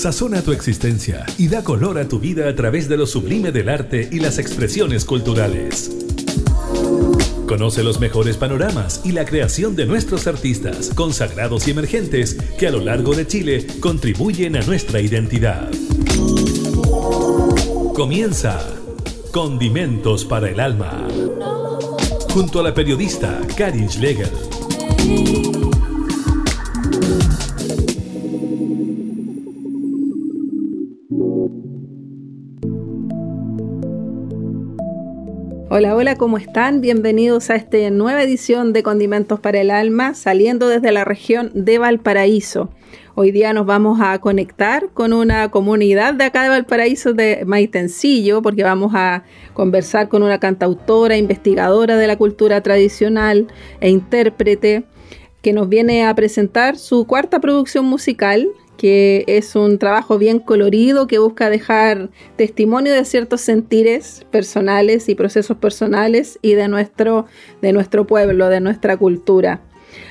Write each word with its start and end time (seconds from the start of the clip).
Sazona 0.00 0.40
tu 0.40 0.52
existencia 0.52 1.26
y 1.36 1.48
da 1.48 1.62
color 1.62 1.98
a 1.98 2.08
tu 2.08 2.18
vida 2.18 2.48
a 2.48 2.54
través 2.54 2.88
de 2.88 2.96
lo 2.96 3.04
sublime 3.04 3.52
del 3.52 3.68
arte 3.68 4.08
y 4.10 4.18
las 4.18 4.38
expresiones 4.38 5.04
culturales. 5.04 5.94
Conoce 7.46 7.82
los 7.82 8.00
mejores 8.00 8.38
panoramas 8.38 9.02
y 9.04 9.12
la 9.12 9.26
creación 9.26 9.76
de 9.76 9.84
nuestros 9.84 10.26
artistas, 10.26 10.92
consagrados 10.94 11.68
y 11.68 11.72
emergentes, 11.72 12.38
que 12.58 12.66
a 12.66 12.70
lo 12.70 12.80
largo 12.80 13.14
de 13.14 13.26
Chile 13.26 13.66
contribuyen 13.80 14.56
a 14.56 14.62
nuestra 14.62 15.02
identidad. 15.02 15.70
Comienza 17.92 18.58
Condimentos 19.32 20.24
para 20.24 20.48
el 20.48 20.60
Alma, 20.60 21.08
junto 22.32 22.60
a 22.60 22.62
la 22.62 22.72
periodista 22.72 23.38
Karin 23.54 23.90
Schlegel. 23.90 24.30
Hola, 35.72 35.94
hola, 35.94 36.16
¿cómo 36.16 36.36
están? 36.36 36.80
Bienvenidos 36.80 37.48
a 37.48 37.54
esta 37.54 37.78
nueva 37.90 38.24
edición 38.24 38.72
de 38.72 38.82
Condimentos 38.82 39.38
para 39.38 39.60
el 39.60 39.70
Alma, 39.70 40.14
saliendo 40.14 40.66
desde 40.66 40.90
la 40.90 41.04
región 41.04 41.52
de 41.54 41.78
Valparaíso. 41.78 42.70
Hoy 43.14 43.30
día 43.30 43.52
nos 43.52 43.66
vamos 43.66 44.00
a 44.02 44.18
conectar 44.18 44.88
con 44.92 45.12
una 45.12 45.48
comunidad 45.52 46.14
de 46.14 46.24
acá 46.24 46.42
de 46.42 46.48
Valparaíso 46.48 47.12
de 47.12 47.44
Maitencillo, 47.46 48.42
porque 48.42 48.64
vamos 48.64 48.94
a 48.96 49.22
conversar 49.54 50.08
con 50.08 50.24
una 50.24 50.40
cantautora, 50.40 51.16
investigadora 51.16 51.96
de 51.96 52.08
la 52.08 52.16
cultura 52.16 52.62
tradicional 52.62 53.46
e 53.80 53.90
intérprete, 53.90 54.82
que 55.40 55.52
nos 55.52 55.68
viene 55.68 56.04
a 56.04 56.12
presentar 56.16 56.78
su 56.78 57.06
cuarta 57.06 57.38
producción 57.38 57.84
musical 57.84 58.48
que 58.80 59.24
es 59.26 59.56
un 59.56 59.76
trabajo 59.76 60.16
bien 60.16 60.38
colorido 60.38 61.06
que 61.06 61.18
busca 61.18 61.50
dejar 61.50 62.08
testimonio 62.36 62.94
de 62.94 63.04
ciertos 63.04 63.42
sentires 63.42 64.24
personales 64.30 65.10
y 65.10 65.14
procesos 65.14 65.58
personales 65.58 66.38
y 66.40 66.54
de 66.54 66.66
nuestro, 66.66 67.26
de 67.60 67.74
nuestro 67.74 68.06
pueblo, 68.06 68.48
de 68.48 68.60
nuestra 68.60 68.96
cultura. 68.96 69.60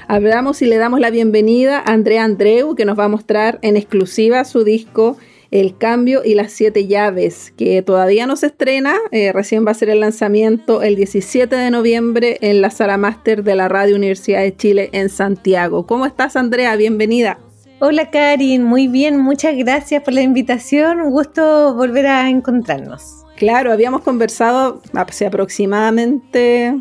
Hablamos 0.07 0.61
y 0.61 0.67
le 0.67 0.77
damos 0.77 0.99
la 0.99 1.09
bienvenida 1.09 1.79
a 1.79 1.93
Andrea 1.93 2.23
Andreu, 2.23 2.75
que 2.75 2.85
nos 2.85 2.99
va 2.99 3.05
a 3.05 3.07
mostrar 3.07 3.57
en 3.63 3.75
exclusiva 3.75 4.45
su 4.45 4.63
disco 4.63 5.17
El 5.49 5.75
Cambio 5.75 6.21
y 6.23 6.35
las 6.35 6.51
Siete 6.51 6.85
Llaves, 6.85 7.51
que 7.57 7.81
todavía 7.81 8.27
no 8.27 8.35
se 8.35 8.45
estrena, 8.45 8.97
eh, 9.11 9.31
recién 9.33 9.65
va 9.65 9.71
a 9.71 9.73
ser 9.73 9.89
el 9.89 10.01
lanzamiento 10.01 10.83
el 10.83 10.95
17 10.95 11.55
de 11.55 11.71
noviembre 11.71 12.37
en 12.41 12.61
la 12.61 12.69
sala 12.69 12.97
máster 12.97 13.43
de 13.43 13.55
la 13.55 13.67
Radio 13.67 13.95
Universidad 13.95 14.43
de 14.43 14.55
Chile 14.55 14.89
en 14.91 15.09
Santiago. 15.09 15.87
¿Cómo 15.87 16.05
estás, 16.05 16.35
Andrea? 16.35 16.75
Bienvenida. 16.75 17.39
Hola 17.81 18.11
Karin, 18.11 18.61
muy 18.61 18.89
bien, 18.89 19.17
muchas 19.17 19.55
gracias 19.55 20.03
por 20.03 20.13
la 20.13 20.21
invitación, 20.21 20.99
un 20.99 21.11
gusto 21.11 21.73
volver 21.75 22.07
a 22.07 22.29
encontrarnos. 22.29 23.23
Claro, 23.37 23.71
habíamos 23.71 24.01
conversado 24.01 24.81
hace 24.93 25.25
aproximadamente 25.25 26.77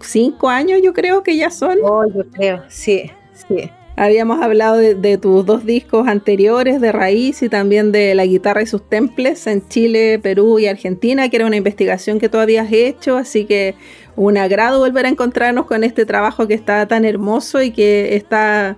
cinco 0.00 0.50
años, 0.50 0.80
yo 0.84 0.92
creo 0.92 1.22
que 1.22 1.38
ya 1.38 1.50
son. 1.50 1.78
Oh, 1.82 2.04
yo 2.06 2.24
creo, 2.30 2.64
sí, 2.68 3.10
sí. 3.48 3.70
Habíamos 3.96 4.42
hablado 4.42 4.76
de, 4.76 5.18
tus 5.18 5.44
dos 5.46 5.64
discos 5.64 6.06
anteriores, 6.06 6.80
de 6.80 6.92
Raíz 6.92 7.42
y 7.42 7.48
también 7.48 7.90
de 7.90 8.14
La 8.14 8.26
guitarra 8.26 8.62
y 8.62 8.66
sus 8.66 8.86
temples 8.86 9.46
en 9.46 9.66
Chile, 9.68 10.18
Perú 10.18 10.58
y 10.58 10.66
Argentina, 10.66 11.30
que 11.30 11.36
era 11.36 11.46
una 11.46 11.56
investigación 11.56 12.18
que 12.18 12.28
tú 12.28 12.38
habías 12.38 12.72
hecho, 12.72 13.16
así 13.16 13.44
que 13.46 13.74
un 14.16 14.36
agrado 14.36 14.78
volver 14.78 15.06
a 15.06 15.08
encontrarnos 15.08 15.66
con 15.66 15.84
este 15.84 16.04
trabajo 16.04 16.46
que 16.46 16.54
está 16.54 16.86
tan 16.86 17.04
hermoso 17.04 17.62
y 17.62 17.70
que 17.70 18.16
está 18.16 18.76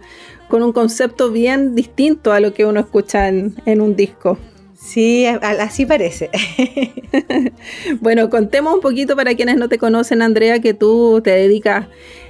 con 0.48 0.62
un 0.62 0.72
concepto 0.72 1.30
bien 1.30 1.74
distinto 1.74 2.32
a 2.32 2.40
lo 2.40 2.54
que 2.54 2.64
uno 2.64 2.80
escucha 2.80 3.28
en, 3.28 3.80
un 3.80 3.96
disco. 3.96 4.38
Sí, 4.77 5.27
así 5.27 5.86
parece. 5.86 6.30
bueno, 8.00 8.28
contemos 8.28 8.74
un 8.74 8.80
poquito 8.80 9.17
para 9.17 9.34
quienes 9.34 9.56
no 9.56 9.68
te 9.68 9.78
conocen, 9.78 10.20
Andrea, 10.20 10.61
que 10.61 10.74
tú 10.74 11.23
te 11.24 11.30
dedicas 11.30 11.86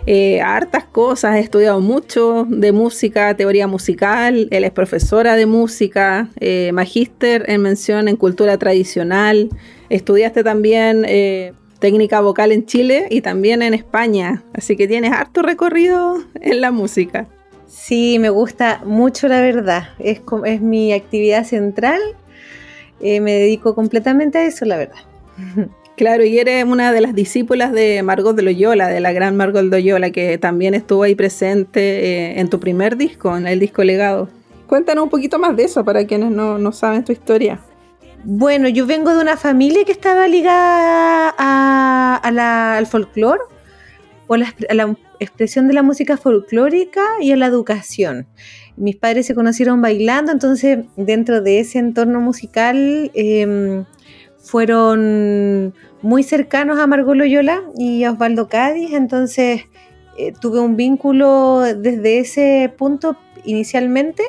eh, 0.07 0.41
a 0.41 0.57
hartas 0.57 0.85
cosas, 0.85 1.35
has 1.35 1.45
estudiado 1.45 1.81
mucho 1.81 2.47
de 2.49 2.71
música, 2.71 3.35
teoría 3.37 3.67
musical, 3.67 4.49
él 4.51 4.65
es 4.65 4.71
profesora 4.71 5.35
de 5.35 5.47
música, 5.47 6.29
eh, 6.39 6.71
magíster 6.73 7.45
en 7.51 7.63
mención 7.63 8.07
en 8.07 8.17
cultura 8.17 8.57
tradicional, 8.57 9.49
estudiaste 9.89 10.45
también 10.45 11.05
eh, 11.09 11.53
técnica 11.85 12.23
vocal 12.23 12.51
en 12.51 12.65
Chile 12.65 13.09
y 13.11 13.21
también 13.21 13.61
en 13.61 13.75
España, 13.75 14.43
así 14.55 14.75
que 14.75 14.89
tienes 14.89 15.13
harto 15.13 15.43
recorrido 15.43 16.17
en 16.41 16.63
la 16.63 16.71
música. 16.71 17.27
Sí, 17.67 18.19
me 18.19 18.31
gusta 18.31 18.81
mucho 18.87 19.29
la 19.29 19.43
verdad. 19.43 19.89
Es, 19.99 20.23
es 20.47 20.63
mi 20.63 20.95
actividad 20.95 21.45
central. 21.45 22.01
Eh, 23.03 23.21
me 23.21 23.35
dedico 23.35 23.75
completamente 23.75 24.39
a 24.39 24.47
eso, 24.47 24.65
la 24.65 24.79
verdad. 24.79 25.01
Claro, 25.97 26.25
y 26.25 26.41
eres 26.41 26.65
una 26.65 26.91
de 26.91 27.01
las 27.01 27.15
discípulas 27.15 27.71
de 27.71 28.03
Margot 28.03 28.35
de 28.35 28.43
Loyola, 28.43 28.89
de 28.89 28.99
la 28.99 29.13
gran 29.13 29.37
Margot 29.37 29.63
de 29.63 29.69
Loyola, 29.69 30.11
que 30.11 30.39
también 30.39 30.75
estuvo 30.75 31.05
ahí 31.05 31.15
presente 31.15 31.81
eh, 31.81 32.41
en 32.41 32.49
tu 32.49 32.59
primer 32.59 32.97
disco, 32.97 33.37
en 33.37 33.47
el 33.47 33.61
disco 33.61 33.85
Legado. 33.85 34.29
Cuéntanos 34.67 35.05
un 35.05 35.11
poquito 35.11 35.39
más 35.39 35.55
de 35.55 35.63
eso 35.63 35.85
para 35.85 36.05
quienes 36.05 36.33
no, 36.33 36.73
saben 36.73 37.05
tu 37.05 37.13
historia. 37.13 37.61
Bueno, 38.27 38.69
yo 38.69 38.87
vengo 38.87 39.15
de 39.15 39.21
una 39.21 39.37
familia 39.37 39.85
que 39.85 39.93
estaba 39.93 40.27
ligada 40.29 41.29
al 42.17 42.87
folclore 42.87 43.43
o 44.27 44.39
la, 44.39 44.55
a 44.71 44.75
la 44.75 44.97
expresión 45.21 45.69
de 45.69 45.75
la 45.75 45.83
música 45.83 46.17
folclórica 46.17 47.03
y 47.21 47.33
a 47.33 47.37
la 47.37 47.45
educación. 47.45 48.27
Mis 48.77 48.97
padres 48.97 49.27
se 49.27 49.35
conocieron 49.35 49.83
bailando, 49.83 50.33
entonces 50.33 50.87
dentro 50.97 51.43
de 51.43 51.61
ese 51.61 51.79
entorno 51.79 52.23
musical 52.23 53.11
em, 53.13 53.85
fueron 54.39 55.75
muy 56.01 56.23
cercanos 56.23 56.79
a 56.79 56.87
Margot 56.87 57.15
Loyola 57.15 57.63
y 57.77 58.05
a 58.05 58.13
Osvaldo 58.13 58.49
Cádiz, 58.49 58.95
entonces 58.95 59.67
eh, 60.17 60.33
tuve 60.41 60.61
un 60.61 60.77
vínculo 60.77 61.61
desde 61.61 62.21
ese 62.21 62.73
punto 62.75 63.19
inicialmente 63.45 64.23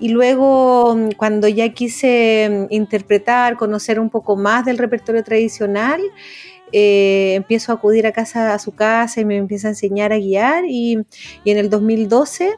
y 0.00 0.08
luego 0.08 0.96
cuando 1.16 1.48
ya 1.48 1.68
quise 1.70 2.44
em, 2.44 2.66
interpretar, 2.70 3.56
conocer 3.56 4.00
un 4.00 4.10
poco 4.10 4.36
más 4.36 4.64
del 4.64 4.78
repertorio 4.78 5.22
tradicional, 5.22 6.00
eh, 6.72 7.34
empiezo 7.36 7.72
a 7.72 7.76
acudir 7.76 8.06
a 8.06 8.12
casa 8.12 8.52
a 8.52 8.58
su 8.58 8.72
casa 8.72 9.20
y 9.20 9.24
me 9.24 9.36
empieza 9.36 9.68
a 9.68 9.70
enseñar 9.70 10.12
a 10.12 10.18
guiar 10.18 10.64
y, 10.66 10.94
en 11.44 11.58
el 11.58 11.70
2012 11.70 12.56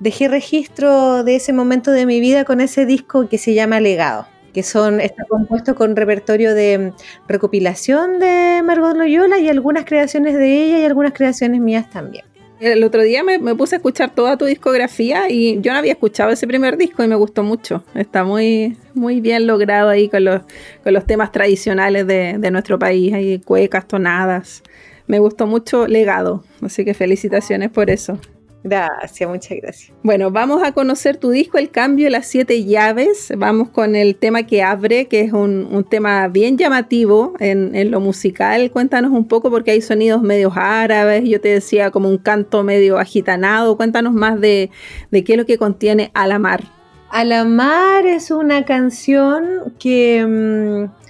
dejé 0.00 0.28
registro 0.28 1.24
de 1.24 1.36
ese 1.36 1.52
momento 1.52 1.90
de 1.90 2.06
mi 2.06 2.20
vida 2.20 2.44
con 2.44 2.60
ese 2.60 2.86
disco 2.86 3.28
que 3.28 3.36
se 3.36 3.54
llama 3.54 3.80
Legado 3.80 4.26
que 4.54 4.62
son, 4.62 5.00
está 5.00 5.24
compuesto 5.28 5.74
con 5.74 5.94
repertorio 5.94 6.54
de 6.54 6.92
recopilación 7.28 8.18
de 8.18 8.62
Margot 8.64 8.96
Loyola 8.96 9.38
y 9.38 9.48
algunas 9.48 9.84
creaciones 9.84 10.34
de 10.34 10.64
ella 10.64 10.80
y 10.80 10.84
algunas 10.84 11.12
creaciones 11.12 11.60
mías 11.60 11.90
también. 11.90 12.24
El 12.60 12.82
otro 12.82 13.02
día 13.02 13.22
me, 13.22 13.38
puse 13.54 13.76
a 13.76 13.78
escuchar 13.78 14.14
toda 14.14 14.36
tu 14.36 14.44
discografía 14.44 15.30
y 15.30 15.60
yo 15.60 15.72
no 15.72 15.78
había 15.78 15.92
escuchado 15.92 16.30
ese 16.30 16.46
primer 16.46 16.76
disco 16.76 17.04
y 17.04 17.08
me 17.08 17.14
gustó 17.14 17.44
mucho. 17.44 17.84
Está 17.94 18.24
muy, 18.24 18.76
muy 18.94 19.20
bien 19.20 19.46
logrado 19.46 19.90
ahí 19.90 20.08
con 20.08 20.24
los, 20.24 20.42
con 20.82 20.92
los 20.92 21.06
temas 21.06 21.30
tradicionales 21.30 22.06
de, 22.06 22.36
de 22.38 22.50
nuestro 22.50 22.78
país, 22.78 23.12
hay 23.14 23.38
cuecas, 23.38 23.86
tonadas. 23.86 24.62
Me 25.06 25.20
gustó 25.20 25.46
mucho 25.46 25.86
Legado, 25.86 26.44
así 26.60 26.84
que 26.84 26.94
felicitaciones 26.94 27.70
por 27.70 27.90
eso. 27.90 28.18
Gracias, 28.64 29.28
muchas 29.28 29.58
gracias. 29.62 29.92
Bueno, 30.02 30.30
vamos 30.30 30.62
a 30.64 30.72
conocer 30.72 31.16
tu 31.16 31.30
disco 31.30 31.58
El 31.58 31.70
Cambio 31.70 32.10
las 32.10 32.26
Siete 32.26 32.64
Llaves. 32.64 33.32
Vamos 33.36 33.68
con 33.68 33.94
el 33.94 34.16
tema 34.16 34.42
que 34.44 34.62
abre, 34.62 35.06
que 35.06 35.20
es 35.20 35.32
un, 35.32 35.86
tema 35.88 36.26
bien 36.28 36.58
llamativo 36.58 37.34
en, 37.38 37.90
lo 37.90 38.00
musical. 38.00 38.70
Cuéntanos 38.70 39.12
un 39.12 39.28
poco 39.28 39.50
porque 39.50 39.70
hay 39.70 39.80
sonidos 39.80 40.22
medios 40.22 40.54
árabes, 40.56 41.24
yo 41.24 41.40
te 41.40 41.48
decía 41.48 41.90
como 41.90 42.08
un 42.08 42.18
canto 42.18 42.64
medio 42.64 42.98
agitanado. 42.98 43.76
Cuéntanos 43.76 44.12
más 44.12 44.40
de, 44.40 44.70
de 45.10 45.24
qué 45.24 45.34
es 45.34 45.38
lo 45.38 45.46
que 45.46 45.56
contiene 45.56 46.10
Alamar. 46.14 46.64
Alamar 47.10 48.06
es 48.06 48.30
una 48.30 48.64
canción 48.64 49.72
que... 49.78 50.26
Mm, 50.26 51.07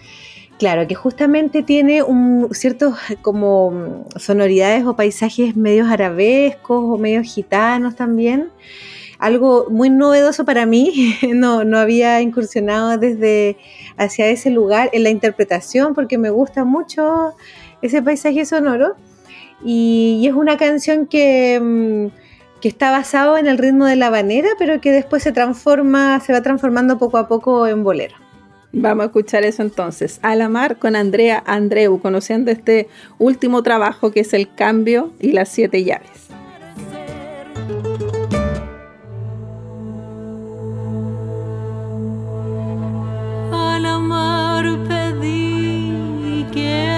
Claro, 0.58 0.88
que 0.88 0.96
justamente 0.96 1.62
tiene 1.62 2.02
un 2.02 2.49
ciertos 2.52 2.96
como 3.22 4.05
sonoridades 4.16 4.84
o 4.87 4.96
paisajes 4.96 5.55
medios 5.56 5.88
arabescos 5.88 6.82
o 6.84 6.99
medios 6.99 7.32
gitanos 7.32 7.94
también. 7.94 8.50
Algo 9.20 9.66
muy 9.70 9.88
novedoso 9.88 10.44
para 10.44 10.66
mí, 10.66 11.14
no, 11.32 11.62
no 11.62 11.78
había 11.78 12.20
incursionado 12.22 12.99
desde 12.99 13.56
hacia 13.96 14.26
ese 14.26 14.50
lugar 14.50 14.90
en 14.93 15.05
la 15.05 15.10
interpretación 15.10 15.94
porque 15.94 16.19
me 16.19 16.31
gusta 16.31 16.64
mucho 16.64 17.34
ese 17.81 18.02
paisaje 18.02 18.44
sonoro 18.44 18.96
y, 19.64 20.26
es 20.26 20.34
una 20.34 20.56
canción 20.56 21.06
que, 21.06 21.61
mm, 21.61 22.61
que 22.61 22.69
está 22.69 22.90
basado 22.90 23.38
en 23.38 23.46
el 23.46 23.58
ritmo 23.58 23.87
de 23.87 23.96
la 23.96 24.08
habanera 24.08 24.49
pero 24.58 24.81
que 24.81 24.90
después 24.90 25.22
se 25.22 25.31
transforma, 25.32 26.19
se 26.20 26.32
va 26.32 26.43
transformando 26.43 26.99
poco 26.99 27.19
a 27.19 27.28
poco 27.28 27.66
en 27.69 27.84
bolero. 27.84 28.27
Vamos 28.73 29.05
a 29.05 29.06
escuchar 29.06 29.44
eso 29.44 29.62
entonces. 29.62 30.19
A 30.23 30.37
la 30.37 30.49
mar 30.49 30.79
con 30.79 30.94
Andrea 30.94 31.43
Andreu, 31.47 32.00
conociendo 32.00 32.50
este 32.50 32.88
último 33.19 33.62
trabajo 33.62 34.11
que 34.11 34.20
es 34.20 34.35
El 34.35 34.55
Cambio 34.55 35.12
y 35.19 35.32
las 35.32 35.49
Siete 35.49 35.85
Llaves. 35.85 36.29
A 43.53 43.79
la 43.81 43.99
mar 43.99 44.67
pedí 44.87 46.47
que 46.53 46.98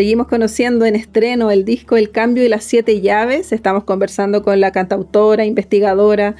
Seguimos 0.00 0.28
conociendo 0.28 0.86
en 0.86 0.96
estreno 0.96 1.50
el 1.50 1.66
disco 1.66 1.98
El 1.98 2.10
Cambio 2.10 2.42
y 2.42 2.48
las 2.48 2.64
Siete 2.64 3.02
Llaves. 3.02 3.52
Estamos 3.52 3.84
conversando 3.84 4.42
con 4.42 4.58
la 4.58 4.72
cantautora, 4.72 5.44
investigadora 5.44 6.36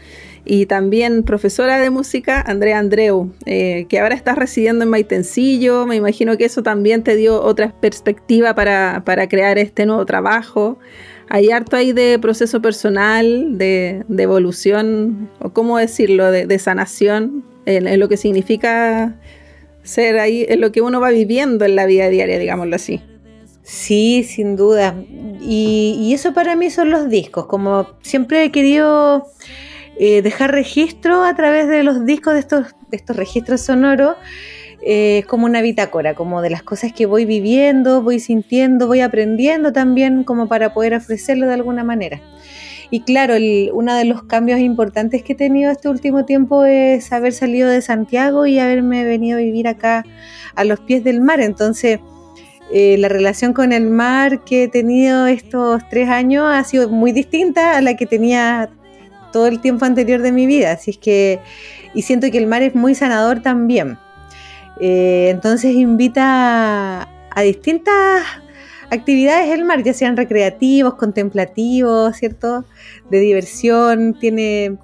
y 0.47 0.64
también 0.64 1.25
profesora 1.25 1.79
de 1.79 1.90
música, 1.90 2.40
Andrea 2.40 2.79
Andreu, 2.79 3.31
eh, 3.45 3.85
que 3.90 4.00
ahora 4.00 4.14
está 4.14 4.35
residiendo 4.35 4.85
en 4.85 4.88
Maitencillo. 4.88 5.85
Me 5.85 5.97
imagino 5.97 6.38
que 6.38 6.47
eso 6.47 6.62
también 6.62 7.02
te 7.02 7.17
dio 7.17 7.43
otra 7.43 7.79
perspectiva 7.79 8.55
para, 8.55 9.02
crear 9.29 9.59
este 9.59 9.85
nuevo 9.85 10.07
trabajo. 10.07 10.79
Hay 11.29 11.50
harto 11.50 11.76
ahí 11.76 11.93
de 11.93 12.19
proceso 12.19 12.62
personal, 12.62 13.59
de, 13.59 14.07
evolución, 14.17 15.29
o 15.38 15.50
cómo 15.50 15.76
decirlo, 15.76 16.31
de, 16.31 16.59
sanación, 16.59 17.45
en, 17.67 18.00
lo 18.00 18.09
que 18.09 18.17
significa 18.17 19.21
ser 19.83 20.19
ahí, 20.19 20.47
en 20.49 20.62
lo 20.62 20.73
que 20.73 20.81
uno 20.81 20.99
va 20.99 21.11
viviendo 21.11 21.67
en 21.67 21.76
la 21.76 21.85
vida 21.85 22.09
diaria, 22.09 22.38
digámoslo 22.38 22.75
así. 22.75 23.02
Sí, 23.62 24.25
sin 24.25 24.57
duda. 24.57 24.95
Y, 25.40 26.12
eso 26.14 26.33
para 26.33 26.57
mí 26.57 26.71
son 26.71 26.90
los 26.90 27.09
discos. 27.09 27.47
Como 27.47 27.87
siempre 28.02 28.45
he 28.45 28.50
querido 28.50 29.26
eh, 29.99 30.23
dejar 30.23 30.52
registro 30.52 31.25
a 31.25 31.35
través 31.35 31.69
de 31.69 31.83
los 31.83 32.05
discos 32.05 32.35
de 32.35 32.40
estos, 32.40 32.75
estos 32.90 33.17
registros 33.17 33.61
sonoros, 33.61 34.17
eh, 34.83 35.25
como 35.29 35.45
una 35.45 35.61
bitácora, 35.61 36.14
como 36.14 36.43
de 36.43 36.50
las 36.50 36.62
cosas 36.62 36.93
que 36.93 37.07
voy 37.07 37.26
viviendo, 37.26 38.02
voy 38.02 38.19
sintiendo, 38.19 38.87
voy 38.87 39.00
aprendiendo 39.00 39.73
también, 39.73 40.25
como 40.25 40.49
para 40.49 40.73
poder 40.73 40.95
ofrecerlo 40.95 41.47
de 41.47 41.55
alguna 41.55 41.85
manera. 41.85 42.21
Y 42.90 43.02
claro, 43.02 43.35
uno 43.73 43.95
de 43.95 44.05
los 44.05 44.25
cambios 44.25 44.59
importantes 44.59 45.23
que 45.23 45.35
he 45.35 45.37
tenido 45.37 45.71
este 45.71 45.88
último 45.88 46.25
tiempo 46.25 46.64
es 46.64 47.12
haber 47.12 47.33
salido 47.33 47.69
de 47.69 47.83
Santiago 47.83 48.47
y 48.47 48.59
haberme 48.59 49.05
venido 49.05 49.38
a 49.38 49.40
vivir 49.40 49.69
acá 49.69 50.05
a 50.57 50.64
los 50.64 50.81
pies 50.81 51.05
del 51.05 51.21
mar. 51.21 51.40
Entonces, 51.40 52.00
eh, 52.72 52.96
la 52.98 53.08
relación 53.08 53.52
con 53.52 53.72
el 53.72 53.90
mar 53.90 54.44
que 54.44 54.64
he 54.64 54.68
tenido 54.68 55.26
estos 55.26 55.82
tres 55.90 56.08
años 56.08 56.44
ha 56.48 56.62
sido 56.62 56.88
muy 56.88 57.10
distinta 57.10 57.76
a 57.76 57.80
la 57.80 57.96
que 57.96 58.06
tenía 58.06 58.70
todo 59.32 59.46
el 59.46 59.60
tiempo 59.60 59.84
anterior 59.84 60.22
de 60.22 60.30
mi 60.30 60.46
vida. 60.46 60.72
Así 60.72 60.92
es 60.92 60.98
que, 60.98 61.40
y 61.94 62.02
siento 62.02 62.30
que 62.30 62.38
el 62.38 62.46
mar 62.46 62.62
es 62.62 62.74
muy 62.74 62.94
sanador 62.94 63.40
también. 63.40 63.98
Eh, 64.80 65.28
entonces 65.30 65.74
invita 65.74 67.08
a, 67.30 67.42
distintas 67.42 68.24
actividades 68.90 69.50
el 69.52 69.64
mar, 69.64 69.82
ya 69.82 69.92
sean 69.92 70.16
recreativos, 70.16 70.94
contemplativos, 70.94 72.16
¿cierto? 72.16 72.64
De 73.10 73.18
diversión, 73.20 74.16
tiene, 74.18 74.78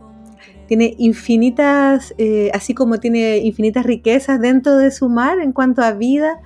tiene 0.66 0.94
infinitas, 0.98 2.14
eh, 2.18 2.50
así 2.52 2.74
como 2.74 2.98
tiene 2.98 3.38
infinitas 3.38 3.86
riquezas 3.86 4.40
dentro 4.40 4.76
de 4.76 4.90
su 4.90 5.08
mar 5.08 5.38
en 5.40 5.52
cuanto 5.52 5.82
a 5.82 5.92
vida, 5.92 6.40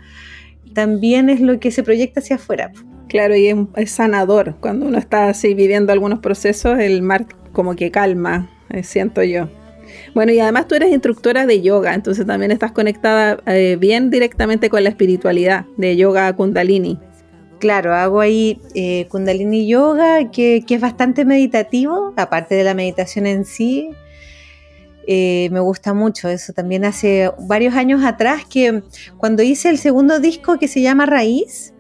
también 0.75 1.31
es 1.31 1.41
lo 1.41 1.59
que 1.61 1.71
se 1.71 1.83
proyecta 1.83 2.21
hacia 2.21 2.37
afuera. 2.37 2.73
Claro, 3.09 3.37
y 3.37 3.49
es, 3.75 3.91
sanador. 3.91 4.55
Cuando 4.61 4.87
uno 4.87 4.99
está 4.99 5.29
así 5.29 5.55
viviendo 5.55 5.93
algunos 5.93 6.21
procesos, 6.21 6.79
el 6.79 7.03
mar 7.03 7.27
como 7.53 7.75
que 7.75 7.91
calma, 7.91 8.49
eh, 8.71 8.85
siento 8.85 9.23
yo. 9.25 9.49
Bueno, 10.15 10.33
y 10.33 10.39
además 10.39 10.69
tú 10.69 10.77
eres 10.77 10.93
instructora 10.93 11.45
de 11.47 11.61
yoga, 11.61 11.95
entonces 11.95 12.25
también 12.25 12.53
estás 12.53 12.71
conectada 12.71 13.39
eh, 13.47 13.77
bien 13.79 14.11
directamente 14.11 14.71
con 14.71 14.85
la 14.85 14.91
espiritualidad 14.91 15.67
de 15.77 15.97
yoga 15.97 16.33
kundalini. 16.35 16.99
Claro, 17.59 17.95
hago 17.95 18.21
ahí 18.21 18.61
eh, 18.75 19.07
kundalini 19.09 19.67
yoga, 19.67 20.31
que, 20.31 20.65
que, 20.67 20.77
es 20.77 20.81
bastante 20.81 21.25
meditativo, 21.25 22.15
aparte 22.17 22.55
de 22.55 22.65
la 22.65 22.75
meditación 22.75 23.27
en 23.27 23.45
sí, 23.45 23.91
eh, 25.07 25.49
me 25.51 25.61
gusta 25.61 25.95
mucho. 25.95 26.29
Eso 26.29 26.53
también 26.53 26.85
hace 26.85 27.31
varios 27.39 27.75
años 27.75 28.05
atrás 28.05 28.45
que 28.45 28.83
cuando 29.17 29.43
hice 29.43 29.71
el 29.71 29.79
segundo 29.79 30.21
disco 30.21 30.59
que 30.59 30.69
se 30.69 30.81
llama 30.83 31.07
Raíz, 31.07 31.75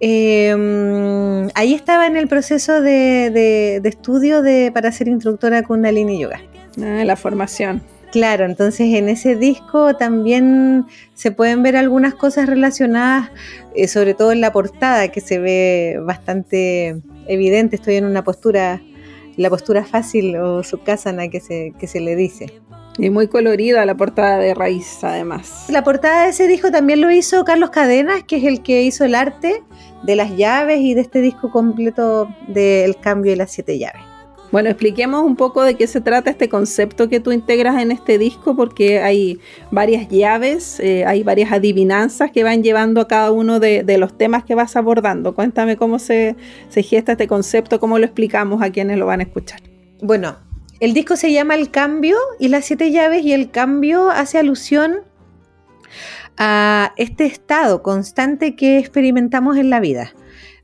em, 0.00 1.48
ahí 1.54 1.74
estaba 1.74 2.06
en 2.06 2.16
el 2.16 2.28
proceso 2.28 2.80
de, 2.80 3.80
estudio 3.84 4.42
de, 4.42 4.70
para 4.72 4.92
ser 4.92 5.08
instructora 5.08 5.62
Kundalini 5.62 6.20
Yoga. 6.20 6.40
Ah, 6.80 7.04
la 7.04 7.16
formación. 7.16 7.82
Claro, 8.10 8.46
entonces 8.46 8.94
en 8.94 9.08
ese 9.10 9.36
disco 9.36 9.94
también 9.96 10.86
se 11.14 11.30
pueden 11.30 11.62
ver 11.62 11.76
algunas 11.76 12.14
cosas 12.14 12.46
relacionadas, 12.46 13.30
eh, 13.74 13.86
sobre 13.86 14.14
todo 14.14 14.32
en 14.32 14.40
la 14.40 14.50
portada, 14.50 15.08
que 15.08 15.20
se 15.20 15.38
ve 15.38 16.00
bastante 16.02 17.02
evidente. 17.26 17.76
Estoy 17.76 17.96
en 17.96 18.06
una 18.06 18.24
postura, 18.24 18.80
la 19.38 19.48
postura 19.48 19.84
fácil 19.84 20.36
o 20.36 20.62
sukhasana 20.62 21.28
que 21.28 21.40
se, 21.40 21.72
que 21.78 21.86
se 21.86 22.00
le 22.00 22.16
dice. 22.16 22.60
Y 22.98 23.10
muy 23.10 23.28
colorida 23.28 23.86
la 23.86 23.96
portada 23.96 24.38
de 24.38 24.54
Raíz, 24.54 25.04
además. 25.04 25.66
La 25.68 25.84
portada 25.84 26.24
de 26.24 26.30
ese 26.30 26.48
disco 26.48 26.72
también 26.72 27.00
lo 27.00 27.12
hizo 27.12 27.44
Carlos 27.44 27.70
Cadenas, 27.70 28.24
que 28.24 28.36
es 28.38 28.44
el 28.44 28.60
que 28.60 28.82
hizo 28.82 29.04
el 29.04 29.14
arte 29.14 29.62
de 30.02 30.16
las 30.16 30.36
llaves 30.36 30.80
y 30.80 30.94
de 30.94 31.02
este 31.02 31.20
disco 31.20 31.52
completo 31.52 32.28
del 32.48 32.96
cambio 32.96 33.30
de 33.30 33.36
las 33.36 33.52
siete 33.52 33.78
llaves. 33.78 34.07
Bueno, 34.50 34.70
expliquemos 34.70 35.24
un 35.24 35.36
poco 35.36 35.62
de 35.62 35.74
qué 35.74 35.86
se 35.86 36.00
trata 36.00 36.30
este 36.30 36.48
concepto 36.48 37.08
que 37.10 37.20
tú 37.20 37.32
integras 37.32 37.82
en 37.82 37.90
este 37.90 38.16
disco, 38.16 38.56
porque 38.56 39.00
hay 39.00 39.40
varias 39.70 40.08
llaves, 40.08 40.80
eh, 40.80 41.04
hay 41.04 41.22
varias 41.22 41.52
adivinanzas 41.52 42.30
que 42.30 42.44
van 42.44 42.62
llevando 42.62 43.02
a 43.02 43.08
cada 43.08 43.30
uno 43.30 43.60
de, 43.60 43.84
los 43.98 44.16
temas 44.16 44.44
que 44.44 44.54
vas 44.54 44.74
abordando. 44.76 45.34
Cuéntame 45.34 45.76
cómo 45.76 45.98
se, 45.98 46.36
se 46.70 46.82
gesta 46.82 47.12
este 47.12 47.28
concepto, 47.28 47.78
cómo 47.78 47.98
lo 47.98 48.06
explicamos 48.06 48.62
a 48.62 48.70
quienes 48.70 48.96
lo 48.96 49.04
van 49.04 49.20
a 49.20 49.24
escuchar. 49.24 49.60
Bueno, 50.00 50.38
el 50.80 50.94
disco 50.94 51.16
se 51.16 51.30
llama 51.32 51.54
El 51.54 51.70
Cambio 51.70 52.16
y 52.38 52.48
las 52.48 52.64
siete 52.64 52.90
llaves 52.90 53.24
y 53.24 53.34
el 53.34 53.50
cambio 53.50 54.08
hace 54.08 54.38
alusión 54.38 55.00
a 56.38 56.94
este 56.96 57.26
estado 57.26 57.82
constante 57.82 58.54
que 58.54 58.78
experimentamos 58.78 59.58
en 59.58 59.68
la 59.68 59.80
vida. 59.80 60.14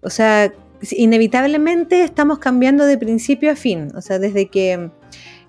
O 0.02 0.10
sea, 0.10 0.52
inevitablemente 0.92 2.02
estamos 2.02 2.38
cambiando 2.38 2.86
de 2.86 2.98
principio 2.98 3.52
a 3.52 3.56
fin, 3.56 3.88
o 3.94 4.00
sea, 4.00 4.18
desde 4.18 4.48
que 4.48 4.90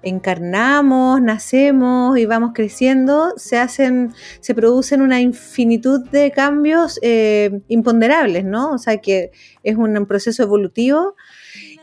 encarnamos, 0.06 1.20
nacemos 1.22 2.18
y 2.18 2.26
vamos 2.26 2.52
creciendo, 2.54 3.34
se 3.38 3.58
hacen, 3.58 4.14
se 4.40 4.54
producen 4.54 5.02
una 5.02 5.20
infinitud 5.20 6.08
de 6.12 6.32
cambios 6.32 7.00
eh, 7.02 7.62
imponderables, 7.68 8.46
¿no? 8.46 8.72
O 8.72 8.78
sea, 8.78 8.98
que 8.98 9.32
es 9.64 9.76
un 9.76 10.06
proceso 10.06 10.44
evolutivo 10.44 11.16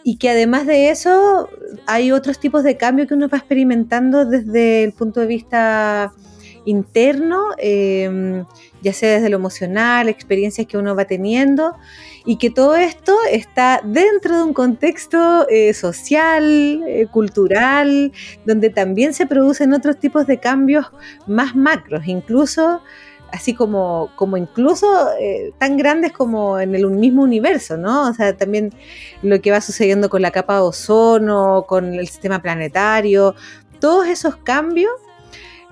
y 0.05 0.19
que 0.19 0.31
además 0.31 0.67
de 0.67 0.91
eso 0.91 1.49
hay 1.87 2.13
otros 2.13 2.39
tipos 2.39 2.63
de 2.63 2.77
cambios 2.77 3.09
que 3.09 3.15
uno 3.15 3.29
va 3.29 3.39
experimentando 3.39 4.25
desde 4.25 4.85
el 4.85 4.93
punto 4.93 5.21
de 5.21 5.27
vista 5.27 6.13
interno, 6.65 7.49
eh, 7.59 8.45
ya 8.83 8.93
sea 8.93 9.15
desde 9.15 9.31
lo 9.31 9.37
emocional, 9.37 10.09
experiencias 10.09 10.67
que 10.67 10.77
uno 10.77 10.95
va 10.95 11.05
teniendo 11.05 11.77
y 12.25 12.37
que 12.37 12.51
todo 12.51 12.77
esto 12.77 13.17
está 13.31 13.81
dentro 13.85 14.37
de 14.37 14.43
un 14.43 14.53
contexto 14.53 15.49
eh, 15.49 15.73
social, 15.75 16.83
eh, 16.87 17.07
cultural, 17.11 18.13
donde 18.45 18.71
también 18.71 19.15
se 19.15 19.27
producen 19.27 19.73
otros 19.73 19.99
tipos 19.99 20.27
de 20.27 20.39
cambios 20.39 20.87
más 21.27 21.55
macros, 21.55 22.07
incluso 22.07 22.83
así 23.33 23.55
como, 23.55 24.11
como 24.15 24.37
incluso 24.37 24.87
eh, 25.19 25.53
tan 25.59 25.79
grandes 25.79 26.13
como 26.13 26.61
en 26.61 26.75
el 26.75 26.87
mismo 26.91 27.23
universo, 27.23 27.79
¿no? 27.79 28.09
O 28.09 28.13
sea, 28.13 28.37
también 28.37 28.75
lo 29.23 29.41
que 29.41 29.51
va 29.51 29.61
sucediendo 29.63 30.11
con 30.11 30.21
la 30.21 30.31
capa 30.31 30.57
de 30.57 30.61
ozono, 30.61 31.65
con 31.67 31.95
el 31.95 32.07
sistema 32.09 32.43
planetario, 32.43 33.35
todos 33.81 34.07
esos 34.07 34.37
cambios 34.37 34.93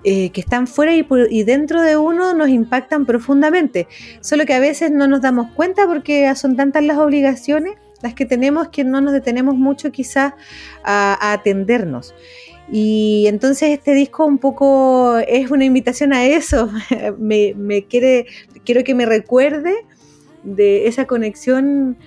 eh, 0.03 0.31
que 0.31 0.41
están 0.41 0.67
fuera 0.67 0.95
y, 0.95 1.43
dentro 1.43 1.83
de 1.83 1.99
uno 1.99 2.33
nos 2.33 2.49
impactan 2.49 3.05
profundamente. 3.05 3.87
Solo 4.23 4.47
que 4.47 4.55
a 4.55 4.61
veces 4.61 4.91
no 4.91 5.07
nos 5.07 5.21
damos 5.21 5.53
cuenta 5.53 5.87
porque 5.87 6.35
son 6.35 6.57
tantas 6.57 6.83
las 6.85 6.97
obligaciones 6.97 7.75
las 8.03 8.15
que 8.15 8.25
tenemos 8.25 8.69
que 8.69 8.83
no 8.83 9.03
nos 9.03 9.13
detenemos 9.13 9.57
mucho 9.57 9.93
quizás 9.93 10.33
a, 10.85 11.33
atendernos. 11.33 12.15
Y 12.73 13.27
entonces 13.27 13.71
este 13.71 13.93
disco 13.93 14.25
un 14.25 14.39
poco 14.39 15.19
es 15.19 15.51
una 15.51 15.67
invitación 15.67 16.15
a 16.15 16.25
eso. 16.25 16.71
me, 17.19 17.85
quiere, 17.89 18.27
quiero 18.65 18.85
que 18.85 18.95
me 18.95 19.05
recuerde 19.05 19.75
de 20.45 20.87
esa 20.87 21.07
conexión 21.07 21.99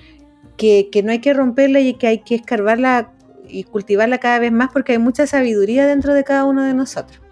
que, 0.58 0.90
que 0.92 1.04
no 1.04 1.12
hay 1.12 1.20
que 1.20 1.34
romperla 1.34 1.80
y 1.80 1.94
que 1.94 2.08
hay 2.08 2.18
que 2.20 2.34
escarbarla 2.34 3.12
y 3.48 3.66
cultivarla 3.66 4.18
cada 4.18 4.40
vez 4.40 4.52
más 4.52 4.72
porque 4.72 4.94
hay 4.94 4.98
mucha 4.98 5.28
sabiduría 5.28 5.86
dentro 5.86 6.16
de 6.16 6.24
cada 6.24 6.46
uno 6.46 6.64
de 6.64 6.74
nosotros 6.74 7.24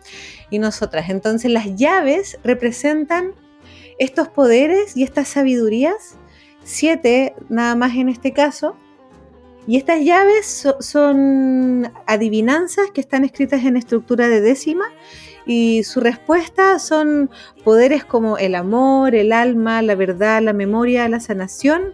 y 0.52 0.60
nosotras. 0.60 1.10
Entonces 1.10 1.50
las 1.50 1.76
llaves 1.76 2.38
representan 2.44 3.34
estos 3.98 4.28
poderes 4.28 4.96
y 4.96 5.04
estas 5.04 5.28
sabidurías, 5.30 6.18
siete 6.64 7.34
nada 7.50 7.76
más 7.76 7.96
en 7.96 8.10
este 8.10 8.34
caso, 8.34 8.76
y 9.68 9.78
estas 9.78 10.04
llaves 10.04 10.68
son 10.80 11.92
adivinanzas 12.08 12.92
que 12.92 13.02
están 13.02 13.24
escritas 13.24 13.64
en 13.64 13.78
estructura 13.78 14.28
de 14.28 14.42
décima 14.42 14.86
y 15.46 15.84
su 15.84 16.00
respuesta 16.00 16.80
son 16.80 17.30
poderes 17.64 18.04
como 18.04 18.38
el 18.38 18.56
amor, 18.56 19.16
el 19.16 19.32
alma, 19.32 19.82
la 19.82 19.96
verdad, 19.96 20.42
la 20.42 20.54
memoria, 20.54 21.08
la 21.10 21.20
sanación, 21.20 21.94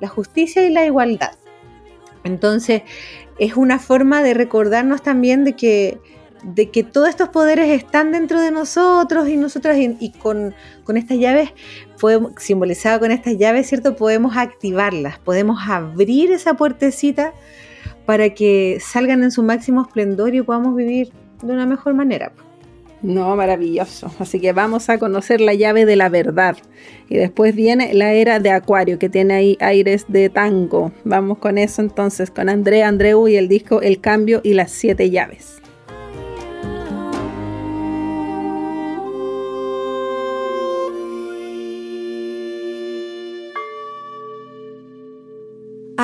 la 0.00 0.08
justicia 0.08 0.64
y 0.64 0.70
la 0.70 0.84
igualdad. 0.84 1.32
Entonces 2.24 2.82
es 3.38 3.56
una 3.56 3.78
forma 3.78 4.22
de 4.22 4.34
recordarnos 4.34 5.02
también 5.02 5.44
de 5.44 5.54
que 5.54 6.00
de 6.44 6.70
que 6.70 6.84
todos 6.84 7.08
estos 7.08 7.30
poderes 7.30 7.68
están 7.70 8.12
dentro 8.12 8.40
de 8.40 8.50
nosotros 8.50 9.28
y 9.28 9.36
nosotras 9.36 9.78
y, 9.78 10.10
con, 10.12 10.54
estas 10.94 11.18
llaves, 11.18 11.50
podemos, 12.00 12.32
simbolizado 12.38 13.00
con 13.00 13.10
estas 13.10 13.36
llaves, 13.38 13.68
¿cierto? 13.68 13.96
Podemos 13.96 14.36
activarlas, 14.36 15.18
podemos 15.18 15.58
abrir 15.66 16.30
esa 16.30 16.54
puertecita 16.54 17.32
para 18.06 18.30
que 18.30 18.78
salgan 18.80 19.22
en 19.22 19.30
su 19.30 19.42
máximo 19.42 19.82
esplendor 19.82 20.34
y 20.34 20.42
podamos 20.42 20.76
vivir 20.76 21.10
de 21.42 21.52
una 21.52 21.66
mejor 21.66 21.94
manera. 21.94 22.32
No, 23.02 23.36
maravilloso. 23.36 24.10
Así 24.18 24.40
que 24.40 24.52
vamos 24.52 24.88
a 24.88 24.96
conocer 24.98 25.40
la 25.42 25.52
llave 25.52 25.84
de 25.84 25.94
la 25.94 26.08
verdad. 26.08 26.56
Y 27.10 27.16
después 27.16 27.54
viene 27.54 27.92
la 27.92 28.12
era 28.12 28.40
de 28.40 28.50
Acuario, 28.50 28.98
que 28.98 29.10
tiene 29.10 29.34
ahí 29.34 29.58
aires 29.60 30.06
de 30.08 30.30
tango. 30.30 30.90
Vamos 31.04 31.36
con 31.36 31.58
eso 31.58 31.82
entonces, 31.82 32.30
con 32.30 32.48
Andrea 32.48 32.88
Andreu 32.88 33.28
y 33.28 33.36
el 33.36 33.46
disco 33.46 33.82
El 33.82 34.00
Cambio 34.00 34.40
y 34.42 34.54
las 34.54 34.70
Siete 34.70 35.10
Llaves. 35.10 35.63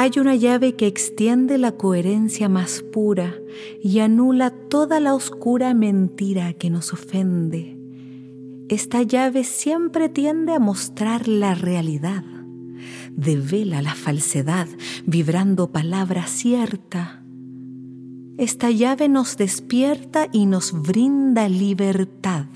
Hay 0.02 0.12
una 0.18 0.34
llave 0.34 0.76
que 0.76 0.86
extiende 0.86 1.58
la 1.58 1.72
coherencia 1.72 2.48
más 2.48 2.82
pura 2.90 3.34
y 3.82 3.98
anula 3.98 4.48
toda 4.48 4.98
la 4.98 5.14
oscura 5.14 5.74
mentira 5.74 6.54
que 6.54 6.70
nos 6.70 6.94
ofende. 6.94 7.78
Esta 8.70 9.02
llave 9.02 9.44
siempre 9.44 10.08
tiende 10.08 10.54
a 10.54 10.58
mostrar 10.58 11.28
la 11.28 11.54
realidad, 11.54 12.24
devela 13.14 13.82
la 13.82 13.94
falsedad, 13.94 14.68
vibrando 15.04 15.70
palabra 15.70 16.26
cierta. 16.26 17.22
Esta 18.38 18.70
llave 18.70 19.06
nos 19.10 19.36
despierta 19.36 20.28
y 20.32 20.46
nos 20.46 20.72
brinda 20.72 21.46
libertad. 21.46 22.46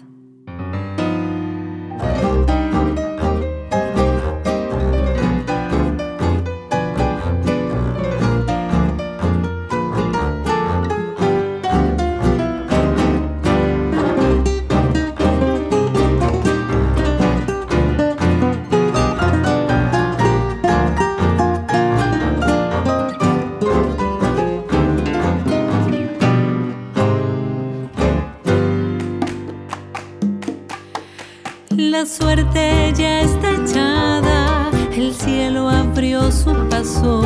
la 31.95 32.07
suerte 32.07 32.93
ya 32.97 33.21
está 33.21 33.53
echada, 33.53 34.69
el 34.97 35.15
cielo 35.15 35.69
abrió 35.69 36.33
su 36.33 36.53
paso, 36.69 37.23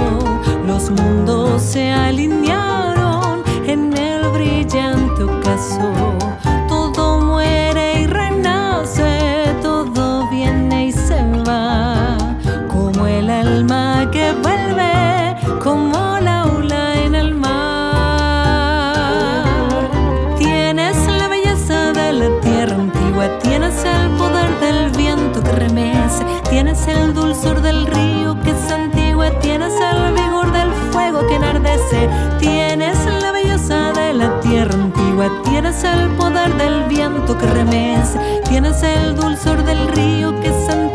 los 0.67 0.91
mundos 0.91 1.63
se 1.63 1.91
alinearon 1.91 3.43
en 3.67 3.97
el 3.97 4.29
brillante 4.29 5.23
ocaso. 5.23 6.28
Tienes 26.89 27.05
el 27.05 27.15
dulzor 27.15 27.61
del 27.61 27.87
río 27.87 28.41
que 28.43 28.55
santigüe, 28.67 29.31
tienes 29.43 29.75
el 29.79 30.15
vigor 30.15 30.51
del 30.53 30.73
fuego 30.91 31.27
que 31.27 31.35
enardece, 31.35 32.09
tienes 32.39 32.97
la 33.21 33.31
belleza 33.31 33.93
de 33.93 34.15
la 34.15 34.41
tierra 34.41 34.73
antigua, 34.73 35.31
tienes 35.45 35.85
el 35.85 36.09
poder 36.17 36.55
del 36.55 36.85
viento 36.85 37.37
que 37.37 37.45
remesa, 37.45 38.19
tienes 38.49 38.83
el 38.83 39.15
dulzor 39.17 39.63
del 39.65 39.87
río 39.89 40.41
que 40.41 40.49
santigüe, 40.49 40.88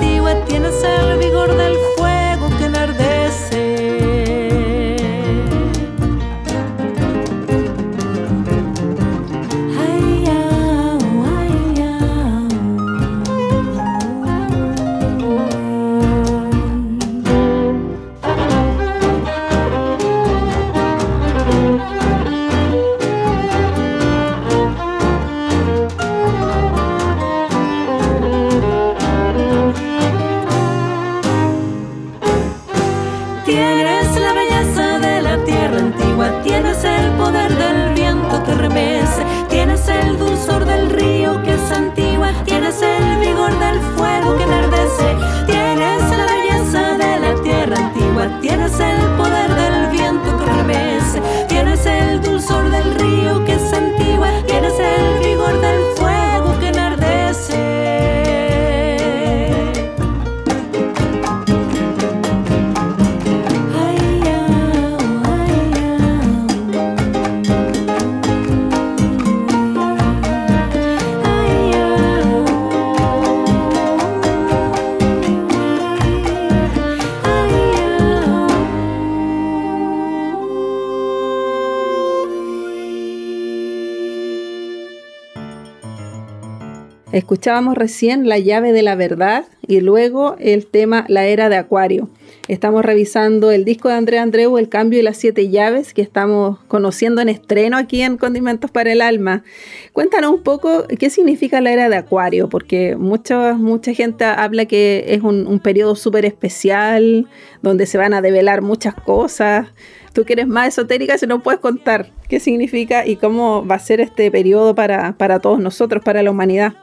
Escuchábamos 87.23 87.77
recién 87.77 88.27
la 88.27 88.37
llave 88.37 88.73
de 88.73 88.83
la 88.83 88.95
verdad 88.95 89.45
y 89.65 89.79
luego 89.79 90.35
el 90.39 90.65
tema 90.65 91.05
La 91.07 91.25
era 91.25 91.47
de 91.47 91.55
Acuario. 91.55 92.09
Estamos 92.49 92.83
revisando 92.83 93.49
el 93.49 93.63
disco 93.63 93.87
de 93.87 93.95
Andrea 93.95 94.21
Andreu, 94.21 94.57
El 94.57 94.67
cambio 94.67 94.99
y 94.99 95.03
las 95.03 95.15
siete 95.15 95.47
llaves, 95.47 95.93
que 95.93 96.01
estamos 96.01 96.59
conociendo 96.67 97.21
en 97.21 97.29
estreno 97.29 97.77
aquí 97.77 98.01
en 98.01 98.17
Condimentos 98.17 98.71
para 98.71 98.91
el 98.91 99.01
Alma. 99.01 99.45
Cuéntanos 99.93 100.33
un 100.33 100.43
poco 100.43 100.83
qué 100.99 101.09
significa 101.09 101.61
la 101.61 101.71
era 101.71 101.87
de 101.87 101.95
Acuario, 101.95 102.49
porque 102.49 102.97
mucha, 102.97 103.53
mucha 103.53 103.93
gente 103.93 104.25
habla 104.25 104.65
que 104.65 105.05
es 105.07 105.21
un, 105.21 105.47
un 105.47 105.61
periodo 105.61 105.95
súper 105.95 106.25
especial, 106.25 107.29
donde 107.61 107.85
se 107.85 107.97
van 107.97 108.13
a 108.13 108.21
develar 108.21 108.61
muchas 108.61 108.95
cosas. 108.95 109.67
Tú 110.11 110.25
que 110.25 110.33
eres 110.33 110.47
más 110.47 110.67
esotérica, 110.67 111.17
si 111.17 111.25
no 111.25 111.41
puedes 111.41 111.61
contar 111.61 112.11
qué 112.27 112.41
significa 112.41 113.07
y 113.07 113.15
cómo 113.15 113.65
va 113.65 113.75
a 113.75 113.79
ser 113.79 114.01
este 114.01 114.29
periodo 114.29 114.75
para, 114.75 115.13
para 115.17 115.39
todos 115.39 115.61
nosotros, 115.61 116.03
para 116.03 116.21
la 116.21 116.29
humanidad. 116.29 116.82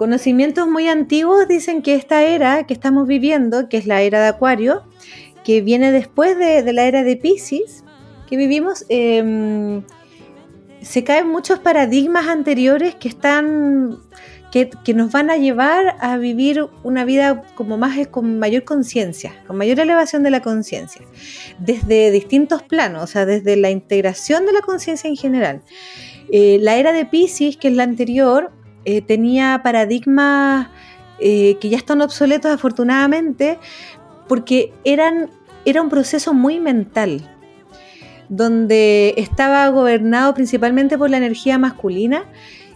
Conocimientos 0.00 0.66
muy 0.66 0.88
antiguos 0.88 1.46
dicen 1.46 1.82
que 1.82 1.94
esta 1.94 2.22
era 2.22 2.64
que 2.64 2.72
estamos 2.72 3.06
viviendo, 3.06 3.68
que 3.68 3.76
es 3.76 3.86
la 3.86 4.00
era 4.00 4.22
de 4.22 4.28
Acuario, 4.28 4.82
que 5.44 5.60
viene 5.60 5.92
después 5.92 6.38
de, 6.38 6.72
la 6.72 6.84
era 6.84 7.02
de 7.02 7.18
Pisces, 7.18 7.84
que 8.26 8.38
vivimos, 8.38 8.86
em, 8.88 9.82
se 10.80 11.04
caen 11.04 11.28
muchos 11.28 11.58
paradigmas 11.58 12.28
anteriores 12.28 12.94
que 12.94 13.08
están 13.08 13.98
que, 14.50 14.70
nos 14.94 15.12
van 15.12 15.28
a 15.30 15.36
llevar 15.36 15.96
a 16.00 16.16
vivir 16.16 16.66
una 16.82 17.04
vida 17.04 17.42
como 17.54 17.76
más 17.76 18.08
con 18.08 18.38
mayor 18.38 18.64
conciencia, 18.64 19.34
con 19.46 19.58
mayor 19.58 19.80
elevación 19.80 20.22
de 20.22 20.30
la 20.30 20.40
conciencia, 20.40 21.02
desde 21.58 22.10
distintos 22.10 22.62
planos, 22.62 23.02
o 23.02 23.06
sea, 23.06 23.26
desde 23.26 23.54
la 23.56 23.68
integración 23.68 24.46
de 24.46 24.54
la 24.54 24.62
conciencia 24.62 25.08
en 25.08 25.16
general. 25.16 25.60
Eh, 26.32 26.58
la 26.62 26.76
era 26.76 26.92
de 26.92 27.04
Pisces, 27.04 27.58
que 27.58 27.68
es 27.68 27.74
la 27.74 27.82
anterior, 27.82 28.50
eh, 28.84 29.02
tenía 29.02 29.60
paradigmas 29.62 30.68
eh, 31.18 31.56
que 31.60 31.68
ya 31.68 31.76
están 31.76 32.00
obsoletos 32.00 32.50
afortunadamente, 32.50 33.58
porque 34.28 34.72
eran, 34.84 35.28
era 35.64 35.82
un 35.82 35.90
proceso 35.90 36.32
muy 36.32 36.60
mental, 36.60 37.28
donde 38.28 39.14
estaba 39.16 39.68
gobernado 39.68 40.32
principalmente 40.34 40.96
por 40.96 41.10
la 41.10 41.18
energía 41.18 41.58
masculina 41.58 42.24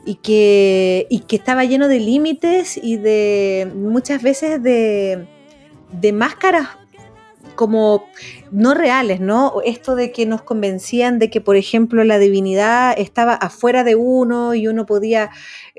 y 0.04 0.16
que, 0.16 1.06
y 1.08 1.20
que 1.20 1.36
estaba 1.36 1.64
lleno 1.64 1.88
de 1.88 2.00
límites 2.00 2.78
y 2.82 2.96
de 2.96 3.70
muchas 3.74 4.22
veces 4.22 4.62
de, 4.62 5.26
de 5.92 6.12
máscaras 6.12 6.68
como 7.54 8.06
no 8.50 8.74
reales, 8.74 9.20
¿no? 9.20 9.54
Esto 9.64 9.94
de 9.94 10.12
que 10.12 10.26
nos 10.26 10.42
convencían 10.42 11.18
de 11.18 11.30
que, 11.30 11.40
por 11.40 11.56
ejemplo, 11.56 12.04
la 12.04 12.18
divinidad 12.18 12.94
estaba 12.98 13.34
afuera 13.34 13.84
de 13.84 13.94
uno 13.94 14.54
y 14.54 14.66
uno 14.66 14.86
podía 14.86 15.30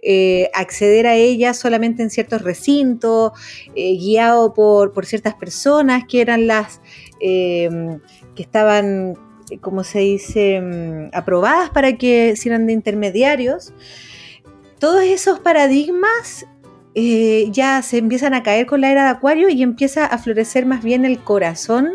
eh, 0.08 0.52
acceder 0.54 1.08
a 1.08 1.16
ella 1.16 1.56
solamente 1.56 2.04
en 2.04 2.12
ciertos 2.12 2.44
recintos, 2.44 3.32
eh, 3.74 3.96
guiado 3.98 4.54
por, 4.54 5.06
ciertas 5.08 5.34
personas 5.34 6.04
que 6.08 6.22
eran 6.22 6.46
las 6.46 6.80
eh, 7.20 7.98
que 8.36 8.44
estaban, 8.44 9.18
como 9.62 9.84
se 9.84 10.00
dice, 10.00 10.62
mm, 10.62 11.10
aprobadas 11.12 11.72
para 11.72 11.98
que 11.98 12.36
sirvan 12.36 12.68
de 12.68 12.74
intermediarios. 12.74 13.74
Todos 14.78 15.02
esos 15.04 15.40
paradigmas 15.40 16.46
ya 17.52 17.82
se 17.82 17.98
empiezan 17.98 18.34
a 18.36 18.44
caer 18.44 18.68
con 18.68 18.80
la 18.80 18.90
era 18.90 19.04
de 19.04 19.10
Acuario 19.10 19.50
y 19.50 19.64
empieza 19.64 20.06
a 20.06 20.18
florecer 20.18 20.66
más 20.66 20.82
bien 20.82 21.04
el 21.04 21.20
corazón 21.20 21.90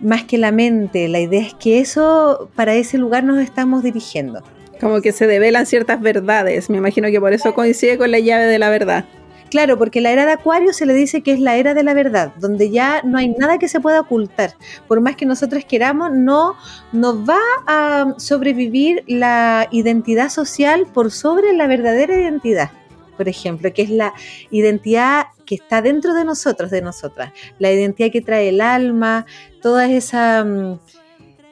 más 0.00 0.24
que 0.24 0.38
la 0.38 0.52
mente. 0.52 1.08
La 1.08 1.20
idea 1.20 1.40
es 1.40 1.54
que 1.54 1.78
eso, 1.78 2.50
para 2.56 2.74
ese 2.74 2.98
lugar 2.98 3.24
nos 3.24 3.38
estamos 3.38 3.82
dirigiendo. 3.82 4.42
Como 4.82 5.00
que 5.00 5.12
se 5.12 5.26
develan 5.26 5.64
ciertas 5.64 6.00
verdades. 6.00 6.68
Me 6.68 6.76
imagino 6.76 7.08
que 7.08 7.20
por 7.20 7.32
eso 7.32 7.54
coincide 7.54 7.96
con 7.96 8.10
la 8.10 8.18
llave 8.18 8.46
de 8.46 8.58
la 8.58 8.68
verdad. 8.68 9.04
Claro, 9.48 9.78
porque 9.78 10.00
la 10.00 10.10
era 10.10 10.26
de 10.26 10.32
Acuario 10.32 10.72
se 10.72 10.86
le 10.86 10.92
dice 10.92 11.22
que 11.22 11.32
es 11.32 11.38
la 11.38 11.56
era 11.56 11.72
de 11.72 11.82
la 11.82 11.94
verdad, 11.94 12.32
donde 12.40 12.70
ya 12.70 13.02
no 13.04 13.18
hay 13.18 13.28
nada 13.28 13.58
que 13.58 13.68
se 13.68 13.80
pueda 13.80 14.00
ocultar. 14.00 14.54
Por 14.88 15.00
más 15.00 15.14
que 15.14 15.24
nosotros 15.24 15.64
queramos, 15.66 16.10
no 16.12 16.56
nos 16.92 17.16
va 17.28 17.38
a 17.66 18.14
sobrevivir 18.18 19.04
la 19.06 19.68
identidad 19.70 20.30
social 20.30 20.86
por 20.92 21.12
sobre 21.12 21.52
la 21.52 21.66
verdadera 21.66 22.14
identidad 22.14 22.70
por 23.16 23.28
ejemplo, 23.28 23.72
que 23.72 23.82
es 23.82 23.90
la 23.90 24.14
identidad 24.50 25.26
que 25.46 25.54
está 25.54 25.82
dentro 25.82 26.14
de 26.14 26.24
nosotros, 26.24 26.70
de 26.70 26.82
nosotras, 26.82 27.32
la 27.58 27.70
identidad 27.70 28.10
que 28.10 28.20
trae 28.20 28.48
el 28.48 28.60
alma, 28.60 29.26
toda 29.60 29.88
esa, 29.88 30.44
mm, 30.44 30.80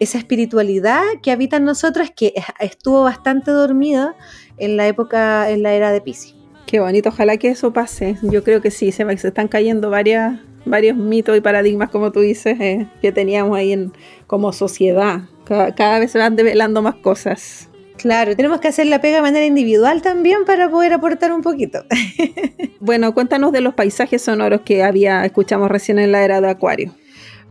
esa 0.00 0.18
espiritualidad 0.18 1.02
que 1.22 1.30
habita 1.30 1.58
en 1.58 1.64
nosotras, 1.64 2.10
que 2.10 2.34
estuvo 2.58 3.04
bastante 3.04 3.50
dormida 3.50 4.16
en 4.56 4.76
la 4.76 4.88
época, 4.88 5.50
en 5.50 5.62
la 5.62 5.74
era 5.74 5.92
de 5.92 6.00
Pisces. 6.00 6.34
Qué 6.66 6.80
bonito, 6.80 7.10
ojalá 7.10 7.36
que 7.36 7.48
eso 7.48 7.72
pase. 7.72 8.16
Yo 8.22 8.42
creo 8.42 8.60
que 8.60 8.70
sí, 8.70 8.92
se, 8.92 9.04
se 9.18 9.28
están 9.28 9.48
cayendo 9.48 9.90
varias, 9.90 10.40
varios 10.64 10.96
mitos 10.96 11.36
y 11.36 11.40
paradigmas, 11.40 11.90
como 11.90 12.12
tú 12.12 12.20
dices, 12.20 12.58
eh, 12.60 12.88
que 13.02 13.12
teníamos 13.12 13.56
ahí 13.56 13.72
en, 13.72 13.92
como 14.26 14.52
sociedad. 14.52 15.22
cada 15.44 15.98
vez 15.98 16.12
se 16.12 16.18
van 16.18 16.34
develando 16.34 16.80
más 16.80 16.94
cosas. 16.96 17.68
Claro, 17.98 18.34
tenemos 18.34 18.60
que 18.60 18.68
hacer 18.68 18.86
la 18.86 19.02
pega 19.02 19.16
de 19.16 19.22
manera 19.22 19.44
individual 19.44 20.00
también 20.00 20.46
para 20.46 20.70
poder 20.70 20.94
aportar 20.94 21.32
un 21.32 21.42
poquito. 21.42 21.84
bueno, 22.80 23.12
cuéntanos 23.12 23.52
de 23.52 23.60
los 23.60 23.74
paisajes 23.74 24.22
sonoros 24.22 24.62
que 24.62 24.82
había, 24.82 25.26
escuchamos 25.26 25.70
recién 25.70 25.98
en 25.98 26.12
la 26.12 26.24
era 26.24 26.40
de 26.40 26.48
Acuario. 26.48 26.94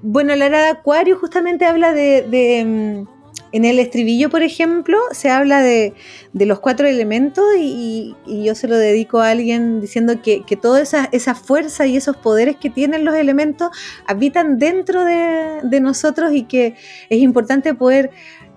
Bueno, 0.01 0.33
la 0.35 0.45
era 0.45 0.63
de 0.63 0.69
Acuario 0.69 1.17
justamente 1.19 1.65
habla 1.65 1.91
de, 1.93 2.63
mm, 2.65 3.07
en 3.51 3.65
el 3.65 3.79
estribillo, 3.79 4.29
por 4.29 4.43
ejemplo, 4.43 4.97
se 5.11 5.29
habla 5.29 5.61
de, 5.61 5.93
los 6.33 6.59
cuatro 6.61 6.87
elementos 6.87 7.43
y, 7.57 8.15
yo 8.25 8.55
se 8.55 8.67
lo 8.69 8.77
dedico 8.77 9.19
a 9.19 9.29
alguien 9.31 9.81
diciendo 9.81 10.21
que, 10.21 10.43
toda 10.61 10.81
esa, 10.81 11.35
fuerza 11.35 11.85
y 11.85 11.97
esos 11.97 12.15
poderes 12.15 12.55
que 12.55 12.69
tienen 12.69 13.03
los 13.03 13.15
elementos 13.15 13.71
habitan 14.07 14.57
dentro 14.57 15.03
de, 15.03 15.79
nosotros 15.81 16.31
y 16.33 16.43
que 16.43 16.75
es 17.09 17.19
importante 17.19 17.73
poder 17.73 18.11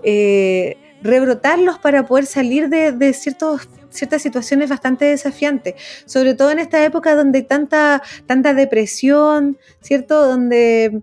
eh, 0.05 0.76
rebrotarlos 1.02 1.78
para 1.78 2.07
poder 2.07 2.26
salir 2.26 2.68
de, 2.68 3.12
ciertos 3.14 3.68
ciertas 3.90 4.22
situaciones 4.22 4.70
bastante 4.70 5.05
desafiantes, 5.05 5.74
sobre 6.07 6.35
todo 6.35 6.50
en 6.50 6.59
esta 6.61 6.83
época 6.83 7.14
donde 7.14 7.40
hay 7.40 7.44
tanta, 7.44 8.02
tanta 8.26 8.55
depresión, 8.55 9.59
¿cierto? 9.83 10.26
Donde 10.26 11.02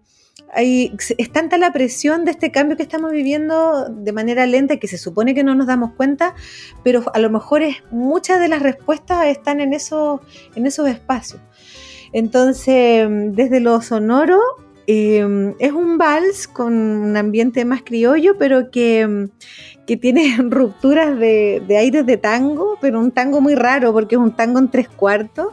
hay, 0.54 0.96
es 1.18 1.32
tanta 1.32 1.58
la 1.58 1.72
presión 1.72 2.26
de 2.26 2.32
este 2.32 2.52
cambio 2.52 2.78
que 2.78 2.84
estamos 2.84 3.12
viviendo 3.12 3.88
de 3.90 4.12
manera 4.12 4.46
lenta 4.46 4.78
que 4.78 4.88
se 4.88 4.98
supone 4.98 5.34
que 5.36 5.44
no 5.44 5.56
nos 5.56 5.68
damos 5.68 5.94
cuenta, 5.94 6.36
pero 6.84 7.04
a 7.14 7.20
lo 7.20 7.30
mejor 7.30 7.62
es, 7.62 7.78
muchas 7.92 8.40
de 8.40 8.48
las 8.48 8.62
respuestas 8.62 9.28
están 9.28 9.62
en 9.62 9.74
esos, 9.74 10.22
en 10.56 10.66
esos 10.66 10.88
espacios. 10.88 11.42
Entonces, 12.12 13.08
desde 13.10 13.60
lo 13.60 13.82
sonoro, 13.82 14.40
eh, 14.88 15.54
es 15.60 15.72
un 15.72 16.00
vals 16.00 16.48
con 16.48 16.74
un 16.74 17.16
ambiente 17.16 17.64
más 17.64 17.84
criollo, 17.84 18.38
pero 18.40 18.72
que, 18.72 19.28
que 19.86 19.98
tiene 19.98 20.36
rupturas 20.50 21.18
de, 21.20 21.64
aires 21.78 22.06
de 22.08 22.18
tango, 22.18 22.78
pero 22.82 23.00
un 23.00 23.12
tango 23.12 23.40
muy 23.40 23.54
raro 23.54 23.94
porque 23.94 24.16
es 24.16 24.22
un 24.22 24.36
tango 24.36 24.58
en 24.58 24.70
tres 24.70 24.90
cuartos. 24.90 25.48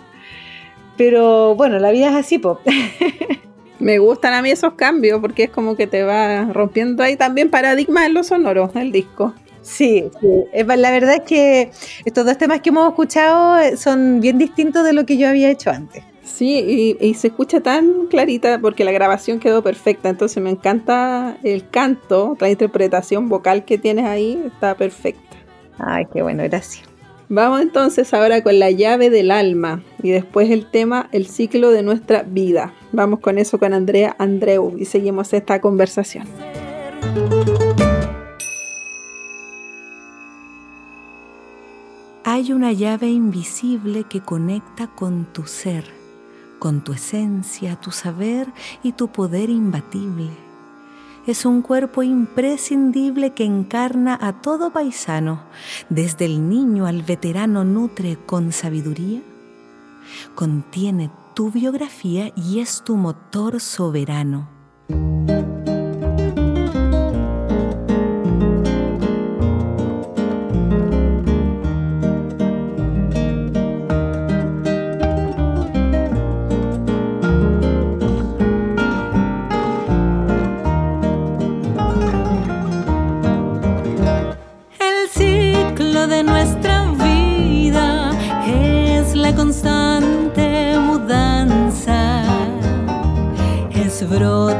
Pero 0.97 1.55
bueno, 1.55 1.79
la 1.79 1.91
vida 1.91 2.09
es 2.09 2.15
así, 2.15 2.39
pop. 2.39 2.61
Me 3.79 3.99
gustan 3.99 4.35
a 4.35 4.43
mí 4.43 4.51
esos 4.51 4.75
cambios 4.75 5.21
porque 5.21 5.45
es 5.45 5.51
como 5.51 5.77
que 5.77 5.87
te 5.87 6.03
va 6.03 6.45
rompiendo 6.53 7.03
ahí 7.03 7.17
también 7.17 7.51
paradigmas 7.51 8.07
en 8.07 8.15
los 8.15 8.29
sonoros 8.29 8.75
el 8.75 8.93
disco. 8.93 9.35
Sí, 9.63 10.05
la 10.53 10.91
verdad 10.93 11.17
es 11.17 11.23
que 11.23 11.71
estos 12.05 12.25
dos 12.25 12.39
temas 12.39 12.61
que 12.61 12.69
hemos 12.69 12.89
escuchado 12.89 13.59
son 13.77 14.21
bien 14.21 14.39
distintos 14.39 14.85
de 14.85 14.93
lo 14.93 15.05
que 15.05 15.17
yo 15.17 15.29
había 15.29 15.51
hecho 15.51 15.71
antes. 15.71 16.05
Sí, 16.23 16.97
y, 17.01 17.15
se 17.15 17.29
escucha 17.29 17.61
tan 17.61 18.07
clarita 18.07 18.59
porque 18.61 18.85
la 18.85 18.93
grabación 18.93 19.41
quedó 19.41 19.63
perfecta, 19.63 20.09
entonces 20.09 20.43
me 20.43 20.51
encanta 20.51 21.39
el 21.43 21.69
canto, 21.69 22.37
la 22.41 22.51
interpretación 22.51 23.29
vocal 23.29 23.65
que 23.65 23.79
tienes 23.79 24.07
ahí, 24.07 24.43
está 24.47 24.77
perfecta. 24.77 25.37
Ay, 25.79 26.05
qué 26.13 26.23
bueno, 26.23 26.43
gracias. 26.45 26.86
Vamos 27.29 27.61
entonces 27.61 28.15
ahora 28.15 28.43
con 28.45 28.61
la 28.61 28.71
llave 28.71 29.11
del 29.11 29.33
alma 29.33 29.83
y 30.01 30.11
después 30.11 30.49
el 30.51 30.71
tema 30.71 31.09
el 31.11 31.27
ciclo 31.27 31.71
de 31.71 31.83
nuestra 31.83 32.23
vida. 32.23 32.73
Vamos 32.93 33.19
con 33.19 33.39
eso 33.39 33.59
con 33.59 33.75
Andrea 33.75 34.15
Andreu 34.21 34.77
y 34.79 34.85
seguimos 34.85 35.33
esta 35.33 35.61
conversación. 35.61 36.29
Hay 42.23 42.53
una 42.53 42.73
llave 42.73 43.09
invisible 43.09 44.05
que 44.05 44.21
conecta 44.21 44.87
con 44.87 45.25
tu 45.33 45.47
ser, 45.47 45.85
con 46.61 46.85
tu 46.85 46.93
esencia, 46.93 47.75
tu 47.75 47.91
saber 47.91 48.47
y 48.85 48.93
tu 48.93 49.09
poder 49.09 49.51
imbatible. 49.51 50.46
Es 51.27 51.45
un 51.45 51.61
cuerpo 51.61 52.05
imprescindible 52.05 53.35
que 53.35 53.45
encarna 53.45 54.17
a 54.21 54.41
todo 54.41 54.71
paisano, 54.71 55.43
desde 55.89 56.25
el 56.25 56.49
niño 56.49 56.87
al 56.87 57.03
veterano 57.03 57.65
nutre 57.65 58.17
con 58.27 58.53
sabiduría. 58.53 59.23
Contiene 60.37 61.11
tu 61.35 61.51
biografía 61.51 62.33
y 62.37 62.61
es 62.61 62.85
tu 62.85 62.97
motor 62.97 63.61
soberano. 63.61 64.56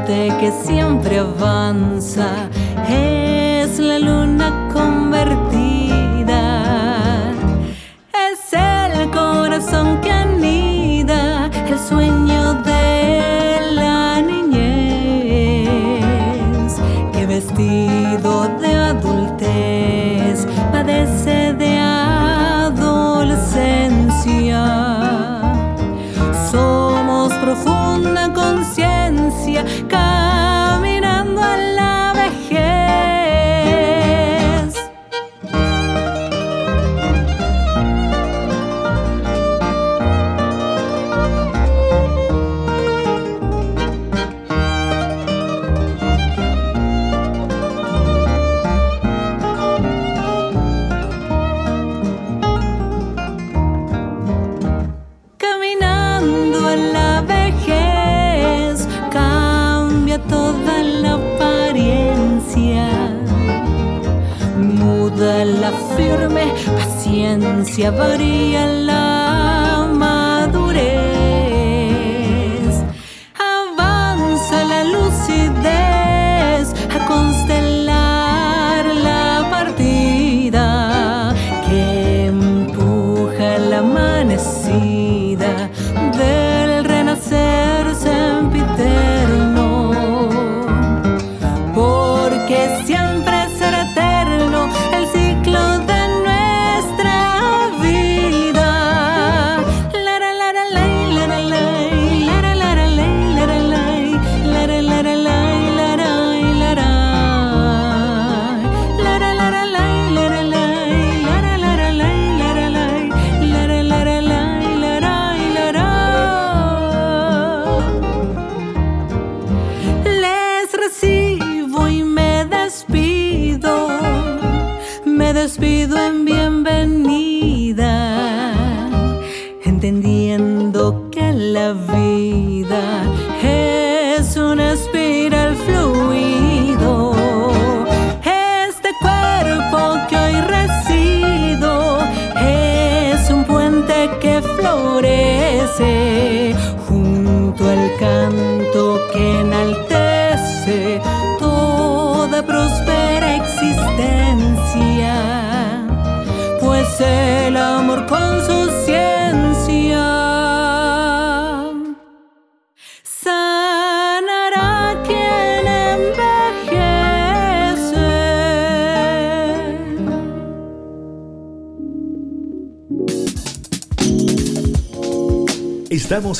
Que 0.07 0.53
siempre 0.63 1.19
avanza, 1.19 2.49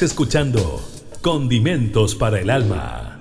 Escuchando 0.01 0.81
Condimentos 1.21 2.13
para 2.13 2.39
el 2.39 2.49
Alma. 2.49 3.19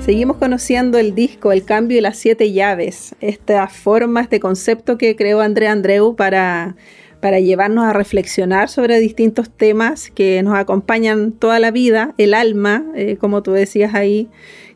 Seguimos 0.00 0.38
conociendo 0.38 0.98
el 0.98 1.14
disco 1.14 1.52
El 1.52 1.64
cambio 1.64 1.98
y 1.98 2.00
las 2.00 2.16
siete 2.16 2.52
llaves, 2.52 3.14
esta 3.20 3.68
forma, 3.68 4.22
este 4.22 4.40
concepto 4.40 4.98
que 4.98 5.14
creó 5.14 5.40
Andrea 5.40 5.70
Andreu 5.70 6.16
para, 6.16 6.76
para 7.20 7.38
llevarnos 7.38 7.84
a 7.84 7.92
reflexionar 7.92 8.70
sobre 8.70 8.98
distintos 8.98 9.50
temas 9.50 10.10
que 10.10 10.42
nos 10.42 10.58
acompañan 10.58 11.32
toda 11.32 11.58
la 11.58 11.70
vida, 11.70 12.14
el 12.18 12.34
alma, 12.34 12.86
eh, 12.94 13.18
como 13.20 13.42
tú 13.42 13.52
decías 13.52 13.94
ahí, 13.94 14.28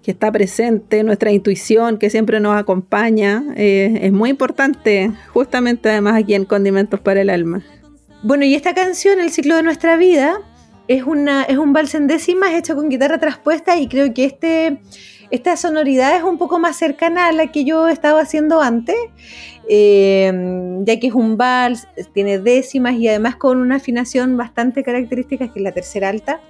que 0.02 0.10
está 0.10 0.32
presente, 0.32 1.04
nuestra 1.04 1.30
intuición 1.30 1.98
que 1.98 2.10
siempre 2.10 2.40
nos 2.40 2.56
acompaña, 2.56 3.44
eh, 3.56 4.00
es 4.02 4.12
muy 4.12 4.30
importante, 4.30 5.12
justamente 5.32 5.88
además 5.90 6.16
aquí 6.16 6.34
en 6.34 6.44
Condimentos 6.44 7.00
para 7.00 7.20
el 7.20 7.30
Alma. 7.30 7.62
Bueno, 8.22 8.44
y 8.44 8.54
esta 8.54 8.74
canción, 8.74 9.20
El 9.20 9.30
ciclo 9.30 9.56
de 9.56 9.62
nuestra 9.62 9.96
vida, 9.96 10.40
es, 10.88 11.04
una, 11.04 11.44
es 11.44 11.58
un 11.58 11.72
vals 11.72 11.94
en 11.94 12.08
décimas 12.08 12.52
hecho 12.52 12.74
con 12.74 12.88
guitarra 12.88 13.18
traspuesta 13.18 13.78
y 13.78 13.88
creo 13.88 14.12
que 14.12 14.24
este, 14.24 14.80
esta 15.30 15.56
sonoridad 15.56 16.16
es 16.16 16.24
un 16.24 16.36
poco 16.36 16.58
más 16.58 16.76
cercana 16.76 17.28
a 17.28 17.32
la 17.32 17.52
que 17.52 17.64
yo 17.64 17.88
estaba 17.88 18.20
haciendo 18.20 18.60
antes, 18.60 18.96
eh, 19.68 20.32
ya 20.84 20.98
que 20.98 21.06
es 21.06 21.14
un 21.14 21.36
vals, 21.36 21.86
tiene 22.12 22.40
décimas 22.40 22.94
y 22.94 23.08
además 23.08 23.36
con 23.36 23.58
una 23.58 23.76
afinación 23.76 24.36
bastante 24.36 24.82
característica, 24.82 25.52
que 25.52 25.60
es 25.60 25.62
la 25.62 25.72
tercera 25.72 26.08
alta 26.08 26.40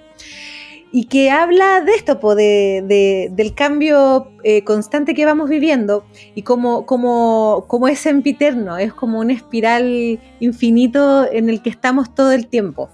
y 0.95 1.05
que 1.05 1.31
habla 1.31 1.81
de 1.81 1.93
esto, 1.95 2.35
de, 2.35 3.31
del 3.31 3.55
cambio 3.55 4.27
eh, 4.43 4.63
constante 4.63 5.15
que 5.15 5.25
vamos 5.25 5.49
viviendo 5.49 6.05
y 6.35 6.43
como, 6.43 6.85
como, 6.85 7.65
como 7.67 7.87
es 7.87 7.97
sempiterno, 7.97 8.77
es 8.77 8.93
como 8.93 9.19
una 9.19 9.33
espiral 9.33 10.19
infinito 10.39 11.27
en 11.31 11.49
el 11.49 11.63
que 11.63 11.71
estamos 11.71 12.13
todo 12.13 12.31
el 12.31 12.45
tiempo. 12.45 12.91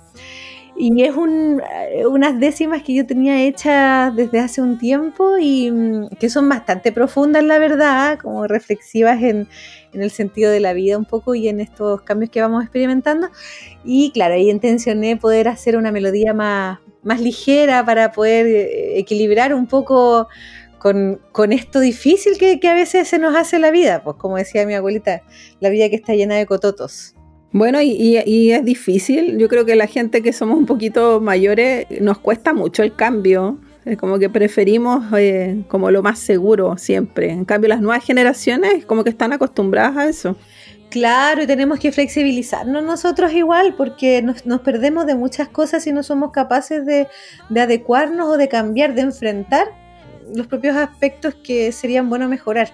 Y 0.78 1.04
es 1.04 1.14
un, 1.14 1.62
eh, 1.92 2.08
unas 2.08 2.40
décimas 2.40 2.84
que 2.84 2.94
yo 2.94 3.06
tenía 3.06 3.44
hechas 3.44 4.16
desde 4.16 4.40
hace 4.40 4.62
un 4.62 4.78
tiempo 4.78 5.38
y 5.38 5.70
mm, 5.70 6.12
que 6.22 6.30
son 6.30 6.48
bastante 6.48 6.94
profundas, 6.94 7.44
la 7.44 7.60
verdad, 7.60 8.18
como 8.18 8.48
reflexivas 8.48 9.22
en, 9.22 9.50
en, 9.92 10.02
el 10.02 10.10
sentido 10.10 10.52
de 10.52 10.62
la 10.62 10.72
vida 10.72 10.98
un 10.98 11.04
poco 11.04 11.36
y 11.36 11.50
en 11.50 11.60
estos 11.60 12.02
cambios 12.04 12.32
que 12.32 12.42
vamos 12.42 12.64
experimentando. 12.64 13.28
Y 13.84 14.12
claro, 14.12 14.36
ahí 14.36 14.50
intencioné 14.50 15.18
poder 15.18 15.50
hacer 15.50 15.76
una 15.76 15.92
melodía 15.92 16.34
más, 16.34 16.80
más 17.04 17.22
ligera 17.22 17.86
para 17.86 18.12
poder 18.12 18.46
eh, 18.48 19.00
equilibrar 19.00 19.54
un 19.54 19.68
poco 19.68 20.28
con, 20.80 21.52
esto 21.52 21.80
difícil 21.80 22.38
que, 22.38 22.60
a 22.68 22.74
veces 22.74 23.08
se 23.08 23.20
nos 23.20 23.36
hace 23.36 23.60
la 23.60 23.70
vida, 23.70 24.04
pues 24.04 24.16
como 24.18 24.38
decía 24.38 24.66
mi 24.66 24.74
abuelita, 24.74 25.24
la 25.60 25.70
vida 25.70 25.90
que 25.90 25.96
está 25.96 26.14
llena 26.16 26.36
de 26.36 26.46
cototos. 26.46 27.16
Bueno, 27.52 27.82
y, 27.82 28.16
es 28.16 28.64
difícil, 28.64 29.38
yo 29.38 29.48
creo 29.50 29.66
que 29.66 29.76
la 29.76 29.88
gente 29.88 30.22
que 30.22 30.34
somos 30.34 30.58
un 30.58 30.66
poquito 30.66 31.20
mayores 31.20 31.86
nos 32.00 32.20
cuesta 32.20 32.54
mucho 32.54 32.84
el 32.84 32.96
cambio, 32.96 33.60
es 33.86 33.98
como 33.98 34.20
que 34.20 34.30
preferimos 34.30 35.06
eh, 35.18 35.64
como 35.68 35.90
lo 35.90 36.04
más 36.04 36.20
seguro 36.20 36.78
siempre, 36.78 37.32
en 37.32 37.46
cambio 37.46 37.70
las 37.70 37.82
nuevas 37.82 38.06
generaciones 38.06 38.86
como 38.86 39.04
que 39.04 39.10
están 39.10 39.34
acostumbradas 39.34 39.98
a 39.98 40.08
eso. 40.08 40.36
Claro, 40.90 41.44
y 41.44 41.48
tenemos 41.48 41.80
que 41.80 41.92
flexibilizarnos 41.92 42.84
nosotros 42.84 43.32
igual, 43.34 43.76
porque 43.76 44.24
nos, 44.24 44.62
perdemos 44.62 45.06
de 45.06 45.16
muchas 45.16 45.48
cosas 45.48 45.86
y 45.86 45.92
no 45.92 46.02
somos 46.02 46.32
capaces 46.32 46.86
de, 46.86 47.08
adecuarnos 47.56 48.28
o 48.28 48.38
de 48.38 48.48
cambiar, 48.48 48.96
de 48.96 49.02
enfrentar 49.02 49.68
los 50.34 50.48
propios 50.48 50.76
aspectos 50.76 51.36
que 51.36 51.72
serían 51.72 52.10
bueno 52.10 52.28
mejorar. 52.28 52.72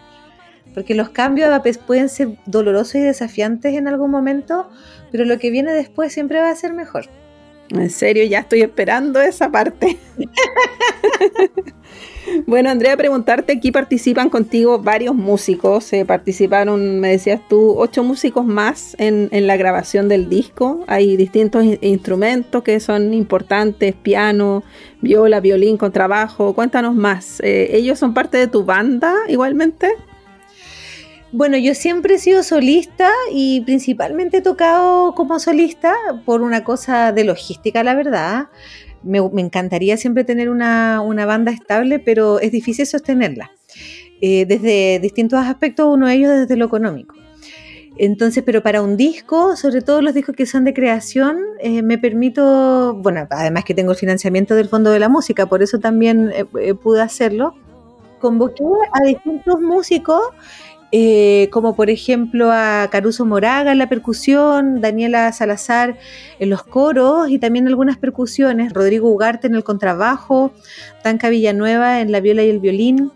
Porque 0.74 0.96
los 0.96 1.10
cambios 1.10 1.50
pueden 1.86 2.10
ser 2.10 2.38
dolorosos 2.46 2.96
y 2.96 3.02
desafiantes 3.02 3.76
en 3.76 3.88
algún 3.88 4.12
momento, 4.12 4.70
pero 5.12 5.26
lo 5.26 5.38
que 5.38 5.50
viene 5.50 5.72
después 5.74 6.14
siempre 6.14 6.40
va 6.40 6.50
a 6.50 6.56
ser 6.56 6.74
mejor. 6.74 7.06
En 7.70 7.90
serio, 7.90 8.24
ya 8.26 8.40
estoy 8.40 8.62
esperando 8.62 9.20
esa 9.20 9.52
parte. 9.52 9.98
Bueno, 12.48 12.70
Andrea, 12.70 12.98
preguntarte, 12.98 13.54
aquí 13.54 13.72
participan 13.72 14.30
contigo 14.30 14.80
varios 14.80 15.14
músicos, 15.16 15.92
eh, 15.94 16.06
participaron, 16.06 17.00
me 17.00 17.10
decías 17.10 17.42
tú, 17.48 17.76
ocho 17.78 18.04
músicos 18.04 18.46
más 18.46 18.96
en, 18.98 19.30
la 19.46 19.58
grabación 19.58 20.08
del 20.08 20.28
disco, 20.30 20.84
hay 20.88 21.18
distintos 21.18 21.64
instrumentos 21.82 22.64
que 22.64 22.80
son 22.80 23.14
importantes, 23.14 23.94
piano, 23.94 24.64
viola, 25.02 25.40
violín, 25.40 25.78
contrabajo, 25.78 26.54
cuéntanos 26.54 26.96
más, 26.96 27.40
eh, 27.42 27.70
¿ellos 27.74 28.00
son 28.00 28.14
parte 28.14 28.38
de 28.38 28.48
tu 28.48 28.64
banda 28.64 29.14
igualmente? 29.28 29.90
Bueno, 31.32 31.58
yo 31.58 31.76
siempre 31.76 32.16
he 32.16 32.20
sido 32.20 32.44
solista 32.44 33.10
y 33.30 33.62
principalmente 33.62 34.38
he 34.38 34.42
tocado 34.42 35.14
como 35.16 35.38
solista 35.40 35.94
por 36.24 36.42
una 36.42 36.64
cosa 36.64 37.12
de 37.12 37.26
logística, 37.26 37.84
la 37.84 37.94
verdad 37.94 38.48
me, 39.06 39.20
encantaría 39.42 39.98
siempre 39.98 40.24
tener 40.24 40.50
una, 40.50 41.02
banda 41.26 41.52
estable, 41.52 42.00
pero 42.00 42.40
es 42.40 42.52
difícil 42.52 42.86
sostenerla. 42.86 43.52
Eh, 44.22 44.46
desde 44.46 45.00
distintos 45.00 45.40
aspectos, 45.46 45.88
uno 45.90 46.08
de 46.08 46.16
ellos 46.16 46.32
desde 46.32 46.56
lo 46.58 46.66
económico. 46.66 47.16
Entonces, 47.98 48.44
pero 48.46 48.62
para 48.62 48.82
un 48.82 48.98
disco, 48.98 49.56
sobre 49.56 49.82
todo 49.82 50.02
los 50.02 50.14
discos 50.14 50.36
que 50.36 50.46
son 50.46 50.66
de 50.66 50.74
creación, 50.74 51.38
eh, 51.60 51.82
me 51.82 51.98
permito, 51.98 52.94
bueno, 52.96 53.26
además 53.30 53.64
que 53.64 53.74
tengo 53.74 53.92
el 53.92 53.98
financiamiento 53.98 54.56
del 54.56 54.68
Fondo 54.68 54.90
de 54.92 55.00
la 55.00 55.08
Música, 55.08 55.46
por 55.46 55.64
eso 55.64 55.80
también 55.80 56.32
eh, 56.60 56.74
pude 56.74 57.02
hacerlo, 57.02 57.56
convoqué 58.20 58.64
a 58.92 59.06
distintos 59.06 59.62
músicos 59.62 60.22
eh, 60.98 61.50
como 61.52 61.76
por 61.76 61.90
ejemplo 61.90 62.54
a 62.54 62.88
Caruso 62.90 63.26
Moraga 63.26 63.74
en 63.74 63.80
la 63.80 63.90
percusión, 63.90 64.80
Daniela 64.80 65.30
Salazar 65.34 65.98
en 66.40 66.50
los 66.50 66.64
coros 66.64 67.30
y 67.30 67.38
también 67.38 67.68
algunas 67.68 67.98
percusiones, 67.98 68.72
Rodrigo 68.72 69.10
Ugarte 69.10 69.48
en 69.48 69.56
el 69.56 69.66
contrabajo, 69.66 70.54
Tanca 71.04 71.28
Villanueva 71.28 72.00
en 72.00 72.14
la 72.14 72.22
viola 72.22 72.44
y 72.44 72.50
el 72.50 72.62
violín, 72.62 73.12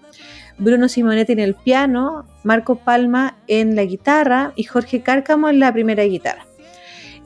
Bruno 0.58 0.89
Simonetti 0.89 1.32
en 1.32 1.39
el 1.39 1.56
piano, 1.56 2.26
Marco 2.44 2.76
Palma 2.76 3.38
en 3.48 3.78
la 3.78 3.86
guitarra 3.86 4.52
y 4.58 4.65
Jorge 4.65 5.02
Cárcamo 5.02 5.48
en 5.48 5.62
la 5.62 5.72
primera 5.72 6.04
guitarra. 6.04 6.46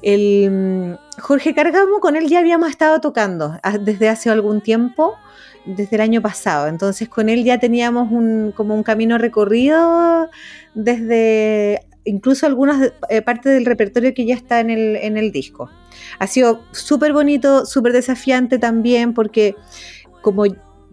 El, 0.03 0.51
mm, 0.51 1.19
Jorge 1.19 1.55
Cárcamo 1.55 1.99
con 1.99 2.15
él 2.15 2.27
ya 2.27 2.37
habíamos 2.37 2.69
estado 2.69 3.01
tocando 3.01 3.57
ah, 3.63 3.79
desde 3.79 4.07
hace 4.07 4.29
algún 4.29 4.61
tiempo 4.61 5.15
desde 5.65 5.95
el 5.95 6.01
año 6.01 6.21
pasado. 6.21 6.67
Entonces 6.67 7.09
con 7.09 7.29
él 7.29 7.43
ya 7.43 7.59
teníamos 7.59 8.11
un, 8.11 8.53
como 8.55 8.75
un 8.75 8.83
camino 8.83 9.17
recorrido 9.17 10.29
desde 10.73 11.81
incluso 12.05 12.45
algunas 12.45 12.91
eh, 13.09 13.21
partes 13.21 13.53
del 13.53 13.65
repertorio 13.65 14.13
que 14.13 14.25
ya 14.25 14.35
está 14.35 14.59
en 14.59 14.69
el, 14.69 14.95
en 14.97 15.17
el 15.17 15.31
disco. 15.31 15.69
Ha 16.19 16.27
sido 16.27 16.61
súper 16.71 17.13
bonito, 17.13 17.65
súper 17.65 17.93
desafiante 17.93 18.59
también 18.59 19.13
porque 19.13 19.55
como 20.21 20.45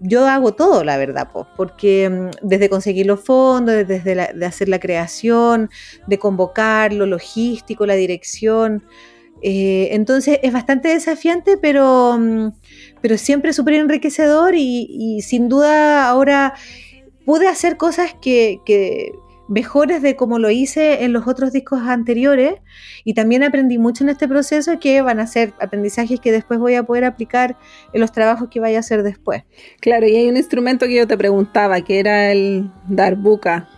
yo 0.02 0.26
hago 0.26 0.54
todo, 0.54 0.82
la 0.82 0.96
verdad, 0.96 1.28
porque 1.56 2.08
mm, 2.08 2.46
desde 2.46 2.70
conseguir 2.70 3.06
los 3.06 3.20
fondos, 3.20 3.86
desde 3.86 4.32
de 4.34 4.46
hacer 4.46 4.68
la 4.68 4.80
creación, 4.80 5.68
de 6.06 6.18
convocar 6.18 6.92
lo 6.92 7.06
logístico, 7.06 7.86
la 7.86 7.94
dirección, 7.94 8.82
eh, 9.42 9.88
entonces 9.92 10.38
es 10.42 10.52
bastante 10.52 10.88
desafiante, 10.88 11.56
pero, 11.56 12.18
mm, 12.18 12.52
pero 13.00 13.18
siempre 13.18 13.52
súper 13.52 13.74
enriquecedor 13.74 14.54
y, 14.56 15.20
sin 15.22 15.48
duda 15.48 16.08
ahora 16.08 16.54
pude 17.24 17.48
hacer 17.48 17.76
cosas 17.76 18.14
que, 18.20 18.60
mejores 19.48 20.00
de 20.00 20.14
como 20.14 20.38
lo 20.38 20.48
hice 20.48 21.02
en 21.02 21.12
los 21.12 21.26
otros 21.26 21.52
discos 21.52 21.80
anteriores 21.82 22.54
y 23.02 23.14
también 23.14 23.42
aprendí 23.42 23.78
mucho 23.78 24.04
en 24.04 24.10
este 24.10 24.28
proceso 24.28 24.78
que 24.78 25.02
van 25.02 25.18
a 25.18 25.26
ser 25.26 25.54
aprendizajes 25.60 26.20
que 26.20 26.30
después 26.30 26.60
voy 26.60 26.76
a 26.76 26.84
poder 26.84 27.04
aplicar 27.04 27.56
en 27.92 28.00
los 28.00 28.12
trabajos 28.12 28.48
que 28.48 28.60
vaya 28.60 28.76
a 28.76 28.80
hacer 28.80 29.02
después. 29.02 29.42
Claro, 29.80 30.06
y 30.06 30.14
hay 30.14 30.28
un 30.28 30.36
instrumento 30.36 30.86
que 30.86 30.94
yo 30.94 31.08
te 31.08 31.18
preguntaba, 31.18 31.80
que 31.80 31.98
era 31.98 32.30
el 32.30 32.70
darbuka. 32.86 33.68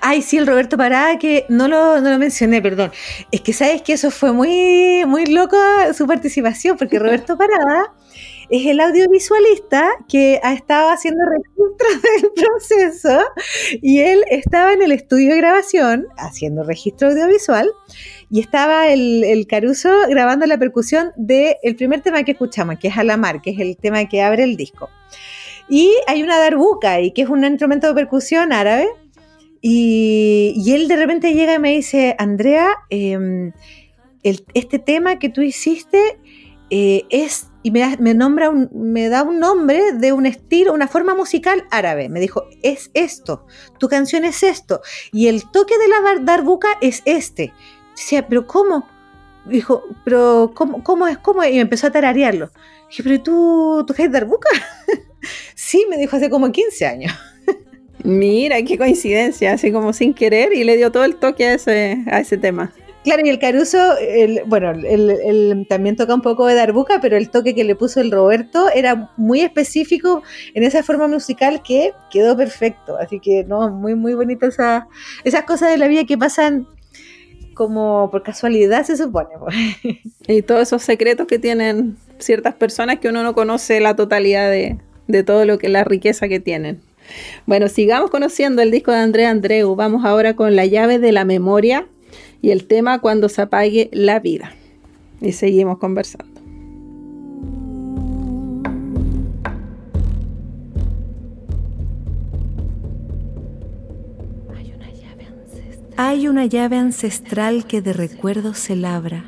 Ay, 0.00 0.22
sí, 0.22 0.36
el 0.36 0.46
Roberto 0.46 0.76
Parada, 0.76 1.18
que 1.18 1.46
no 1.48 1.68
lo, 1.68 2.00
no 2.00 2.10
lo 2.10 2.18
mencioné, 2.18 2.62
perdón. 2.62 2.92
Es 3.30 3.40
que 3.40 3.52
sabes 3.52 3.82
que 3.82 3.92
eso 3.94 4.10
fue 4.10 4.32
muy, 4.32 5.04
muy 5.06 5.26
loco 5.26 5.56
su 5.96 6.06
participación, 6.06 6.76
porque 6.76 6.98
Roberto 7.00 7.36
Parada 7.36 7.92
es 8.50 8.66
el 8.66 8.80
audiovisualista 8.80 9.88
que 10.08 10.40
ha 10.42 10.52
estado 10.52 10.90
haciendo 10.90 11.22
registros 11.26 12.02
del 12.22 12.30
proceso 12.32 13.24
y 13.82 14.00
él 14.00 14.24
estaba 14.30 14.72
en 14.72 14.82
el 14.82 14.92
estudio 14.92 15.30
de 15.30 15.38
grabación 15.38 16.06
haciendo 16.16 16.62
registro 16.62 17.08
audiovisual 17.08 17.70
y 18.30 18.40
estaba 18.40 18.88
el, 18.88 19.24
el 19.24 19.46
Caruso 19.46 19.90
grabando 20.08 20.46
la 20.46 20.58
percusión 20.58 21.12
del 21.16 21.76
primer 21.76 22.00
tema 22.00 22.22
que 22.22 22.32
escuchamos, 22.32 22.78
que 22.78 22.88
es 22.88 22.96
Alamar, 22.96 23.42
que 23.42 23.50
es 23.50 23.60
el 23.60 23.76
tema 23.76 24.04
que 24.06 24.22
abre 24.22 24.44
el 24.44 24.56
disco. 24.56 24.88
Y 25.68 25.94
hay 26.06 26.22
una 26.22 26.38
darbuca 26.38 27.00
y 27.00 27.12
que 27.12 27.22
es 27.22 27.28
un 27.28 27.44
instrumento 27.44 27.88
de 27.88 27.94
percusión 27.94 28.52
árabe 28.52 28.88
y, 29.66 30.74
él 30.74 30.88
de 30.88 30.96
repente 30.96 31.32
llega 31.32 31.54
y 31.54 31.58
me 31.58 31.70
dice, 31.70 32.14
Andrea, 32.18 32.68
em, 32.90 33.52
este 34.22 34.78
tema 34.78 35.18
que 35.18 35.30
tú 35.30 35.40
hiciste 35.40 36.18
eh, 36.68 37.04
es, 37.08 37.48
y 37.64 37.70
me, 37.70 37.96
me, 37.98 38.12
nombra 38.12 38.50
un, 38.50 38.68
me 38.74 39.08
da 39.08 39.22
un 39.22 39.40
nombre 39.40 39.94
de 39.94 40.12
un 40.12 40.26
estilo, 40.26 40.74
una 40.74 40.86
forma 40.86 41.14
musical 41.14 41.64
árabe. 41.70 42.10
Me 42.10 42.20
dijo, 42.20 42.44
es 42.62 42.90
esto, 42.92 43.46
tu 43.78 43.88
canción 43.88 44.26
es 44.26 44.42
esto, 44.42 44.82
y 45.12 45.28
el 45.28 45.50
toque 45.50 45.74
de 45.78 45.88
la 45.88 46.20
darbuca 46.20 46.68
es 46.82 47.00
este. 47.06 47.54
Decía, 47.96 48.28
pero 48.28 48.46
¿cómo? 48.46 48.86
Dijo, 49.46 49.82
pero 50.04 50.52
¿cómo, 50.54 50.84
cómo 50.84 51.06
es? 51.08 51.16
¿Cómo? 51.16 51.42
Y 51.42 51.52
me 51.52 51.60
empezó 51.60 51.86
a 51.86 51.90
tararearlo. 51.90 52.50
Dije, 52.90 53.02
pero 53.02 53.22
¿tú 53.22 53.84
tocas 53.86 54.12
darbuca? 54.12 54.50
sí, 55.54 55.86
me 55.88 55.96
dijo 55.96 56.16
hace 56.16 56.28
como 56.28 56.52
15 56.52 56.84
años. 56.84 57.14
Mira, 58.04 58.62
qué 58.62 58.76
coincidencia, 58.76 59.54
así 59.54 59.72
como 59.72 59.94
sin 59.94 60.12
querer, 60.12 60.52
y 60.52 60.64
le 60.64 60.76
dio 60.76 60.92
todo 60.92 61.04
el 61.04 61.16
toque 61.16 61.46
a 61.46 61.54
ese, 61.54 62.04
a 62.10 62.20
ese 62.20 62.36
tema. 62.36 62.74
Claro, 63.04 63.20
y 63.22 63.28
el 63.28 63.38
Caruso, 63.38 63.78
bueno, 64.46 64.70
él, 64.70 65.66
también 65.68 65.94
toca 65.94 66.14
un 66.14 66.22
poco 66.22 66.46
de 66.46 66.54
darbuca, 66.54 67.00
pero 67.02 67.18
el 67.18 67.28
toque 67.28 67.54
que 67.54 67.62
le 67.62 67.76
puso 67.76 68.00
el 68.00 68.10
Roberto 68.10 68.70
era 68.74 69.10
muy 69.18 69.42
específico 69.42 70.22
en 70.54 70.62
esa 70.62 70.82
forma 70.82 71.06
musical 71.06 71.62
que 71.62 71.92
quedó 72.10 72.34
perfecto. 72.34 72.96
Así 72.96 73.20
que, 73.20 73.44
no, 73.44 73.68
muy, 73.68 73.94
muy 73.94 74.14
bonito 74.14 74.46
esa, 74.46 74.88
esas 75.22 75.44
cosas 75.44 75.70
de 75.70 75.76
la 75.76 75.86
vida 75.86 76.04
que 76.04 76.16
pasan 76.16 76.66
como 77.52 78.08
por 78.10 78.22
casualidad, 78.22 78.84
se 78.84 78.96
supone. 78.96 79.30
Pues. 79.38 79.54
Y 80.26 80.40
todos 80.40 80.62
esos 80.62 80.82
secretos 80.82 81.26
que 81.26 81.38
tienen 81.38 81.98
ciertas 82.18 82.54
personas 82.54 83.00
que 83.00 83.10
uno 83.10 83.22
no 83.22 83.34
conoce 83.34 83.80
la 83.80 83.94
totalidad 83.96 84.50
de, 84.50 84.78
de 85.08 85.22
todo 85.22 85.44
lo 85.44 85.58
que 85.58 85.68
la 85.68 85.84
riqueza 85.84 86.26
que 86.26 86.40
tienen. 86.40 86.80
Bueno, 87.44 87.68
sigamos 87.68 88.10
conociendo 88.10 88.62
el 88.62 88.70
disco 88.70 88.92
de 88.92 88.98
Andrea 88.98 89.28
Andreu. 89.28 89.76
Vamos 89.76 90.06
ahora 90.06 90.34
con 90.34 90.56
la 90.56 90.64
llave 90.64 90.98
de 90.98 91.12
la 91.12 91.26
memoria 91.26 91.86
y 92.44 92.50
el 92.50 92.66
tema 92.66 92.98
cuando 92.98 93.30
se 93.30 93.40
apague 93.40 93.88
la 93.90 94.20
vida. 94.20 94.52
Y 95.22 95.32
seguimos 95.32 95.78
conversando. 95.78 96.42
Hay 105.96 106.28
una 106.28 106.44
llave 106.44 106.76
ancestral 106.76 107.66
que 107.66 107.80
de 107.80 107.94
recuerdos 107.94 108.58
se 108.58 108.76
labra, 108.76 109.24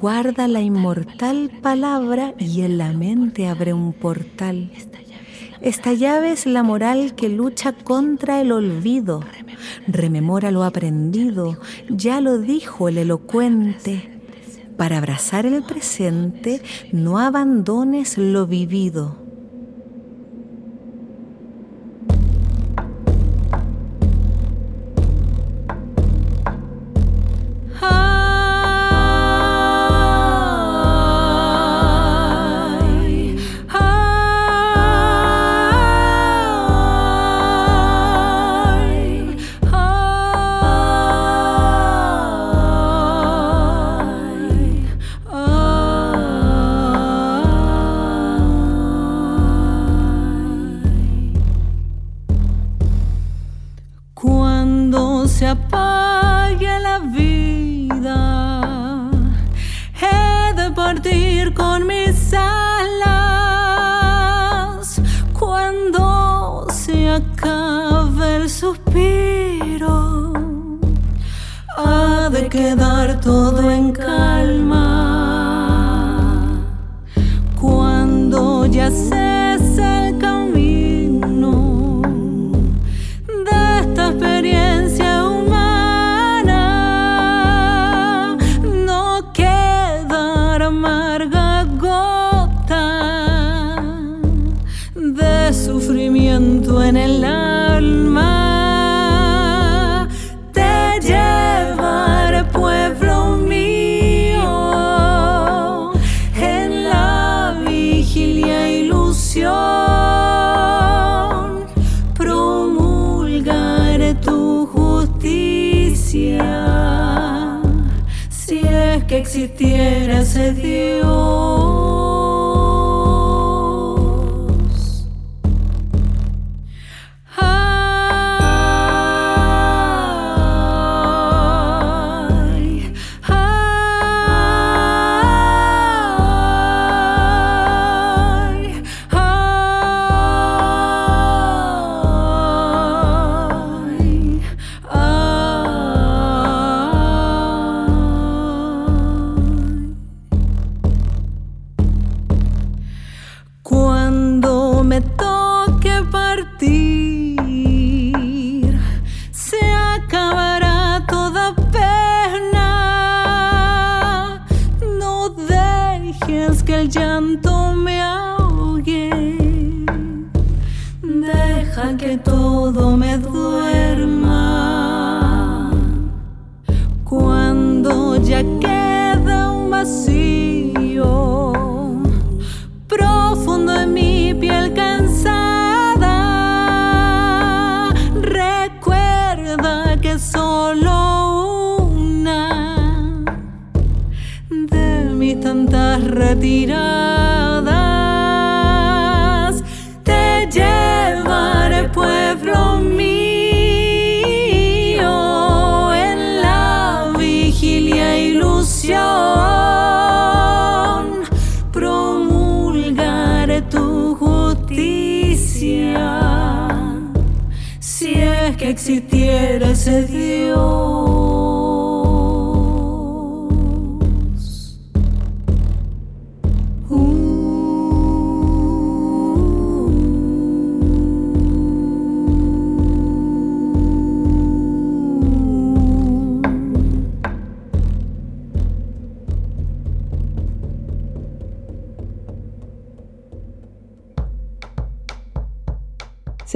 guarda 0.00 0.46
la 0.46 0.60
inmortal 0.60 1.50
palabra 1.62 2.34
y 2.38 2.60
en 2.60 2.78
la 2.78 2.92
mente 2.92 3.48
abre 3.48 3.72
un 3.72 3.92
portal. 3.92 4.70
Esta 5.62 5.92
llave 5.92 6.32
es 6.32 6.44
la 6.44 6.64
moral 6.64 7.14
que 7.14 7.28
lucha 7.28 7.72
contra 7.72 8.40
el 8.40 8.50
olvido, 8.50 9.22
rememora 9.86 10.50
lo 10.50 10.64
aprendido, 10.64 11.56
ya 11.88 12.20
lo 12.20 12.38
dijo 12.38 12.88
el 12.88 12.98
elocuente. 12.98 14.20
Para 14.76 14.98
abrazar 14.98 15.46
el 15.46 15.62
presente, 15.62 16.62
no 16.90 17.20
abandones 17.20 18.18
lo 18.18 18.48
vivido. 18.48 19.21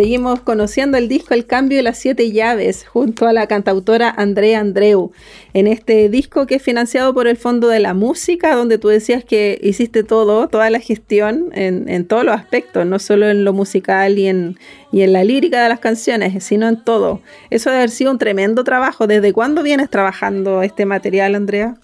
Seguimos 0.06 0.38
conociendo 0.38 0.98
el 0.98 1.08
disco 1.08 1.34
El 1.34 1.46
cambio 1.46 1.78
de 1.78 1.82
las 1.82 1.98
siete 1.98 2.30
llaves 2.30 2.86
junto 2.86 3.26
a 3.26 3.32
la 3.32 3.48
cantautora 3.48 4.08
Andrea 4.08 4.60
Andreu 4.60 5.10
en 5.52 5.66
este 5.66 6.08
disco 6.08 6.46
que 6.46 6.54
es 6.54 6.62
financiado 6.62 7.12
por 7.12 7.26
el 7.26 7.36
Fondo 7.36 7.66
de 7.66 7.80
la 7.80 7.92
Música, 7.92 8.54
donde 8.54 8.78
tú 8.78 8.86
decías 8.86 9.24
que 9.24 9.58
hiciste 9.60 10.04
todo, 10.04 10.46
toda 10.46 10.70
la 10.70 10.78
gestión 10.78 11.50
en, 11.54 12.06
todos 12.06 12.24
los 12.24 12.36
aspectos, 12.36 12.86
no 12.86 13.00
solo 13.00 13.28
en 13.28 13.42
lo 13.42 13.52
musical 13.52 14.16
y 14.16 14.28
en, 14.28 14.60
y 14.92 15.02
en 15.02 15.12
la 15.12 15.24
lírica 15.24 15.60
de 15.60 15.70
las 15.70 15.80
canciones, 15.80 16.44
sino 16.44 16.68
en 16.68 16.84
todo. 16.84 17.20
Eso 17.50 17.70
debe 17.70 17.80
haber 17.80 17.90
sido 17.90 18.12
un 18.12 18.18
tremendo 18.18 18.62
trabajo. 18.62 19.08
¿Desde 19.08 19.32
cuándo 19.32 19.64
vienes 19.64 19.90
trabajando 19.90 20.62
este 20.62 20.86
material, 20.86 21.34
Andrea? 21.34 21.78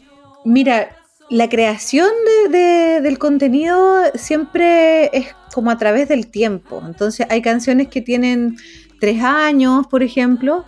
Mira, 0.44 0.90
la 1.28 1.48
creación 1.48 2.10
del 2.52 3.18
contenido 3.18 4.00
siempre 4.14 5.10
es 5.12 5.34
como 5.53 5.70
a 5.70 5.78
través 5.78 6.09
del 6.09 6.28
tiempo. 6.28 6.82
Entonces 6.86 7.26
hay 7.30 7.42
canciones 7.42 7.88
que 7.88 8.00
tienen 8.00 8.57
tres 9.00 9.22
años, 9.22 9.86
por 9.88 10.03
ejemplo, 10.03 10.64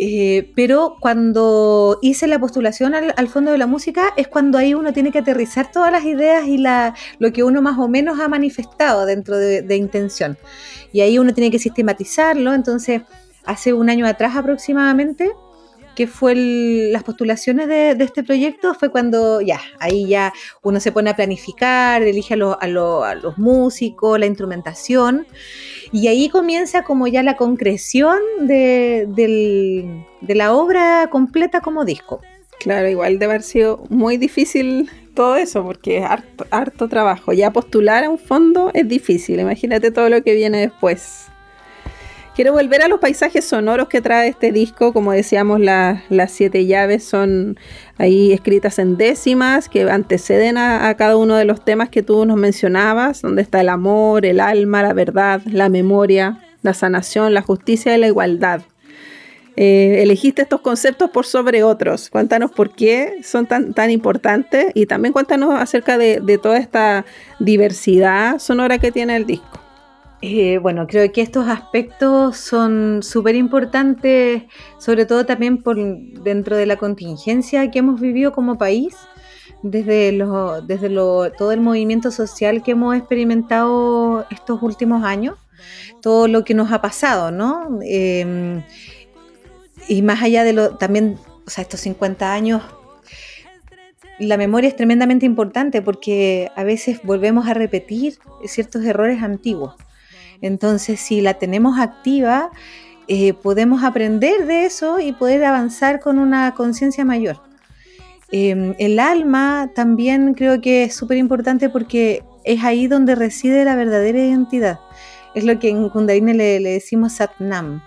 eh, 0.00 0.52
pero 0.54 0.96
cuando 1.00 1.98
hice 2.02 2.28
la 2.28 2.38
postulación 2.38 2.94
al, 2.94 3.28
Fondo 3.28 3.50
de 3.50 3.58
la 3.58 3.66
Música 3.66 4.14
es 4.16 4.28
cuando 4.28 4.56
ahí 4.56 4.72
uno 4.72 4.92
tiene 4.92 5.10
que 5.10 5.18
aterrizar 5.18 5.72
todas 5.72 5.90
las 5.90 6.04
ideas 6.04 6.46
y 6.46 6.56
la, 6.56 6.94
lo 7.18 7.32
que 7.32 7.42
uno 7.42 7.62
más 7.62 7.78
o 7.78 7.88
menos 7.88 8.20
ha 8.20 8.28
manifestado 8.28 9.06
dentro 9.06 9.36
de, 9.36 9.76
intención. 9.76 10.38
Y 10.92 11.00
ahí 11.00 11.18
uno 11.18 11.34
tiene 11.34 11.50
que 11.50 11.58
sistematizarlo. 11.58 12.54
Entonces, 12.54 13.02
hace 13.44 13.72
un 13.72 13.90
año 13.90 14.06
atrás 14.06 14.36
aproximadamente, 14.36 15.32
que 15.98 16.06
fue 16.06 16.36
las 16.36 17.02
postulaciones 17.02 17.66
de, 17.66 17.90
este 17.98 18.22
proyecto, 18.22 18.72
fue 18.74 18.88
cuando 18.88 19.40
ya, 19.40 19.60
ahí 19.80 20.06
ya 20.06 20.32
uno 20.62 20.78
se 20.78 20.92
pone 20.92 21.10
a 21.10 21.16
planificar, 21.16 22.02
elige 22.02 22.34
a, 22.34 22.52
a 22.52 22.68
los 22.68 23.36
músicos, 23.36 24.16
la 24.16 24.26
instrumentación. 24.26 25.26
Y 25.90 26.06
ahí 26.06 26.28
comienza 26.28 26.84
como 26.84 27.08
ya 27.08 27.24
la 27.24 27.36
concreción 27.36 28.20
de, 28.42 29.08
la 30.28 30.54
obra 30.54 31.08
completa 31.10 31.62
como 31.62 31.84
disco. 31.84 32.20
Claro, 32.60 32.88
igual 32.88 33.18
debe 33.18 33.32
haber 33.32 33.42
sido 33.42 33.82
muy 33.88 34.18
difícil 34.18 34.88
todo 35.14 35.34
eso, 35.34 35.64
porque 35.64 35.98
es 35.98 36.04
harto, 36.04 36.46
harto 36.52 36.86
trabajo. 36.86 37.32
Ya 37.32 37.52
postular 37.52 38.04
a 38.04 38.10
un 38.10 38.20
fondo 38.20 38.70
es 38.72 38.86
difícil, 38.86 39.40
imagínate 39.40 39.90
todo 39.90 40.08
lo 40.08 40.22
que 40.22 40.34
viene 40.34 40.60
después. 40.60 41.27
Quiero 42.38 42.52
volver 42.52 42.82
a 42.82 42.88
los 42.88 43.00
paisajes 43.00 43.44
sonoros 43.44 43.88
que 43.88 44.00
trae 44.00 44.28
este 44.28 44.52
disco. 44.52 44.92
Como 44.92 45.10
decíamos, 45.10 45.58
las 45.58 46.30
siete 46.30 46.66
llaves 46.66 47.02
son 47.02 47.58
ahí 47.96 48.32
escritas 48.32 48.78
en 48.78 48.96
décimas 48.96 49.68
que 49.68 49.90
anteceden 49.90 50.56
a, 50.56 50.94
cada 50.96 51.16
uno 51.16 51.34
de 51.34 51.44
los 51.44 51.64
temas 51.64 51.88
que 51.88 52.04
tú 52.04 52.24
nos 52.26 52.36
mencionabas, 52.36 53.22
donde 53.22 53.42
está 53.42 53.60
el 53.60 53.68
amor, 53.68 54.24
el 54.24 54.38
alma, 54.38 54.84
la 54.84 54.92
verdad, 54.92 55.42
la 55.46 55.68
memoria, 55.68 56.38
la 56.62 56.74
sanación, 56.74 57.34
la 57.34 57.42
justicia 57.42 57.96
y 57.96 57.98
la 57.98 58.06
igualdad. 58.06 58.60
Eh, 59.56 60.04
elegiste 60.04 60.42
estos 60.42 60.60
conceptos 60.60 61.10
por 61.10 61.26
sobre 61.26 61.64
otros. 61.64 62.08
Cuéntanos 62.08 62.52
por 62.52 62.72
qué 62.72 63.18
son 63.24 63.46
tan, 63.46 63.74
tan 63.74 63.90
importantes 63.90 64.66
y 64.74 64.86
también 64.86 65.12
cuéntanos 65.12 65.60
acerca 65.60 65.98
de 65.98 66.38
toda 66.40 66.58
esta 66.58 67.04
diversidad 67.40 68.38
sonora 68.38 68.78
que 68.78 68.92
tiene 68.92 69.16
el 69.16 69.26
disco. 69.26 69.67
Eh, 70.20 70.58
bueno, 70.58 70.86
creo 70.88 71.10
que 71.12 71.22
estos 71.22 71.46
aspectos 71.48 72.36
son 72.36 73.02
súper 73.04 73.36
importantes, 73.36 74.42
sobre 74.78 75.06
todo 75.06 75.24
también 75.24 75.62
por 75.62 75.76
dentro 75.76 76.56
de 76.56 76.66
la 76.66 76.76
contingencia 76.76 77.70
que 77.70 77.78
hemos 77.78 78.00
vivido 78.00 78.32
como 78.32 78.58
país, 78.58 78.96
desde, 79.62 80.18
desde 80.66 80.90
todo 81.36 81.52
el 81.52 81.60
movimiento 81.60 82.10
social 82.10 82.62
que 82.62 82.72
hemos 82.72 82.96
experimentado 82.96 84.26
estos 84.30 84.60
últimos 84.62 85.04
años, 85.04 85.36
todo 86.02 86.26
lo 86.26 86.44
que 86.44 86.54
nos 86.54 86.72
ha 86.72 86.80
pasado, 86.80 87.30
¿no? 87.30 87.78
Em, 87.82 88.62
y 89.88 90.02
más 90.02 90.22
allá 90.22 90.42
de 90.42 90.52
lo, 90.52 90.76
también, 90.76 91.16
o 91.46 91.50
sea, 91.50 91.62
estos 91.62 91.80
50 91.80 92.32
años 92.32 92.62
la 94.18 94.36
memoria 94.36 94.68
es 94.68 94.74
tremendamente 94.74 95.26
importante 95.26 95.80
porque 95.80 96.50
a 96.56 96.64
veces 96.64 97.00
volvemos 97.04 97.46
a 97.46 97.54
repetir 97.54 98.18
ciertos 98.44 98.84
errores 98.84 99.22
antiguos. 99.22 99.74
Entonces, 100.40 101.00
si 101.00 101.20
la 101.20 101.34
tenemos 101.34 101.78
activa, 101.78 102.50
eh, 103.08 103.32
podemos 103.32 103.82
aprender 103.84 104.46
de 104.46 104.66
eso 104.66 105.00
y 105.00 105.12
poder 105.12 105.44
avanzar 105.44 106.00
con 106.00 106.18
una 106.18 106.54
conciencia 106.54 107.04
mayor. 107.04 107.40
Em, 108.30 108.74
el 108.78 108.98
alma 108.98 109.70
también 109.74 110.34
creo 110.34 110.60
que 110.60 110.84
es 110.84 110.94
súper 110.94 111.16
importante 111.16 111.70
porque 111.70 112.22
es 112.44 112.62
ahí 112.62 112.86
donde 112.86 113.14
reside 113.14 113.64
la 113.64 113.76
verdadera 113.76 114.18
identidad. 114.18 114.78
Es 115.34 115.44
lo 115.44 115.58
que 115.58 115.70
en 115.70 115.88
Kundalini 115.88 116.34
le, 116.34 116.60
le 116.60 116.70
decimos 116.70 117.14
Satnam, 117.14 117.82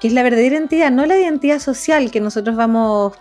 que 0.00 0.08
es 0.08 0.14
la 0.14 0.22
verdadera 0.22 0.56
identidad, 0.56 0.92
no 0.92 1.06
la 1.06 1.18
identidad 1.18 1.58
social 1.58 2.10
que 2.10 2.20
nosotros 2.20 2.56
vamos 2.56 3.14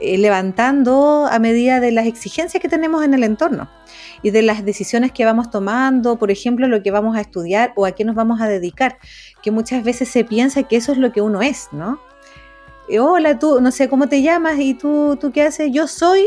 eh, 0.00 0.18
levantando 0.18 1.26
a 1.30 1.38
medida 1.38 1.80
de 1.80 1.92
las 1.92 2.06
exigencias 2.06 2.60
que 2.60 2.68
tenemos 2.68 3.04
en 3.04 3.14
el 3.14 3.22
entorno 3.22 3.70
y 4.22 4.30
de 4.30 4.42
las 4.42 4.64
decisiones 4.64 5.12
que 5.12 5.24
vamos 5.24 5.50
tomando, 5.50 6.16
por 6.16 6.30
ejemplo, 6.30 6.66
lo 6.66 6.82
que 6.82 6.90
vamos 6.90 7.16
a 7.16 7.20
estudiar 7.20 7.72
o 7.76 7.86
a 7.86 7.92
qué 7.92 8.04
nos 8.04 8.14
vamos 8.14 8.40
a 8.40 8.48
dedicar, 8.48 8.98
que 9.42 9.50
muchas 9.50 9.84
veces 9.84 10.08
se 10.08 10.24
piensa 10.24 10.64
que 10.64 10.76
eso 10.76 10.92
es 10.92 10.98
lo 10.98 11.12
que 11.12 11.20
uno 11.20 11.42
es, 11.42 11.68
¿no? 11.72 12.00
Eh, 12.88 12.98
hola, 12.98 13.38
tú, 13.38 13.60
no 13.60 13.70
sé 13.70 13.88
cómo 13.88 14.08
te 14.08 14.22
llamas 14.22 14.58
y 14.58 14.74
tú, 14.74 15.16
tú 15.20 15.30
qué 15.30 15.42
haces, 15.42 15.70
yo 15.72 15.86
soy 15.86 16.24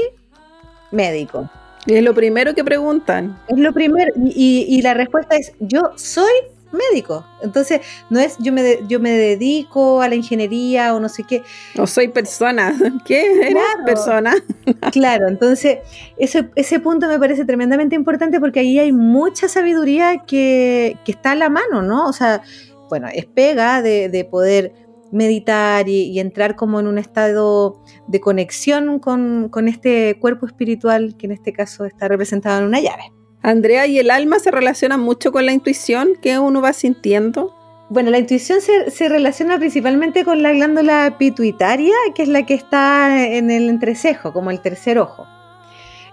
médico. 0.91 1.49
Y 1.85 1.95
es 1.95 2.03
lo 2.03 2.13
primero 2.13 2.53
que 2.53 2.63
preguntan. 2.63 3.37
Es 3.47 3.57
lo 3.57 3.73
primero, 3.73 4.11
y, 4.15 4.65
y 4.67 4.81
la 4.81 4.93
respuesta 4.93 5.35
es, 5.35 5.53
yo 5.59 5.91
soy 5.95 6.31
médico. 6.71 7.25
Entonces, 7.41 7.81
no 8.09 8.19
es 8.19 8.37
yo 8.39 8.51
me, 8.51 8.79
yo 8.87 8.99
me 8.99 9.11
dedico 9.11 10.01
a 10.01 10.09
la 10.09 10.15
ingeniería 10.15 10.93
o 10.93 10.99
no 10.99 11.09
sé 11.09 11.23
qué. 11.23 11.43
O 11.77 11.87
soy 11.87 12.07
persona. 12.09 12.77
¿Qué? 13.05 13.49
¿Eres 13.49 13.63
persona? 13.85 14.35
claro, 14.91 15.27
entonces 15.27 15.79
ese, 16.17 16.49
ese 16.55 16.79
punto 16.79 17.07
me 17.07 17.19
parece 17.19 17.45
tremendamente 17.45 17.95
importante 17.95 18.39
porque 18.39 18.59
ahí 18.59 18.79
hay 18.79 18.91
mucha 18.91 19.47
sabiduría 19.47 20.23
que, 20.25 20.97
está 21.07 21.31
a 21.31 21.35
la 21.35 21.49
mano, 21.49 21.81
¿no? 21.81 22.07
O 22.07 22.13
sea, 22.13 22.43
bueno, 22.89 23.07
es 23.11 23.25
pega 23.25 23.81
de, 23.81 24.27
poder 24.29 24.73
meditar 25.11 25.87
y, 25.87 26.19
entrar 26.19 26.55
como 26.55 26.79
en 26.79 26.87
un 26.87 26.97
estado 26.97 27.81
de 28.07 28.19
conexión 28.19 28.99
con, 28.99 29.49
con 29.49 29.67
este 29.67 30.19
cuerpo 30.19 30.45
espiritual 30.45 31.15
que 31.17 31.27
en 31.27 31.31
este 31.31 31.53
caso 31.53 31.85
está 31.85 32.07
representado 32.07 32.59
en 32.59 32.65
una 32.65 32.79
llave. 32.79 33.16
Andrea, 33.41 33.87
¿y 33.87 33.99
el 33.99 34.11
alma 34.11 34.39
se 34.39 34.51
relaciona 34.51 34.97
mucho 34.97 35.31
con 35.31 35.45
la 35.45 35.53
intuición 35.53 36.13
que 36.21 36.39
uno 36.39 36.61
va 36.61 36.73
sintiendo? 36.73 37.53
Bueno, 37.89 38.11
la 38.11 38.19
intuición 38.19 38.59
se, 38.61 39.09
relaciona 39.09 39.57
principalmente 39.57 40.25
con 40.25 40.43
la 40.43 40.51
glándula 40.51 41.15
pituitaria, 41.17 41.93
que 42.15 42.23
es 42.23 42.27
la 42.27 42.45
que 42.45 42.53
está 42.53 43.25
en 43.25 43.49
el 43.49 43.69
entrecejo, 43.69 44.33
como 44.33 44.51
el 44.51 44.59
tercer 44.59 44.99
ojo. 44.99 45.25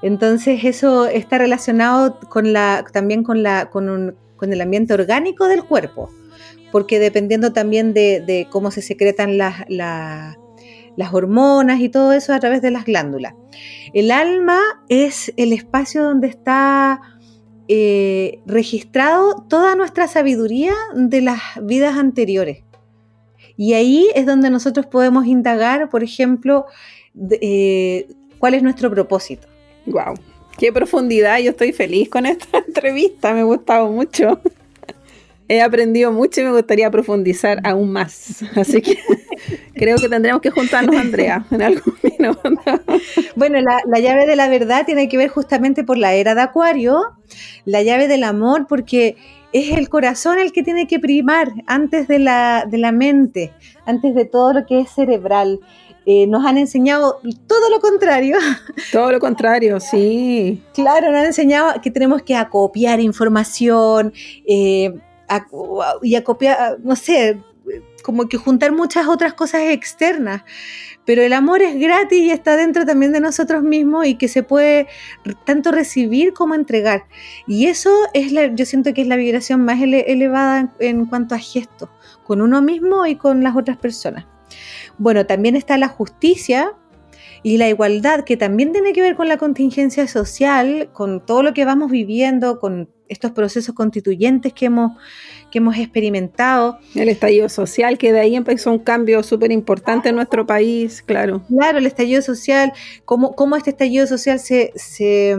Entonces 0.01 0.63
eso 0.65 1.07
está 1.07 1.39
relacionado 1.39 2.21
con 2.29 2.53
la, 2.53 2.85
también 2.93 3.25
con, 3.25 3.43
la, 3.43 3.71
con, 3.71 4.17
el 4.41 4.61
ambiente 4.61 4.95
orgánico 4.95 5.49
del 5.49 5.65
cuerpo, 5.65 6.11
porque 6.71 7.01
dependiendo 7.01 7.53
también 7.53 7.93
de, 7.93 8.47
cómo 8.51 8.71
se 8.71 8.83
secretan 8.83 9.37
las, 9.37 9.65
las 9.69 10.37
hormonas 11.13 11.81
y 11.81 11.89
todo 11.89 12.13
eso 12.13 12.33
a 12.35 12.39
través 12.39 12.63
de 12.63 12.71
las 12.71 12.85
glándulas. 12.85 13.35
El 13.93 14.13
alma 14.13 14.61
es 14.89 15.33
el 15.37 15.53
espacio 15.53 16.05
donde 16.05 16.29
está 16.29 17.01
eh, 17.69 18.41
registrado 18.47 19.45
toda 19.49 19.75
nuestra 19.75 20.07
sabiduría 20.09 20.75
de 20.95 21.21
las 21.23 21.41
vidas 21.63 21.97
anteriores. 21.97 22.63
Y 23.57 23.75
ahí 23.75 24.09
es 24.15 24.27
donde 24.27 24.51
nosotros 24.51 24.87
podemos 24.87 25.27
indagar, 25.27 25.89
por 25.89 26.03
ejemplo, 26.03 26.67
eh, 27.41 28.09
cuál 28.39 28.55
es 28.55 28.63
nuestro 28.63 28.91
propósito. 28.91 29.47
¡Wow! 29.87 30.15
¡Qué 30.59 30.73
profundidad! 30.73 31.39
Yo 31.39 31.51
estoy 31.51 31.73
feliz 31.73 32.09
con 32.09 32.27
esta 32.27 32.59
entrevista, 32.67 33.33
me 33.33 33.41
ha 33.41 33.45
gustado 33.45 33.91
mucho. 33.91 34.41
He 35.49 35.61
aprendido 35.61 36.11
mucho 36.11 36.41
y 36.41 36.45
me 36.45 36.53
gustaría 36.53 36.91
profundizar 36.91 37.61
aún 37.65 37.93
más. 37.93 38.43
Así 38.57 38.81
que 38.81 38.99
creo 39.75 39.97
que 39.99 40.09
tendremos 40.09 40.41
que 40.41 40.51
juntarnos, 40.51 40.97
Andrea, 40.97 41.45
en 41.51 41.63
algún 41.63 41.95
minuto. 42.03 42.41
Bueno, 43.37 43.61
la, 43.61 43.81
la, 43.87 44.01
llave 44.01 44.27
de 44.27 44.37
la 44.37 44.49
verdad 44.49 44.85
tiene 44.87 45.09
que 45.09 45.17
ver 45.17 45.29
justamente 45.29 45.85
por 45.85 45.99
la 45.99 46.15
era 46.15 46.35
de 46.35 46.43
Acuario, 46.43 47.03
la 47.65 47.83
llave 47.83 48.09
del 48.09 48.25
amor, 48.25 48.67
porque 48.69 49.17
es 49.55 49.71
el 49.71 49.89
corazón 49.89 50.41
el 50.41 50.53
que 50.53 50.65
tiene 50.65 50.89
que 50.89 50.99
primar 50.99 51.53
antes 51.67 52.09
de 52.09 52.19
la, 52.19 52.67
de 52.69 52.77
la 52.77 52.91
mente, 52.91 53.53
antes 53.87 54.13
de 54.15 54.25
todo 54.25 54.53
lo 54.53 54.67
que 54.67 54.81
es 54.81 54.91
cerebral. 54.91 55.61
Eh, 56.07 56.27
nos 56.27 56.45
han 56.45 56.59
enseñado 56.59 57.21
todo 57.47 57.71
lo 57.71 57.81
contrario. 57.81 58.37
Todo 58.93 59.11
lo 59.11 59.21
contrario, 59.21 59.81
sí. 59.81 60.63
Claro, 60.75 61.11
nos 61.11 61.21
han 61.21 61.27
enseñado 61.27 61.81
que 61.81 61.91
tenemos 61.91 62.23
que 62.23 62.37
acopiar 62.37 63.01
información 63.01 64.13
eh, 64.47 64.93
y 66.03 66.15
acopiar, 66.17 66.77
no 66.83 66.95
sé, 66.95 67.39
como 68.05 68.29
que 68.29 68.37
juntar 68.37 68.71
muchas 68.71 69.09
otras 69.09 69.33
cosas 69.33 69.63
externas. 69.71 70.43
Pero 71.07 71.23
el 71.23 71.33
amor 71.33 71.63
es 71.63 71.75
gratis 71.81 72.19
y 72.21 72.31
está 72.31 72.55
dentro 72.55 72.85
también 72.85 73.13
de 73.13 73.21
nosotros 73.21 73.63
mismos 73.63 74.07
y 74.07 74.17
que 74.17 74.29
se 74.29 74.43
puede 74.43 74.89
tanto 75.47 75.73
recibir 75.73 76.35
como 76.35 76.55
entregar. 76.55 77.07
Y 77.47 77.67
eso 77.67 77.91
es 78.13 78.31
la, 78.31 78.55
yo 78.55 78.67
siento 78.67 78.93
que 78.93 79.01
es 79.01 79.09
la 79.09 79.17
vibración 79.17 79.65
más 79.65 79.81
elevada 79.81 80.75
en, 80.79 81.07
cuanto 81.07 81.35
a 81.35 81.39
gestos, 81.39 81.89
con 82.25 82.43
uno 82.43 82.61
mismo 82.61 83.07
y 83.07 83.17
con 83.17 83.43
las 83.43 83.57
otras 83.57 83.79
personas. 83.79 84.27
Bueno, 84.99 85.25
también 85.25 85.57
está 85.57 85.79
la 85.79 85.89
justicia, 85.89 86.75
y 87.47 87.59
la 87.59 87.69
igualdad, 87.69 88.25
que 88.25 88.39
también 88.39 88.73
tiene 88.73 88.95
que 88.95 89.03
ver 89.03 89.17
con 89.17 89.29
la 89.29 89.37
contingencia 89.37 90.09
social, 90.09 90.89
con 90.95 91.21
todo 91.27 91.43
lo 91.43 91.53
que 91.53 91.67
vamos 91.67 91.91
viviendo, 91.91 92.59
con 92.59 92.89
estos 93.07 93.33
procesos 93.33 93.75
constituyentes 93.75 94.55
que 94.55 94.67
hemos, 94.67 94.93
que 95.55 95.59
hemos 95.59 95.77
experimentado. 95.79 96.81
El 96.97 97.09
estallido 97.09 97.49
social, 97.49 97.97
que 97.97 98.13
de 98.13 98.19
ahí 98.19 98.35
empezó 98.35 98.73
un 98.73 98.81
cambio 98.81 99.23
súper 99.23 99.53
importante 99.53 100.09
en 100.09 100.17
nuestro 100.17 100.45
país, 100.45 101.01
claro. 101.01 101.43
Claro, 101.47 101.79
el 101.79 101.87
estallido 101.87 102.23
social, 102.23 102.73
cómo, 103.05 103.37
cómo 103.37 103.55
este 103.55 103.71
estallido 103.71 104.09
social 104.09 104.41
se, 104.41 104.73
se, 104.75 105.37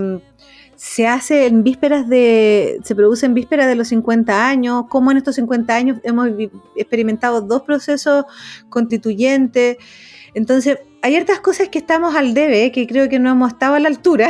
se 0.78 1.06
hace 1.06 1.48
en 1.48 1.64
vísperas 1.64 2.08
de, 2.08 2.80
se 2.86 2.96
produce 2.96 3.26
en 3.26 3.34
vísperas 3.34 3.68
de 3.68 3.76
los 3.76 3.90
50 3.90 4.48
años, 4.48 4.86
como 4.88 5.12
en 5.12 5.18
estos 5.18 5.36
50 5.36 5.76
años 5.76 5.98
hemos 6.04 6.30
experimentado 6.78 7.42
dos 7.42 7.64
procesos 7.64 8.24
constituyentes. 8.70 9.76
Entonces, 10.34 10.78
hay 11.02 11.12
ciertas 11.12 11.42
cosas 11.42 11.68
que 11.68 11.80
estamos 11.80 12.16
al 12.16 12.34
debe, 12.34 12.72
que 12.72 12.88
creo 12.88 13.10
que 13.10 13.20
no 13.20 13.32
hemos 13.32 13.52
estado 13.52 13.76
a 13.76 13.82
la 13.82 13.90
altura 13.90 14.30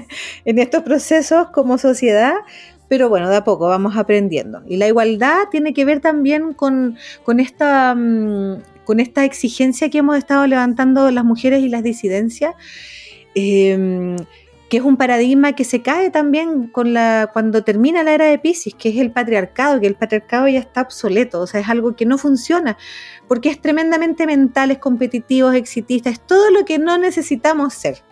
en 0.46 0.58
estos 0.58 0.82
procesos 0.82 1.48
como 1.50 1.76
sociedad, 1.76 2.36
pero 2.88 3.08
bueno, 3.08 3.28
de 3.28 3.36
a 3.36 3.44
poco 3.44 3.68
vamos 3.68 3.96
aprendiendo. 3.96 4.62
Y 4.66 4.76
la 4.76 4.88
igualdad 4.88 5.48
tiene 5.50 5.74
que 5.74 5.84
ver 5.84 6.00
también 6.00 6.52
con, 6.52 6.96
esta, 7.38 7.94
mm, 7.94 8.62
esta 8.98 9.24
exigencia 9.24 9.90
que 9.90 9.98
hemos 9.98 10.16
estado 10.16 10.46
levantando 10.46 11.10
las 11.10 11.24
mujeres 11.24 11.62
y 11.62 11.68
las 11.68 11.82
disidencias. 11.82 12.54
Em, 13.34 14.16
que 14.68 14.78
es 14.78 14.82
un 14.82 14.96
paradigma 14.96 15.52
que 15.52 15.64
se 15.64 15.82
cae 15.82 16.10
también 16.10 16.66
con 16.68 16.92
la, 16.92 17.30
cuando 17.32 17.62
termina 17.62 18.02
la 18.02 18.14
era 18.14 18.26
de 18.26 18.38
Pisces, 18.38 18.74
que 18.74 18.88
es 18.88 18.96
el 18.96 19.12
patriarcado, 19.12 19.80
que 19.80 19.86
el 19.86 19.94
patriarcado 19.94 20.48
ya 20.48 20.58
está 20.58 20.82
obsoleto, 20.82 21.40
o 21.40 21.46
sea, 21.46 21.60
es 21.60 21.68
algo 21.68 21.94
que 21.94 22.04
no 22.04 22.18
funciona, 22.18 22.76
porque 23.28 23.48
es 23.48 23.60
tremendamente 23.60 24.26
mental, 24.26 24.72
es 24.72 24.78
competitivo, 24.78 25.52
es 25.52 25.58
exitista, 25.58 26.10
es 26.10 26.20
todo 26.20 26.50
lo 26.50 26.64
que 26.64 26.78
no 26.78 26.98
necesitamos 26.98 27.74
ser. 27.74 28.02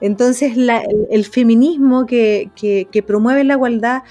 Entonces, 0.00 0.56
el, 0.56 1.24
feminismo 1.24 2.06
que, 2.06 2.50
promueve 3.06 3.44
la 3.44 3.54
igualdad 3.54 4.02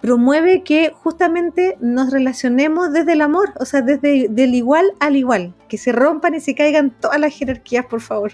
promueve 0.00 0.64
que 0.64 0.92
justamente 0.92 1.76
nos 1.80 2.10
relacionemos 2.10 2.92
desde 2.92 3.12
el 3.12 3.20
amor, 3.20 3.52
o 3.60 3.64
sea, 3.64 3.82
desde 3.82 4.26
del 4.28 4.52
igual 4.56 4.84
al 4.98 5.14
igual, 5.14 5.54
que 5.68 5.78
se 5.78 5.92
rompan 5.92 6.34
y 6.34 6.40
se 6.40 6.56
caigan 6.56 6.90
todas 6.90 7.20
las 7.20 7.32
jerarquías, 7.32 7.86
por 7.86 8.00
favor. 8.00 8.32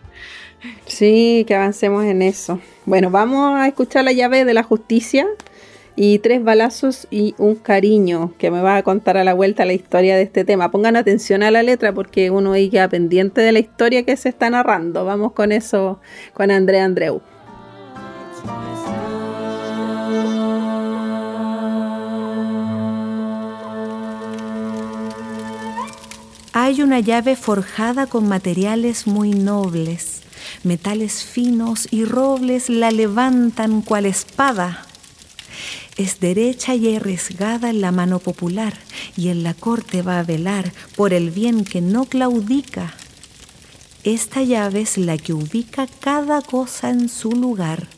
Sí, 0.86 1.44
que 1.46 1.55
avancemos 1.55 2.05
en 2.07 2.22
eso. 2.22 2.59
Bueno, 2.86 3.11
vamos 3.11 3.61
a 3.61 3.68
escuchar 3.68 4.05
la 4.05 4.12
llave 4.12 4.46
de 4.46 4.55
la 4.55 4.62
justicia 4.62 5.26
y 6.01 6.20
tres 6.20 6.44
balazos 6.44 7.09
y 7.11 7.34
un 7.38 7.57
cariño 7.57 8.32
que 8.38 8.53
me 8.53 8.62
va 8.62 8.76
a 8.76 8.84
contar 8.84 9.16
a 9.16 9.24
la 9.24 9.34
vuelta 9.34 9.64
la 9.64 9.72
historia 9.72 10.14
de 10.14 10.22
este 10.22 10.44
tema. 10.44 10.70
Pongan 10.70 10.94
atención 10.94 11.42
a 11.42 11.51
la 11.51 11.64
letra 11.64 11.92
porque 11.92 12.30
uno 12.30 12.53
ahí 12.53 12.70
queda 12.70 12.88
pendiente 12.88 13.40
de 13.40 13.51
la 13.51 13.59
historia 13.59 14.05
que 14.05 14.16
se 14.16 14.28
está 14.28 14.49
narrando. 14.49 15.05
Vamos 15.05 15.32
con 15.32 15.51
eso 15.51 15.99
con 16.34 16.53
Andrea 16.53 16.84
Andreu. 16.84 17.20
Hay 26.53 26.80
una 26.80 27.01
llave 27.01 27.34
forjada 27.34 28.07
con 28.07 28.28
materiales 28.28 29.09
muy 29.09 29.32
nobles 29.32 30.22
metales 30.62 31.24
finos 31.24 31.88
y 31.90 32.05
robles 32.05 32.68
la 32.68 32.90
levantan 32.90 33.82
cual 33.82 34.07
espada. 34.07 34.88
Es 35.99 36.20
derecha 36.20 36.76
y 36.76 36.94
arriesgada 36.94 37.70
en 37.70 37.80
la 37.80 37.90
mano 37.90 38.20
popular, 38.20 38.72
y 39.16 39.30
en 39.30 39.42
la 39.42 39.53
corte 39.53 40.01
va 40.01 40.20
a 40.20 40.22
velar 40.22 40.72
por 40.94 41.12
el 41.12 41.32
bien 41.32 41.64
que 41.64 41.80
no 41.80 42.05
claudica. 42.05 42.94
Esta 44.05 44.42
llave 44.42 44.82
es 44.82 44.96
la 44.96 45.18
que 45.18 45.32
ubica 45.32 45.88
cada 46.01 46.40
cosa 46.40 46.90
en 46.90 47.09
su 47.09 47.32
lugar. 47.32 47.97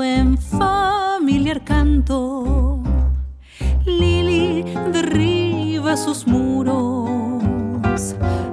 en 0.00 0.38
familiar 0.38 1.62
canto. 1.64 2.80
Lili 3.84 4.62
derriba 4.92 5.96
sus 5.96 6.26
muros, 6.26 7.42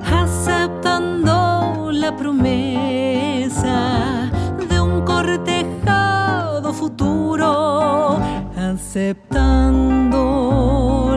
aceptando 0.04 1.92
la 1.92 2.16
promesa 2.18 3.78
de 4.68 4.82
un 4.82 5.02
cortejado 5.06 6.74
futuro, 6.74 8.18
aceptando 8.58 10.20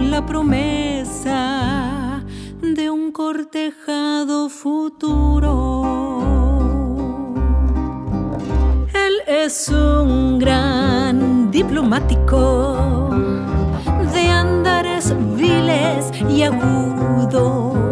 la 0.02 0.24
promesa 0.26 2.22
de 2.60 2.90
un 2.90 3.10
cortejado 3.12 4.50
futuro. 4.50 6.21
Es 9.44 9.68
un 9.70 10.38
gran 10.38 11.50
diplomático 11.50 13.10
de 14.14 14.28
andares 14.28 15.12
viles 15.36 16.12
y 16.30 16.44
agudos. 16.44 17.91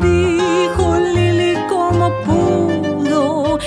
dijo 0.00 0.98
Lili 1.14 1.56
como 1.68 2.10
pudo. 2.24 3.58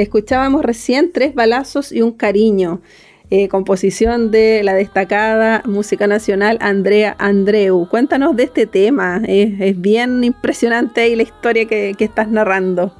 Escuchábamos 0.00 0.64
recién 0.64 1.12
Tres 1.12 1.34
balazos 1.34 1.92
y 1.92 2.00
un 2.00 2.12
cariño, 2.12 2.80
eh, 3.28 3.48
composición 3.48 4.30
de 4.30 4.62
la 4.62 4.72
destacada 4.72 5.62
música 5.66 6.06
nacional 6.06 6.56
Andrea 6.62 7.16
Andreu. 7.18 7.86
Cuéntanos 7.86 8.34
de 8.34 8.44
este 8.44 8.64
tema, 8.66 9.20
es, 9.26 9.78
bien 9.78 10.24
impresionante 10.24 11.02
ahí 11.02 11.16
la 11.16 11.24
historia 11.24 11.66
que, 11.66 11.94
que 11.98 12.04
estás 12.04 12.28
narrando. 12.28 12.94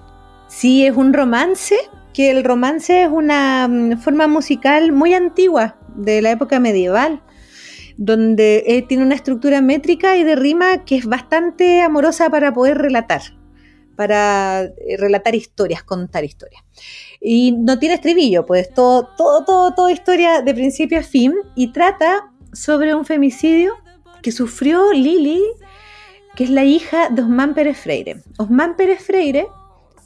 Sí, 0.48 0.84
es 0.84 0.94
un 0.94 1.14
romance, 1.14 1.74
que 2.12 2.30
el 2.30 2.44
romance 2.44 3.04
es 3.04 3.08
una 3.08 3.66
mm, 3.66 3.96
forma 3.96 4.26
musical 4.26 4.92
muy 4.92 5.14
antigua 5.14 5.76
de 5.96 6.20
la 6.20 6.32
época 6.32 6.60
medieval, 6.60 7.22
donde 7.96 8.62
eh, 8.66 8.82
tiene 8.82 9.04
una 9.04 9.14
estructura 9.14 9.62
métrica 9.62 10.18
y 10.18 10.24
de 10.24 10.36
rima 10.36 10.84
que 10.84 10.96
es 10.96 11.06
bastante 11.06 11.80
amorosa 11.80 12.28
para 12.28 12.52
poder 12.52 12.76
relatar, 12.76 13.22
para 14.00 14.62
eh, 14.62 14.96
relatar 14.96 15.34
historias, 15.34 15.82
contar 15.82 16.24
historias. 16.24 16.64
Y 17.20 17.52
no 17.52 17.78
tiene 17.78 17.96
estribillo, 17.96 18.46
pues 18.46 18.72
todo, 18.72 19.10
todo, 19.14 19.44
todo, 19.44 19.74
toda 19.74 19.92
historia 19.92 20.40
de 20.40 20.54
principio 20.54 21.00
a 21.00 21.02
fin 21.02 21.34
y 21.54 21.70
trata 21.70 22.32
sobre 22.54 22.94
un 22.94 23.04
femicidio 23.04 23.74
que 24.22 24.32
sufrió 24.32 24.90
Lili, 24.94 25.42
que 26.34 26.44
es 26.44 26.50
la 26.50 26.64
hija 26.64 27.10
de 27.10 27.20
Osman 27.20 27.52
Pérez 27.52 27.76
Freire. 27.76 28.22
Osman 28.38 28.74
Pérez 28.74 29.02
Freire 29.02 29.48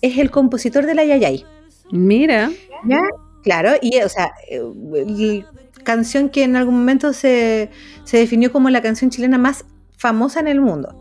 es 0.02 0.18
el 0.18 0.32
compositor 0.32 0.86
de 0.86 0.96
la 0.96 1.04
Yayay. 1.04 1.46
Mira, 1.92 2.50
¿Ya? 2.88 2.98
Claro, 3.44 3.74
y 3.80 4.00
o 4.00 4.08
sea, 4.08 4.32
eh, 4.50 5.44
canción 5.84 6.30
que 6.30 6.42
en 6.42 6.56
algún 6.56 6.78
momento 6.78 7.12
se, 7.12 7.70
se 8.02 8.16
definió 8.16 8.50
como 8.50 8.70
la 8.70 8.82
canción 8.82 9.12
chilena 9.12 9.38
más 9.38 9.64
famosa 9.96 10.40
en 10.40 10.48
el 10.48 10.60
mundo. 10.60 11.00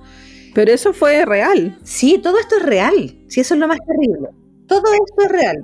Pero 0.53 0.71
eso 0.71 0.93
fue 0.93 1.25
real. 1.25 1.77
Sí, 1.83 2.19
todo 2.21 2.39
esto 2.39 2.57
es 2.57 2.63
real, 2.63 3.15
sí, 3.27 3.41
eso 3.41 3.53
es 3.53 3.59
lo 3.59 3.67
más 3.67 3.79
terrible. 3.85 4.29
Todo 4.67 4.83
esto 4.93 5.23
es 5.25 5.29
real. 5.29 5.57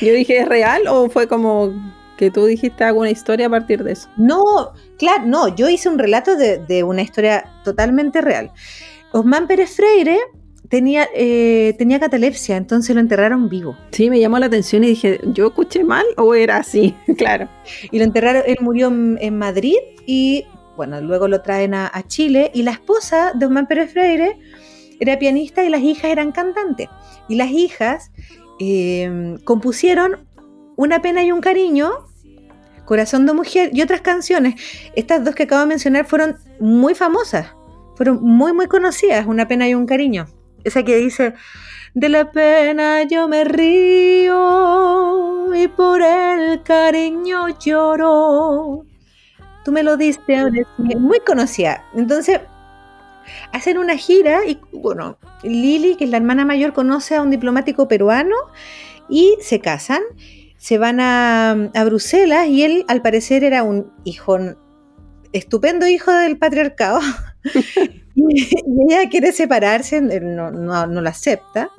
Yo 0.00 0.12
dije, 0.12 0.38
¿es 0.38 0.48
real 0.48 0.82
o 0.88 1.08
fue 1.08 1.26
como 1.26 1.72
que 2.18 2.30
tú 2.30 2.44
dijiste 2.44 2.84
alguna 2.84 3.10
historia 3.10 3.46
a 3.46 3.50
partir 3.50 3.82
de 3.82 3.92
eso? 3.92 4.08
No, 4.16 4.72
claro, 4.98 5.24
no, 5.26 5.54
yo 5.54 5.68
hice 5.68 5.88
un 5.88 5.98
relato 5.98 6.36
de, 6.36 6.58
de 6.58 6.84
una 6.84 7.02
historia 7.02 7.44
totalmente 7.64 8.20
real. 8.20 8.52
Osman 9.12 9.46
Pérez 9.46 9.74
Freire 9.74 10.18
tenía, 10.72 11.06
eh, 11.14 11.74
tenía 11.76 12.00
catalepsia, 12.00 12.56
entonces 12.56 12.94
lo 12.94 13.00
enterraron 13.02 13.50
vivo. 13.50 13.76
Sí, 13.90 14.08
me 14.08 14.18
llamó 14.18 14.38
la 14.38 14.46
atención 14.46 14.82
y 14.84 14.88
dije, 14.88 15.20
¿yo 15.26 15.48
escuché 15.48 15.84
mal 15.84 16.06
o 16.16 16.34
era 16.34 16.56
así? 16.56 16.94
claro. 17.18 17.46
Y 17.90 17.98
lo 17.98 18.04
enterraron, 18.04 18.42
él 18.46 18.56
murió 18.62 18.88
en, 18.88 19.18
en 19.20 19.36
Madrid 19.36 19.76
y 20.06 20.46
bueno, 20.76 21.00
luego 21.00 21.28
lo 21.28 21.42
traen 21.42 21.74
a, 21.74 21.90
Chile 22.06 22.50
y 22.54 22.62
la 22.62 22.72
esposa 22.72 23.32
de 23.34 23.46
Osman 23.46 23.66
Pérez 23.66 23.92
Freire 23.92 24.38
era 25.00 25.18
pianista 25.18 25.64
y 25.64 25.68
las 25.68 25.82
hijas 25.82 26.10
eran 26.10 26.32
cantantes. 26.32 26.88
Y 27.28 27.36
las 27.36 27.50
hijas 27.50 28.10
eh, 28.60 29.36
compusieron 29.44 30.26
Una 30.76 31.02
pena 31.02 31.22
y 31.22 31.32
un 31.32 31.40
cariño, 31.40 31.90
Corazón 32.84 33.26
de 33.26 33.32
mujer 33.32 33.70
y 33.72 33.82
otras 33.82 34.00
canciones. 34.00 34.54
Estas 34.96 35.24
dos 35.24 35.34
que 35.34 35.44
acabo 35.44 35.60
de 35.62 35.68
mencionar 35.68 36.06
fueron 36.06 36.36
muy 36.60 36.94
famosas, 36.94 37.54
fueron 37.96 38.22
muy 38.22 38.52
muy 38.52 38.66
conocidas, 38.66 39.26
Una 39.26 39.46
pena 39.48 39.68
y 39.68 39.74
un 39.74 39.86
cariño. 39.86 40.26
Esa 40.64 40.82
que 40.82 40.96
dice, 40.96 41.34
de 41.94 42.08
la 42.08 42.30
pena 42.30 43.02
yo 43.02 43.28
me 43.28 43.44
río 43.44 44.32
y 45.54 45.68
por 45.68 46.00
el 46.02 46.62
cariño 46.62 47.48
lloro. 47.58 48.86
Tú 49.64 49.72
me 49.72 49.82
lo 49.82 49.96
diste 49.96 50.36
ahora. 50.36 50.66
Muy 50.78 51.20
conocida. 51.20 51.84
Entonces, 51.94 52.40
hacen 53.52 53.78
una 53.78 53.96
gira 53.96 54.46
y, 54.46 54.60
bueno, 54.72 55.18
Lili, 55.42 55.96
que 55.96 56.04
es 56.04 56.10
la 56.10 56.16
hermana 56.16 56.44
mayor, 56.44 56.72
conoce 56.72 57.16
a 57.16 57.22
un 57.22 57.30
diplomático 57.30 57.88
peruano 57.88 58.36
y 59.08 59.36
se 59.40 59.60
casan. 59.60 60.02
Se 60.56 60.78
van 60.78 61.00
a, 61.00 61.50
a 61.74 61.84
Bruselas 61.84 62.48
y 62.48 62.62
él, 62.62 62.84
al 62.88 63.02
parecer, 63.02 63.42
era 63.44 63.62
un 63.62 63.92
hijo, 64.04 64.38
estupendo 65.32 65.86
hijo 65.86 66.12
del 66.12 66.38
patriarcado. 66.38 67.00
y 68.14 68.88
ella 68.88 69.08
quiere 69.10 69.32
separarse, 69.32 70.00
no, 70.00 70.50
no, 70.50 70.86
no 70.86 71.00
la 71.00 71.10
acepta. 71.10 71.70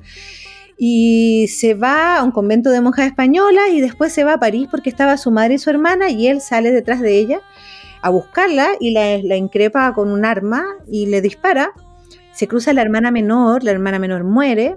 Y 0.78 1.48
se 1.48 1.76
va 1.76 2.18
a 2.18 2.24
un 2.24 2.32
convento 2.32 2.70
de 2.72 2.82
monjas 2.82 3.06
españolas 3.06 3.70
y 3.72 3.80
después 3.80 4.12
se 4.12 4.24
va 4.24 4.34
a 4.34 4.40
París 4.40 4.68
porque 4.70 4.90
estaba 4.90 5.18
su 5.18 5.32
madre 5.32 5.54
y 5.54 5.60
su 5.60 5.70
hermana 5.70 6.10
y 6.10 6.28
él 6.28 6.42
sale 6.42 6.72
detrás 6.72 7.00
de 7.00 7.18
ella 7.18 7.42
a 8.04 8.10
buscarla 8.10 8.70
y 8.80 8.92
la, 8.92 9.18
la 9.18 9.36
increpa 9.36 9.94
con 9.94 10.12
un 10.12 10.26
arma 10.26 10.64
y 10.88 11.08
le 11.08 11.22
dispara. 11.22 11.72
Se 12.34 12.48
cruza 12.48 12.74
la 12.74 12.82
hermana 12.82 13.10
menor, 13.12 13.64
la 13.64 13.72
hermana 13.72 13.98
menor 13.98 14.24
muere, 14.24 14.76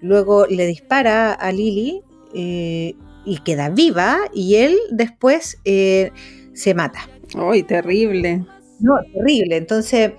luego 0.00 0.46
le 0.46 0.66
dispara 0.66 1.32
a 1.32 1.52
Lily 1.52 2.02
eh, 2.34 2.94
y 3.24 3.38
queda 3.38 3.68
viva 3.68 4.18
y 4.32 4.56
él 4.56 4.76
después 4.90 5.58
eh, 5.64 6.10
se 6.54 6.74
mata. 6.74 7.08
¡Ay, 7.36 7.62
terrible! 7.62 8.44
No, 8.80 8.94
terrible. 9.12 9.56
Entonces, 9.56 10.12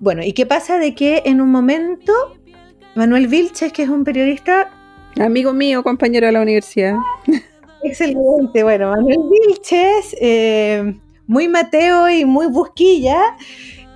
bueno, 0.00 0.22
¿y 0.22 0.32
qué 0.32 0.46
pasa 0.46 0.78
de 0.78 0.94
que 0.94 1.22
en 1.26 1.40
un 1.40 1.50
momento 1.50 2.12
Manuel 2.94 3.28
Vilches, 3.28 3.72
que 3.72 3.82
es 3.82 3.88
un 3.88 4.04
periodista 4.04 4.70
Amigo 5.18 5.54
mío, 5.54 5.82
compañero 5.82 6.26
de 6.26 6.32
la 6.32 6.42
universidad. 6.42 6.96
excelente, 7.82 8.62
bueno, 8.62 8.90
Manuel 8.90 9.18
Vilches, 9.30 10.14
eh, 10.20 10.94
muy 11.26 11.48
Mateo 11.48 12.08
y 12.10 12.24
muy 12.24 12.46
busquilla, 12.46 13.18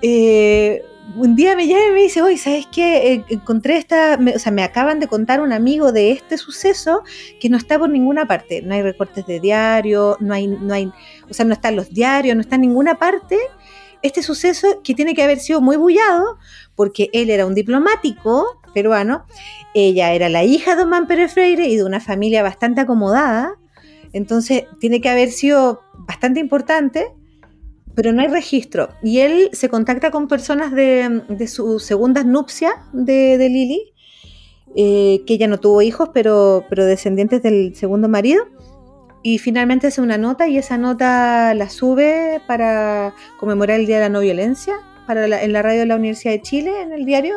eh, 0.02 0.82
un 1.16 1.34
día 1.34 1.56
me 1.56 1.66
llama 1.66 1.86
y 1.88 1.92
me 1.92 2.02
dice, 2.02 2.22
oye, 2.22 2.38
¿sabes 2.38 2.66
qué? 2.72 3.12
Eh, 3.14 3.24
encontré 3.30 3.76
esta, 3.76 4.16
me- 4.16 4.34
o 4.36 4.38
sea, 4.38 4.52
me 4.52 4.62
acaban 4.62 5.00
de 5.00 5.08
contar 5.08 5.40
un 5.40 5.52
amigo 5.52 5.90
de 5.90 6.12
este 6.12 6.38
suceso 6.38 7.02
que 7.40 7.48
no 7.48 7.56
está 7.56 7.78
por 7.80 7.90
ninguna 7.90 8.26
parte. 8.26 8.62
No 8.62 8.74
hay 8.74 8.82
recortes 8.82 9.26
de 9.26 9.40
diario, 9.40 10.16
no 10.20 10.34
hay, 10.34 10.46
no 10.46 10.72
hay, 10.72 10.92
o 11.28 11.34
sea, 11.34 11.44
no 11.44 11.52
están 11.52 11.74
los 11.74 11.90
diarios, 11.90 12.36
no 12.36 12.42
está 12.42 12.54
en 12.54 12.60
ninguna 12.60 12.94
parte. 12.96 13.38
Este 14.02 14.22
suceso 14.22 14.80
que 14.84 14.94
tiene 14.94 15.14
que 15.14 15.22
haber 15.24 15.40
sido 15.40 15.60
muy 15.60 15.76
bullado, 15.76 16.38
porque 16.76 17.10
él 17.12 17.28
era 17.28 17.44
un 17.44 17.54
diplomático 17.56 18.46
peruano, 18.72 19.26
ella 19.74 20.12
era 20.14 20.28
la 20.28 20.44
hija 20.44 20.76
de 20.76 20.82
Osman 20.84 21.08
Pérez 21.08 21.32
Freire 21.34 21.66
y 21.66 21.76
de 21.76 21.84
una 21.84 21.98
familia 22.00 22.42
bastante 22.44 22.80
acomodada, 22.82 23.56
entonces 24.12 24.64
tiene 24.78 25.00
que 25.00 25.08
haber 25.10 25.30
sido 25.32 25.82
bastante 26.06 26.38
importante, 26.38 27.08
pero 28.00 28.14
no 28.14 28.22
hay 28.22 28.28
registro. 28.28 28.88
Y 29.02 29.18
él 29.18 29.50
se 29.52 29.68
contacta 29.68 30.10
con 30.10 30.26
personas 30.26 30.72
de, 30.72 31.20
de 31.28 31.46
sus 31.46 31.82
segundas 31.82 32.24
nupcias 32.24 32.72
de, 32.94 33.36
de 33.36 33.48
Lili, 33.50 33.92
eh, 34.74 35.20
que 35.26 35.34
ella 35.34 35.48
no 35.48 35.60
tuvo 35.60 35.82
hijos, 35.82 36.08
pero, 36.14 36.64
descendientes 36.70 37.42
del 37.42 37.76
segundo 37.76 38.08
marido, 38.08 38.46
y 39.22 39.36
finalmente 39.36 39.88
hace 39.88 40.00
una 40.00 40.16
nota 40.16 40.48
y 40.48 40.56
esa 40.56 40.78
nota 40.78 41.52
la 41.52 41.68
sube 41.68 42.40
para 42.46 43.14
conmemorar 43.38 43.78
el 43.78 43.84
Día 43.84 43.96
de 43.96 44.04
la 44.04 44.08
No 44.08 44.20
Violencia 44.20 44.76
para 45.06 45.26
en 45.26 45.52
la 45.52 45.60
radio 45.60 45.80
de 45.80 45.86
la 45.86 45.96
Universidad 45.96 46.32
de 46.32 46.40
Chile, 46.40 46.80
en 46.80 46.94
el 46.94 47.04
diario. 47.04 47.36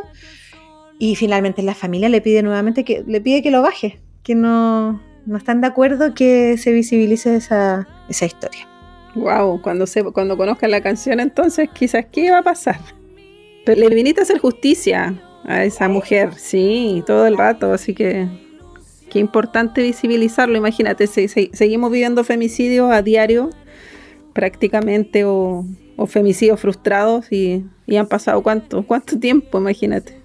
Y 0.98 1.16
finalmente 1.16 1.62
la 1.62 1.76
familia 1.76 2.08
le 2.08 2.22
pide 2.22 2.42
nuevamente 2.42 2.86
que 2.86 3.04
le 3.06 3.20
pide 3.20 3.42
que 3.42 3.52
lo 3.52 3.62
baje, 3.62 4.00
que 4.24 4.34
no, 4.34 5.02
no 5.26 5.38
están 5.38 5.60
de 5.60 5.68
acuerdo 5.68 6.14
que 6.14 6.58
se 6.58 6.72
visibilice 6.72 7.36
esa, 7.36 7.86
esa 8.08 8.26
historia. 8.26 8.73
Wow, 9.16 9.62
cuando 9.62 9.86
se, 9.86 10.04
cuando 10.04 10.38
conozcan 10.38 10.72
la 10.72 10.82
canción 10.82 11.20
entonces 11.20 11.70
quizás 11.74 12.06
qué 12.12 12.32
va 12.32 12.40
a 12.40 12.44
pasar. 12.44 12.80
Pero 13.66 13.88
le 13.88 13.96
viniste 13.96 14.22
a 14.22 14.24
hacer 14.24 14.40
justicia 14.40 15.22
a 15.46 15.64
esa 15.64 15.88
mujer, 15.88 16.34
sí, 16.36 17.04
todo 17.06 17.28
el 17.28 17.38
rato, 17.38 17.72
así 17.72 17.94
que 17.94 18.28
qué 19.10 19.20
importante 19.20 19.82
visibilizarlo. 19.82 20.58
Imagínate, 20.58 21.08
seguimos 21.08 21.92
viviendo 21.92 22.24
femicidios 22.24 22.92
a 22.92 23.02
diario 23.02 23.52
prácticamente 24.34 25.24
o, 25.26 25.66
femicidios 26.08 26.60
frustrados 26.60 27.32
y, 27.32 27.64
han 27.96 28.08
pasado 28.08 28.42
cuánto, 28.42 28.86
cuánto 28.86 29.20
tiempo, 29.20 29.60
imagínate. 29.60 30.18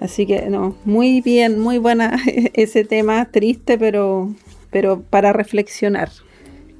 Así 0.00 0.26
que 0.26 0.48
no, 0.48 0.76
muy 0.84 1.20
bien, 1.20 1.58
muy 1.58 1.78
buena 1.78 2.16
ese 2.54 2.84
tema, 2.84 3.24
triste, 3.26 3.76
pero, 3.76 4.32
pero 4.70 5.02
para 5.02 5.32
reflexionar. 5.32 6.10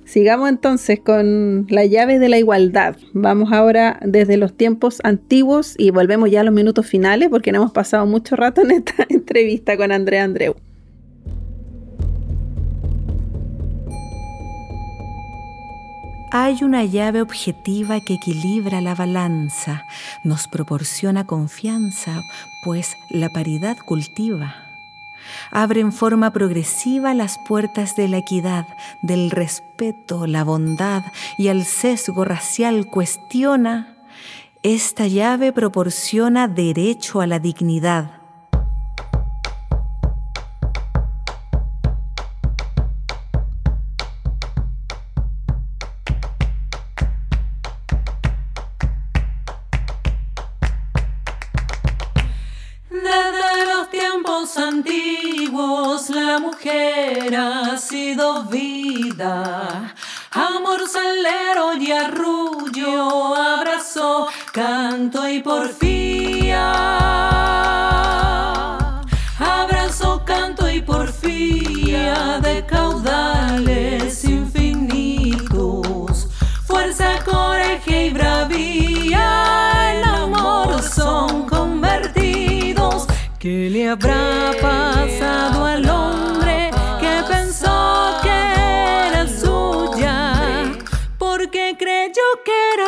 Sigamos 0.06 0.48
entonces 0.48 1.00
con 1.00 1.66
la 1.68 1.84
llave 1.84 2.20
de 2.20 2.28
la 2.28 2.38
igualdad. 2.38 2.96
Vamos 3.12 3.52
ahora 3.52 3.98
desde 4.06 4.36
los 4.36 4.56
tiempos 4.56 5.00
antiguos 5.02 5.74
y 5.78 5.90
volvemos 5.90 6.30
ya 6.30 6.42
a 6.42 6.44
los 6.44 6.54
minutos 6.54 6.86
finales 6.86 7.28
porque 7.28 7.50
no 7.50 7.58
hemos 7.58 7.72
pasado 7.72 8.06
mucho 8.06 8.36
rato 8.36 8.62
en 8.62 8.70
esta 8.70 8.94
entrevista 9.08 9.76
con 9.76 9.90
Andrea 9.90 10.22
Andreu. 10.22 10.54
Hay 16.30 16.62
una 16.62 16.84
llave 16.84 17.20
objetiva 17.20 17.98
que 18.00 18.14
equilibra 18.14 18.80
la 18.80 18.94
balanza, 18.94 19.86
nos 20.22 20.46
proporciona 20.46 21.26
confianza, 21.26 22.22
pues 22.62 22.94
la 23.10 23.30
paridad 23.30 23.76
cultiva. 23.84 24.65
Abre 25.58 25.80
en 25.80 25.90
forma 25.90 26.34
progresiva 26.34 27.14
las 27.14 27.38
puertas 27.38 27.96
de 27.96 28.08
la 28.08 28.18
equidad, 28.18 28.66
del 29.00 29.30
respeto, 29.30 30.26
la 30.26 30.44
bondad 30.44 31.02
y 31.38 31.48
al 31.48 31.64
sesgo 31.64 32.26
racial 32.26 32.84
cuestiona. 32.84 33.96
Esta 34.62 35.06
llave 35.06 35.54
proporciona 35.54 36.46
derecho 36.46 37.22
a 37.22 37.26
la 37.26 37.38
dignidad 37.38 38.25
sido 58.06 58.44
vida. 58.44 59.92
Amor 60.30 60.88
salero 60.88 61.74
y 61.76 61.90
arrullo, 61.90 63.34
abrazo, 63.34 64.28
canto 64.52 65.28
y 65.28 65.40
porfía. 65.40 66.72
Abrazo, 69.40 70.22
canto 70.24 70.70
y 70.70 70.82
porfía 70.82 72.38
de 72.40 72.64
caudales 72.66 74.24
infinitos. 74.24 76.28
Fuerza, 76.64 77.18
coraje 77.24 78.06
y 78.06 78.10
bravía, 78.10 79.94
el 79.94 80.04
amor 80.04 80.80
son 80.80 81.48
convertidos. 81.48 83.08
¿Qué 83.40 83.68
le 83.70 83.88
habrá 83.88 84.52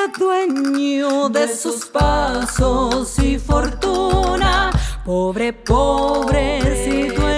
dueño 0.06 1.28
de 1.28 1.48
sus 1.48 1.86
pasos 1.86 3.18
y 3.18 3.38
fortuna. 3.38 4.70
Pobre, 5.04 5.52
pobrecito 5.52 7.28
el 7.28 7.37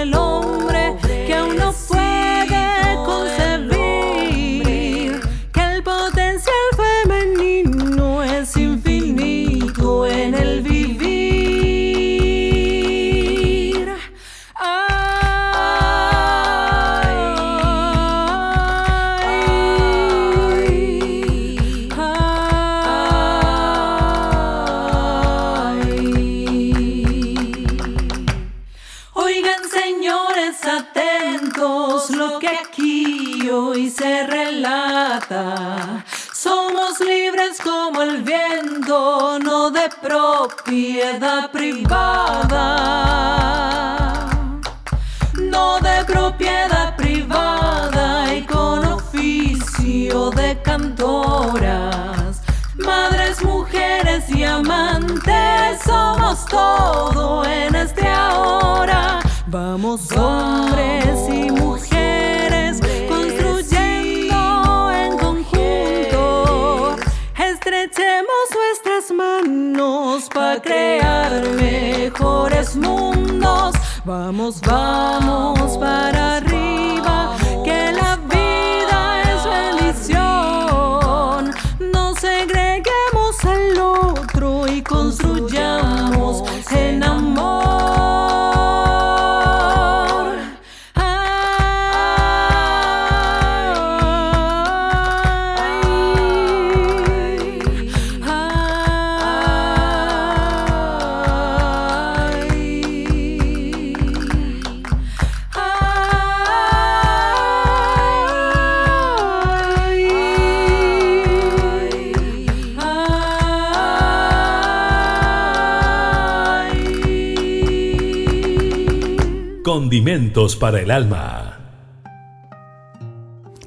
para 120.71 120.95
alma. 120.95 121.57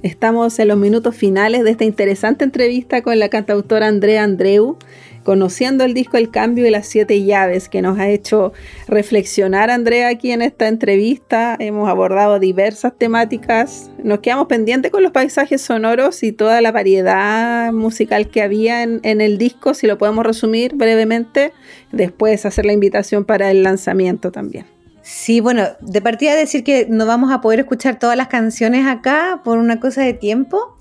Estamos 0.02 0.58
en 0.58 0.68
los 0.68 0.78
minutos 0.78 1.14
finales 1.14 1.62
de 1.62 1.70
esta 1.70 1.84
interesante 1.84 2.44
entrevista 2.44 3.02
con 3.02 3.18
la 3.18 3.28
cantautora 3.28 3.88
Andrea 3.88 4.22
Andreu, 4.22 4.78
conociendo 5.22 5.84
el 5.84 5.92
disco 5.92 6.16
El 6.16 6.30
Cambio 6.30 6.66
y 6.66 6.70
las 6.70 6.86
Siete 6.86 7.22
Llaves, 7.22 7.68
que 7.68 7.82
nos 7.82 7.98
ha 7.98 8.08
hecho 8.08 8.52
reflexionar 8.86 9.70
Andrea 9.70 10.08
aquí 10.08 10.30
en 10.30 10.40
esta 10.40 10.68
entrevista. 10.68 11.56
Hemos 11.58 11.88
abordado 11.88 12.38
diversas 12.38 12.96
temáticas. 12.96 13.90
Nos 14.02 14.20
quedamos 14.20 14.46
pendientes 14.46 14.90
con 14.90 15.02
los 15.02 15.12
paisajes 15.12 15.60
sonoros 15.60 16.22
y 16.22 16.32
toda 16.32 16.60
la 16.60 16.72
variedad 16.72 17.72
musical 17.72 18.28
que 18.28 18.42
había 18.42 18.82
en, 18.82 19.00
en 19.02 19.20
el 19.20 19.36
disco, 19.36 19.74
si 19.74 19.86
lo 19.86 19.98
podemos 19.98 20.24
resumir 20.24 20.74
brevemente, 20.74 21.52
después 21.92 22.46
hacer 22.46 22.64
la 22.64 22.72
invitación 22.72 23.24
para 23.24 23.50
el 23.50 23.62
lanzamiento 23.62 24.32
también. 24.32 24.73
Sí, 25.06 25.40
bueno, 25.40 25.64
de 25.80 26.00
partida 26.00 26.34
decir 26.34 26.64
que 26.64 26.86
no 26.88 27.04
vamos 27.04 27.30
a 27.30 27.42
poder 27.42 27.60
escuchar 27.60 27.98
todas 27.98 28.16
las 28.16 28.28
canciones 28.28 28.86
acá 28.86 29.42
por 29.44 29.58
una 29.58 29.78
cosa 29.78 30.00
de 30.00 30.14
tiempo. 30.14 30.78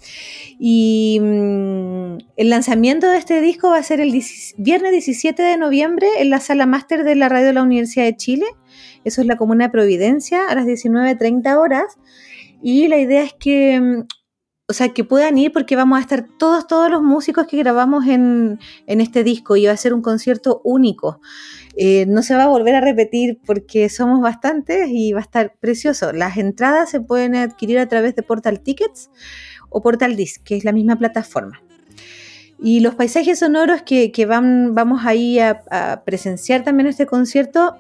Y 0.58 1.20
mm, 1.22 2.20
el 2.38 2.50
lanzamiento 2.50 3.12
de 3.12 3.18
este 3.18 3.42
disco 3.42 3.72
va 3.72 3.80
a 3.80 3.84
ser 3.84 4.00
el 4.00 4.18
viernes 4.58 4.92
17 4.94 5.44
de 5.44 5.58
noviembre 5.58 6.08
en 6.20 6.30
la 6.30 6.40
sala 6.40 6.66
máster 6.66 7.04
de 7.04 7.16
la 7.16 7.28
radio 7.28 7.48
de 7.48 7.54
la 7.54 7.64
Universidad 7.64 8.06
de 8.06 8.16
Chile. 8.16 8.46
Eso 9.04 9.20
es 9.20 9.28
la 9.28 9.36
Comuna 9.36 9.66
de 9.66 9.72
Providencia 9.72 10.48
a 10.48 10.56
las 10.56 10.66
19.30 10.66 11.58
horas. 11.58 11.98
Y 12.62 12.88
la 12.88 13.00
idea 13.00 13.24
es 13.24 13.34
que 13.34 13.78
mm, 13.78 14.08
o 14.66 14.74
sea, 14.74 14.90
que 14.90 15.04
puedan 15.04 15.38
ir 15.38 15.52
porque 15.52 15.76
vamos 15.76 15.98
a 15.98 16.02
estar 16.02 16.26
todos, 16.38 16.68
todos 16.68 16.90
los 16.90 17.02
músicos 17.02 17.48
que 17.48 17.58
grabamos 17.58 18.08
en, 18.08 18.60
este 18.88 19.24
disco 19.24 19.58
y 19.58 19.66
va 19.66 19.74
a 19.74 19.78
ser 19.78 19.94
un 19.94 20.02
concierto 20.02 20.62
único. 20.64 21.20
Eh, 21.76 22.06
no 22.08 22.22
se 22.22 22.36
va 22.36 22.44
a 22.44 22.48
volver 22.48 22.76
a 22.76 22.82
repetir 22.82 23.40
porque 23.46 23.90
somos 23.90 24.22
bastantes 24.22 24.88
y 24.90 25.12
va 25.12 25.20
a 25.20 25.24
estar 25.24 25.56
precioso. 25.60 26.14
Las 26.14 26.38
entradas 26.38 26.90
se 26.90 27.02
pueden 27.02 27.36
adquirir 27.36 27.78
a 27.80 27.90
través 27.90 28.16
de 28.16 28.24
Portal 28.24 28.62
Tickets 28.62 29.10
o 29.70 29.82
Portal 29.82 30.16
Disc, 30.16 30.42
que 30.44 30.56
es 30.56 30.64
la 30.64 30.72
misma 30.72 30.98
plataforma. 30.98 31.62
Y 32.58 32.80
los 32.80 32.96
paisajes 32.96 33.40
sonoros 33.40 33.82
que, 33.82 34.26
van, 34.26 34.76
vamos 34.76 35.02
ahí 35.06 35.40
a, 35.40 35.62
a 35.72 36.04
presenciar 36.06 36.64
también 36.64 36.88
este 36.88 37.06
concierto 37.06 37.76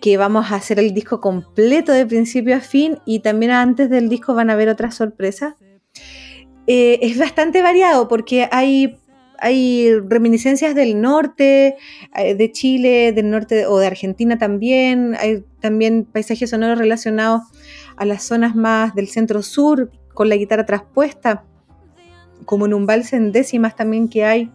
que 0.00 0.16
vamos 0.16 0.50
a 0.50 0.54
hacer 0.54 0.78
el 0.78 0.94
disco 0.94 1.20
completo 1.20 1.92
de 1.92 2.06
principio 2.06 2.56
a 2.56 2.60
fin 2.60 2.96
y 3.04 3.18
también 3.20 3.52
antes 3.52 3.90
del 3.90 4.08
disco 4.08 4.34
van 4.34 4.48
a 4.48 4.54
haber 4.54 4.70
otras 4.70 4.94
sorpresas 4.94 5.56
eh, 6.72 7.00
es 7.02 7.18
bastante 7.18 7.62
variado 7.62 8.06
porque 8.06 8.48
hay, 8.52 8.96
hay 9.40 9.92
reminiscencias 10.08 10.72
del 10.72 11.00
norte, 11.00 11.74
eh, 12.14 12.36
de 12.36 12.52
Chile, 12.52 13.10
del 13.10 13.28
norte 13.28 13.66
o 13.66 13.80
de 13.80 13.88
Argentina 13.88 14.38
también, 14.38 15.16
hay 15.18 15.42
también 15.58 16.04
paisajes 16.04 16.50
sonoros 16.50 16.78
relacionados 16.78 17.42
a 17.96 18.04
las 18.04 18.22
zonas 18.22 18.54
más 18.54 18.94
del 18.94 19.08
centro 19.08 19.42
sur 19.42 19.90
con 20.14 20.28
la 20.28 20.36
guitarra 20.36 20.64
traspuesta, 20.64 21.42
como 22.44 22.66
en 22.66 22.74
un 22.74 22.86
vals 22.86 23.14
en 23.14 23.32
décimas 23.32 23.74
también 23.74 24.08
que 24.08 24.24
hay. 24.24 24.48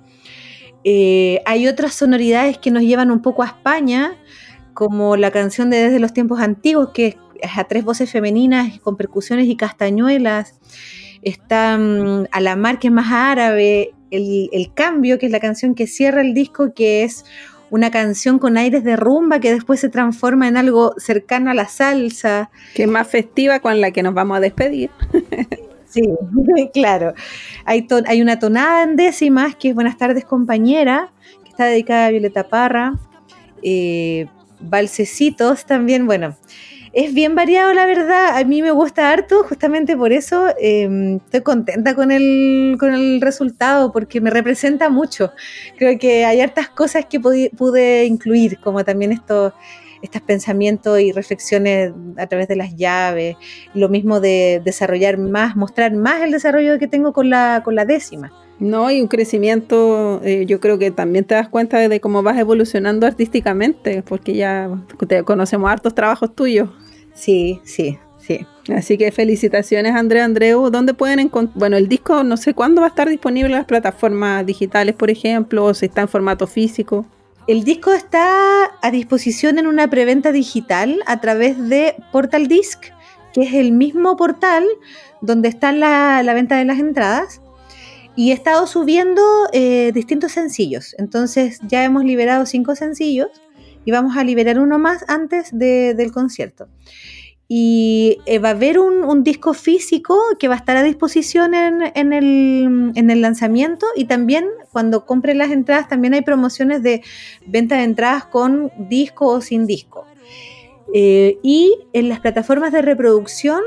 Eh, 0.85 1.41
hay 1.45 1.67
otras 1.67 1.95
sonoridades 1.95 2.57
que 2.59 2.71
nos 2.71 2.83
llevan 2.83 3.11
un 3.11 3.21
poco 3.21 3.43
a 3.43 3.47
España, 3.47 4.15
como 4.73 5.17
la 5.17 5.31
canción 5.31 5.69
de 5.69 5.79
Desde 5.79 5.99
los 5.99 6.13
tiempos 6.13 6.39
antiguos, 6.39 6.91
que 6.93 7.17
es 7.41 7.57
a 7.57 7.65
tres 7.65 7.83
voces 7.83 8.09
femeninas 8.09 8.79
con 8.79 8.95
percusiones 8.95 9.47
y 9.47 9.57
castañuelas 9.57 10.61
está 11.25 11.77
mm, 11.77 12.27
a 12.31 12.39
la 12.39 12.55
mar, 12.55 12.79
que 12.79 12.87
es 12.87 12.93
más 12.93 13.11
árabe, 13.11 13.93
el, 14.11 14.71
Cambio, 14.73 15.19
que 15.19 15.25
es 15.25 15.31
la 15.31 15.41
canción 15.41 15.75
que 15.75 15.87
cierra 15.87 16.21
el 16.21 16.33
disco, 16.33 16.73
que 16.73 17.03
es 17.03 17.25
una 17.69 17.91
canción 17.91 18.39
con 18.39 18.55
aires 18.55 18.83
de 18.83 18.95
rumba 18.95 19.39
que 19.39 19.51
después 19.51 19.79
se 19.79 19.89
transforma 19.89 20.47
en 20.47 20.55
algo 20.55 20.93
cercano 20.97 21.51
a 21.51 21.53
la 21.53 21.67
salsa. 21.67 22.49
Que 22.75 22.83
es 22.83 22.89
más 22.89 23.07
festiva 23.07 23.59
con 23.59 23.81
la 23.81 23.91
que 23.91 24.03
nos 24.03 24.13
vamos 24.13 24.37
a 24.37 24.39
despedir. 24.39 24.91
sí, 25.85 26.03
claro. 26.73 27.13
Hay, 27.65 27.87
hay 28.05 28.21
una 28.21 28.39
tonada 28.39 28.83
en 28.83 28.95
décimas 28.95 29.55
que 29.55 29.69
es 29.69 29.75
Buenas 29.75 29.97
tardes 29.97 30.23
compañera, 30.23 31.11
que 31.43 31.49
está 31.49 31.65
dedicada 31.65 32.05
a 32.05 32.11
Violeta 32.11 32.47
Parra. 32.47 32.93
Eh, 33.61 34.27
Balsecitos 34.61 35.65
también, 35.65 36.05
bueno, 36.05 36.37
es 36.95 37.13
bien 37.13 37.35
variado, 37.35 37.73
la 37.73 37.85
verdad. 37.85 38.37
A 38.37 38.43
mí 38.45 38.61
me 38.61 38.71
gusta 38.71 39.11
harto, 39.11 39.43
justamente 39.43 39.97
por 39.97 40.13
eso 40.13 40.47
em, 40.57 41.17
estoy 41.17 41.41
contenta 41.41 41.93
con 41.93 42.09
el, 42.09 42.77
con 42.79 42.93
el 42.93 43.19
resultado, 43.19 43.91
porque 43.91 44.21
me 44.21 44.29
representa 44.29 44.89
mucho. 44.89 45.33
Creo 45.77 45.99
que 45.99 46.23
hay 46.23 46.39
hartas 46.39 46.69
cosas 46.69 47.05
que 47.05 47.19
pude, 47.19 48.05
incluir, 48.05 48.59
como 48.61 48.83
también 48.83 49.11
estos 49.11 49.53
estos 50.01 50.21
pensamientos 50.21 50.99
y 50.99 51.11
reflexiones 51.11 51.91
a 52.17 52.27
través 52.27 52.47
de 52.47 52.55
las 52.55 52.75
llaves, 52.75 53.37
lo 53.73 53.89
mismo 53.89 54.19
de 54.19 54.61
desarrollar 54.63 55.17
más, 55.17 55.55
mostrar 55.55 55.93
más 55.93 56.21
el 56.21 56.29
desarrollo 56.29 56.77
que 56.77 56.87
tengo 56.87 57.11
con 57.11 57.31
la, 57.31 57.61
con 57.65 57.73
la 57.73 57.85
décima. 57.85 58.31
No, 58.59 58.91
y 58.91 59.01
un 59.01 59.07
crecimiento, 59.07 60.21
eh, 60.23 60.45
yo 60.45 60.59
creo 60.59 60.77
que 60.77 60.91
también 60.91 61.25
te 61.25 61.33
das 61.33 61.49
cuenta 61.49 61.79
de 61.79 61.99
cómo 61.99 62.21
vas 62.21 62.37
evolucionando 62.37 63.07
artísticamente, 63.07 64.03
porque 64.03 64.35
ya 64.35 64.69
te 65.07 65.23
conocemos 65.23 65.71
hartos 65.71 65.95
trabajos 65.95 66.35
tuyos. 66.35 66.69
Sí, 67.15 67.61
sí, 67.63 67.97
sí. 68.19 68.45
Así 68.75 68.97
que 68.97 69.11
felicitaciones, 69.11 69.95
Andrea 69.95 70.25
Andreu. 70.25 70.69
¿Dónde 70.69 70.93
pueden 70.93 71.19
encontrar? 71.19 71.57
Bueno, 71.57 71.77
el 71.77 71.87
disco 71.87 72.23
no 72.23 72.37
sé 72.37 72.53
cuándo 72.53 72.81
va 72.81 72.87
a 72.87 72.89
estar 72.89 73.09
disponible 73.09 73.47
en 73.47 73.57
las 73.57 73.65
plataformas 73.65 74.45
digitales, 74.45 74.93
por 74.95 75.09
ejemplo, 75.09 75.65
o 75.65 75.73
si 75.73 75.85
está 75.85 76.01
en 76.01 76.09
formato 76.09 76.45
físico. 76.45 77.05
El 77.47 77.63
disco 77.63 77.93
está 77.93 78.71
a 78.81 78.91
disposición 78.91 79.59
en 79.59 79.67
una 79.67 79.87
preventa 79.89 80.31
digital 80.31 80.99
a 81.05 81.21
través 81.21 81.69
de 81.69 81.95
Portal 82.11 82.47
Disc, 82.47 82.85
que 83.33 83.43
es 83.43 83.53
el 83.53 83.71
mismo 83.71 84.17
portal 84.17 84.65
donde 85.21 85.47
está 85.47 85.71
la, 85.71 86.21
venta 86.33 86.57
de 86.57 86.65
las 86.65 86.79
entradas. 86.79 87.41
Y 88.17 88.31
he 88.31 88.33
estado 88.33 88.65
subiendo 88.65 89.21
eh, 89.51 89.91
distintos 89.93 90.31
sencillos. 90.31 90.95
Entonces 90.97 91.59
ya 91.67 91.83
hemos 91.83 92.03
liberado 92.03 92.45
cinco 92.45 92.75
sencillos 92.75 93.29
y 93.85 93.91
vamos 93.91 94.17
a 94.17 94.23
liberar 94.23 94.59
uno 94.59 94.79
más 94.79 95.05
antes 95.07 95.49
del 95.51 96.11
concierto. 96.11 96.67
Y 97.47 98.17
eh, 98.25 98.39
va 98.39 98.49
a 98.49 98.51
haber 98.53 98.79
un, 98.79 99.23
disco 99.23 99.53
físico 99.53 100.17
que 100.39 100.47
va 100.47 100.55
a 100.55 100.57
estar 100.57 100.75
a 100.77 100.83
disposición 100.83 101.53
en, 101.53 102.13
el, 102.13 103.21
lanzamiento 103.21 103.85
y 103.95 104.05
también 104.05 104.45
cuando 104.71 105.05
compren 105.05 105.37
las 105.37 105.51
entradas 105.51 105.87
también 105.87 106.15
hay 106.15 106.21
promociones 106.21 106.81
de 106.81 107.01
venta 107.45 107.77
de 107.77 107.83
entradas 107.83 108.25
con 108.25 108.71
disco 108.89 109.27
o 109.27 109.41
sin 109.41 109.67
disco. 109.67 110.05
Eh, 110.93 111.37
y 111.43 111.77
en 111.93 112.09
las 112.09 112.19
plataformas 112.19 112.71
de 112.71 112.81
reproducción 112.81 113.61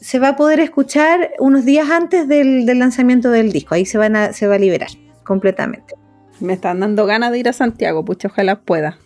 se 0.00 0.18
va 0.18 0.28
a 0.28 0.36
poder 0.36 0.60
escuchar 0.60 1.30
unos 1.38 1.64
días 1.64 1.90
antes 1.90 2.28
del, 2.28 2.66
lanzamiento 2.78 3.30
del 3.30 3.50
disco. 3.50 3.74
Ahí 3.74 3.86
se, 3.86 3.98
van 3.98 4.34
se 4.34 4.46
va 4.46 4.54
a 4.54 4.58
liberar 4.58 4.90
completamente. 5.24 5.94
Me 6.38 6.52
están 6.52 6.80
dando 6.80 7.06
ganas 7.06 7.32
de 7.32 7.38
ir 7.38 7.48
a 7.48 7.52
Santiago, 7.52 8.04
pucha, 8.04 8.28
ojalá 8.28 8.60
pueda. 8.60 8.98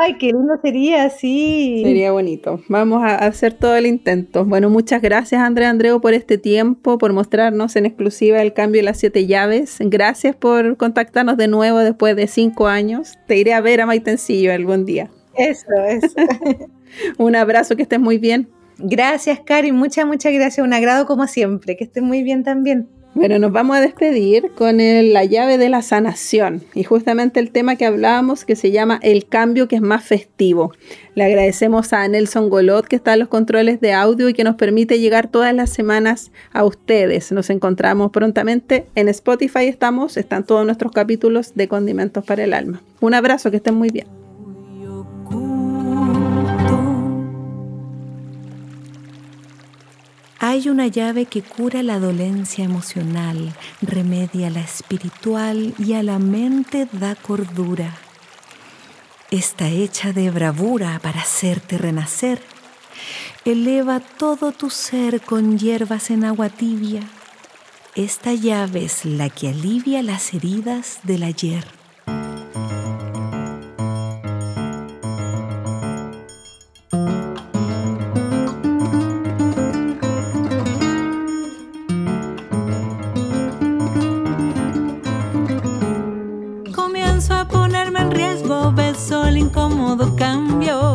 Ay, 0.00 0.16
qué 0.18 0.26
lindo 0.26 0.54
sería, 0.60 1.08
sí. 1.10 1.82
Sería 1.84 2.12
bonito. 2.12 2.60
Vamos 2.68 3.02
a 3.04 3.16
hacer 3.16 3.54
todo 3.54 3.76
el 3.76 3.86
intento. 3.86 4.44
Bueno, 4.44 4.70
muchas 4.70 5.00
gracias, 5.00 5.40
Andrea 5.40 5.70
Andreu, 5.70 6.00
por 6.00 6.14
este 6.14 6.38
tiempo, 6.38 6.98
por 6.98 7.12
mostrarnos 7.12 7.76
en 7.76 7.86
exclusiva 7.86 8.42
el 8.42 8.52
cambio 8.52 8.80
de 8.80 8.84
las 8.84 8.98
siete 8.98 9.26
llaves. 9.26 9.78
Gracias 9.80 10.36
por 10.36 10.76
contactarnos 10.76 11.36
de 11.36 11.48
nuevo 11.48 11.78
después 11.78 12.16
de 12.16 12.26
cinco 12.26 12.66
años. 12.66 13.18
Te 13.26 13.36
iré 13.36 13.54
a 13.54 13.60
ver 13.60 13.80
a 13.80 13.86
Maitencillo 13.86 14.52
algún 14.52 14.84
día. 14.84 15.10
Eso, 15.36 15.66
eso. 15.88 16.14
Un 17.18 17.36
abrazo, 17.36 17.76
que 17.76 17.82
estés 17.82 18.00
muy 18.00 18.18
bien. 18.18 18.48
Gracias, 18.78 19.40
Cari. 19.40 19.72
Muchas, 19.72 20.06
muchas 20.06 20.32
gracias. 20.32 20.64
Un 20.64 20.72
agrado 20.72 21.06
como 21.06 21.26
siempre. 21.26 21.76
Que 21.76 21.84
estés 21.84 22.02
muy 22.02 22.22
bien 22.22 22.42
también. 22.42 22.88
Bueno, 23.14 23.38
nos 23.38 23.52
vamos 23.52 23.76
a 23.76 23.80
despedir 23.82 24.52
con 24.54 24.78
la 24.78 25.24
llave 25.24 25.58
de 25.58 25.68
la 25.68 25.82
sanación 25.82 26.62
y 26.72 26.84
justamente 26.84 27.40
el 27.40 27.50
tema 27.50 27.76
que 27.76 27.84
hablábamos 27.84 28.46
que 28.46 28.56
se 28.56 28.70
llama 28.70 28.98
el 29.02 29.26
cambio 29.26 29.68
que 29.68 29.76
es 29.76 29.82
más 29.82 30.02
festivo. 30.02 30.72
Le 31.14 31.24
agradecemos 31.24 31.92
a 31.92 32.08
Nelson 32.08 32.48
Golot 32.48 32.86
que 32.86 32.96
está 32.96 33.12
en 33.12 33.18
los 33.18 33.28
controles 33.28 33.82
de 33.82 33.92
audio 33.92 34.30
y 34.30 34.34
que 34.34 34.44
nos 34.44 34.56
permite 34.56 34.98
llegar 34.98 35.28
todas 35.28 35.54
las 35.54 35.68
semanas 35.68 36.32
a 36.52 36.64
ustedes. 36.64 37.32
Nos 37.32 37.50
encontramos 37.50 38.10
prontamente 38.12 38.86
en 38.94 39.08
Spotify 39.08 39.66
estamos, 39.66 40.16
están 40.16 40.46
todos 40.46 40.64
nuestros 40.64 40.90
capítulos 40.92 41.54
de 41.54 41.68
Condimentos 41.68 42.24
para 42.24 42.44
el 42.44 42.54
Alma. 42.54 42.80
Un 43.00 43.12
abrazo, 43.12 43.50
que 43.50 43.58
estén 43.58 43.74
muy 43.74 43.90
bien. 43.90 44.21
Hay 50.44 50.68
una 50.68 50.88
llave 50.88 51.26
que 51.26 51.40
cura 51.40 51.84
la 51.84 52.00
dolencia 52.00 52.64
emocional, 52.64 53.54
remedia 53.80 54.50
la 54.50 54.58
espiritual 54.58 55.72
y 55.78 55.92
a 55.92 56.02
la 56.02 56.18
mente 56.18 56.88
da 56.90 57.14
cordura. 57.14 57.96
Está 59.30 59.68
hecha 59.68 60.12
de 60.12 60.32
bravura 60.32 60.98
para 61.00 61.20
hacerte 61.20 61.78
renacer. 61.78 62.42
Eleva 63.44 64.00
todo 64.00 64.50
tu 64.50 64.68
ser 64.68 65.20
con 65.20 65.60
hierbas 65.60 66.10
en 66.10 66.24
agua 66.24 66.48
tibia. 66.48 67.02
Esta 67.94 68.34
llave 68.34 68.86
es 68.86 69.04
la 69.04 69.30
que 69.30 69.50
alivia 69.50 70.02
las 70.02 70.34
heridas 70.34 70.98
del 71.04 71.22
ayer. 71.22 71.81
incómodo 89.52 90.16
cambio. 90.16 90.94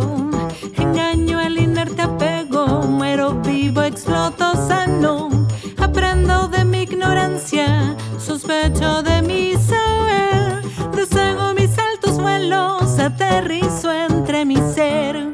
Engaño 0.78 1.40
el 1.40 1.60
inerte 1.60 2.02
apego, 2.02 2.82
muero 2.82 3.40
vivo, 3.42 3.84
exploto 3.84 4.52
sano. 4.68 5.30
Aprendo 5.78 6.48
de 6.48 6.66
mi 6.66 6.82
ignorancia, 6.82 7.96
sospecho 8.18 9.04
de 9.04 9.22
mi 9.22 9.54
saber. 9.54 10.64
Deshago 10.96 11.54
mis 11.54 11.78
altos 11.78 12.20
vuelos, 12.20 12.98
aterrizo 12.98 13.92
entre 13.92 14.44
mi 14.44 14.56
ser. 14.56 15.28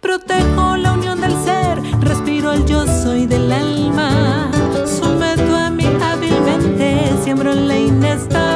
Protejo 0.00 0.76
la 0.76 0.92
unión 0.92 1.20
del 1.20 1.34
ser, 1.44 1.82
respiro 2.00 2.52
el 2.52 2.64
yo 2.66 2.86
soy 2.86 3.26
del 3.26 3.50
alma. 3.50 4.48
Someto 4.86 5.56
a 5.56 5.70
mi 5.70 5.86
hábilmente, 5.86 7.10
siembro 7.24 7.52
la 7.52 7.76
inestabilidad. 7.76 8.47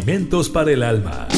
Condimentos 0.00 0.48
para 0.48 0.72
el 0.72 0.82
Alma. 0.82 1.28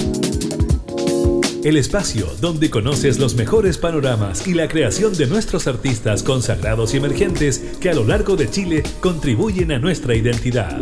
El 1.64 1.76
espacio 1.76 2.28
donde 2.40 2.70
conoces 2.70 3.18
los 3.18 3.34
mejores 3.34 3.76
panoramas 3.76 4.46
y 4.46 4.54
la 4.54 4.68
creación 4.68 5.14
de 5.14 5.26
nuestros 5.26 5.66
artistas 5.66 6.22
consagrados 6.22 6.94
y 6.94 6.98
emergentes 6.98 7.58
que 7.80 7.90
a 7.90 7.94
lo 7.94 8.04
largo 8.04 8.36
de 8.36 8.48
Chile 8.48 8.84
contribuyen 9.00 9.72
a 9.72 9.80
nuestra 9.80 10.14
identidad. 10.14 10.80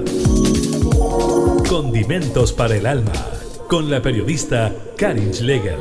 Condimentos 1.70 2.53
para 2.53 2.76
el 2.76 2.85
Alma, 2.85 3.14
con 3.66 3.91
la 3.91 4.03
periodista 4.03 4.74
Karin 4.99 5.33
Schlegel. 5.33 5.78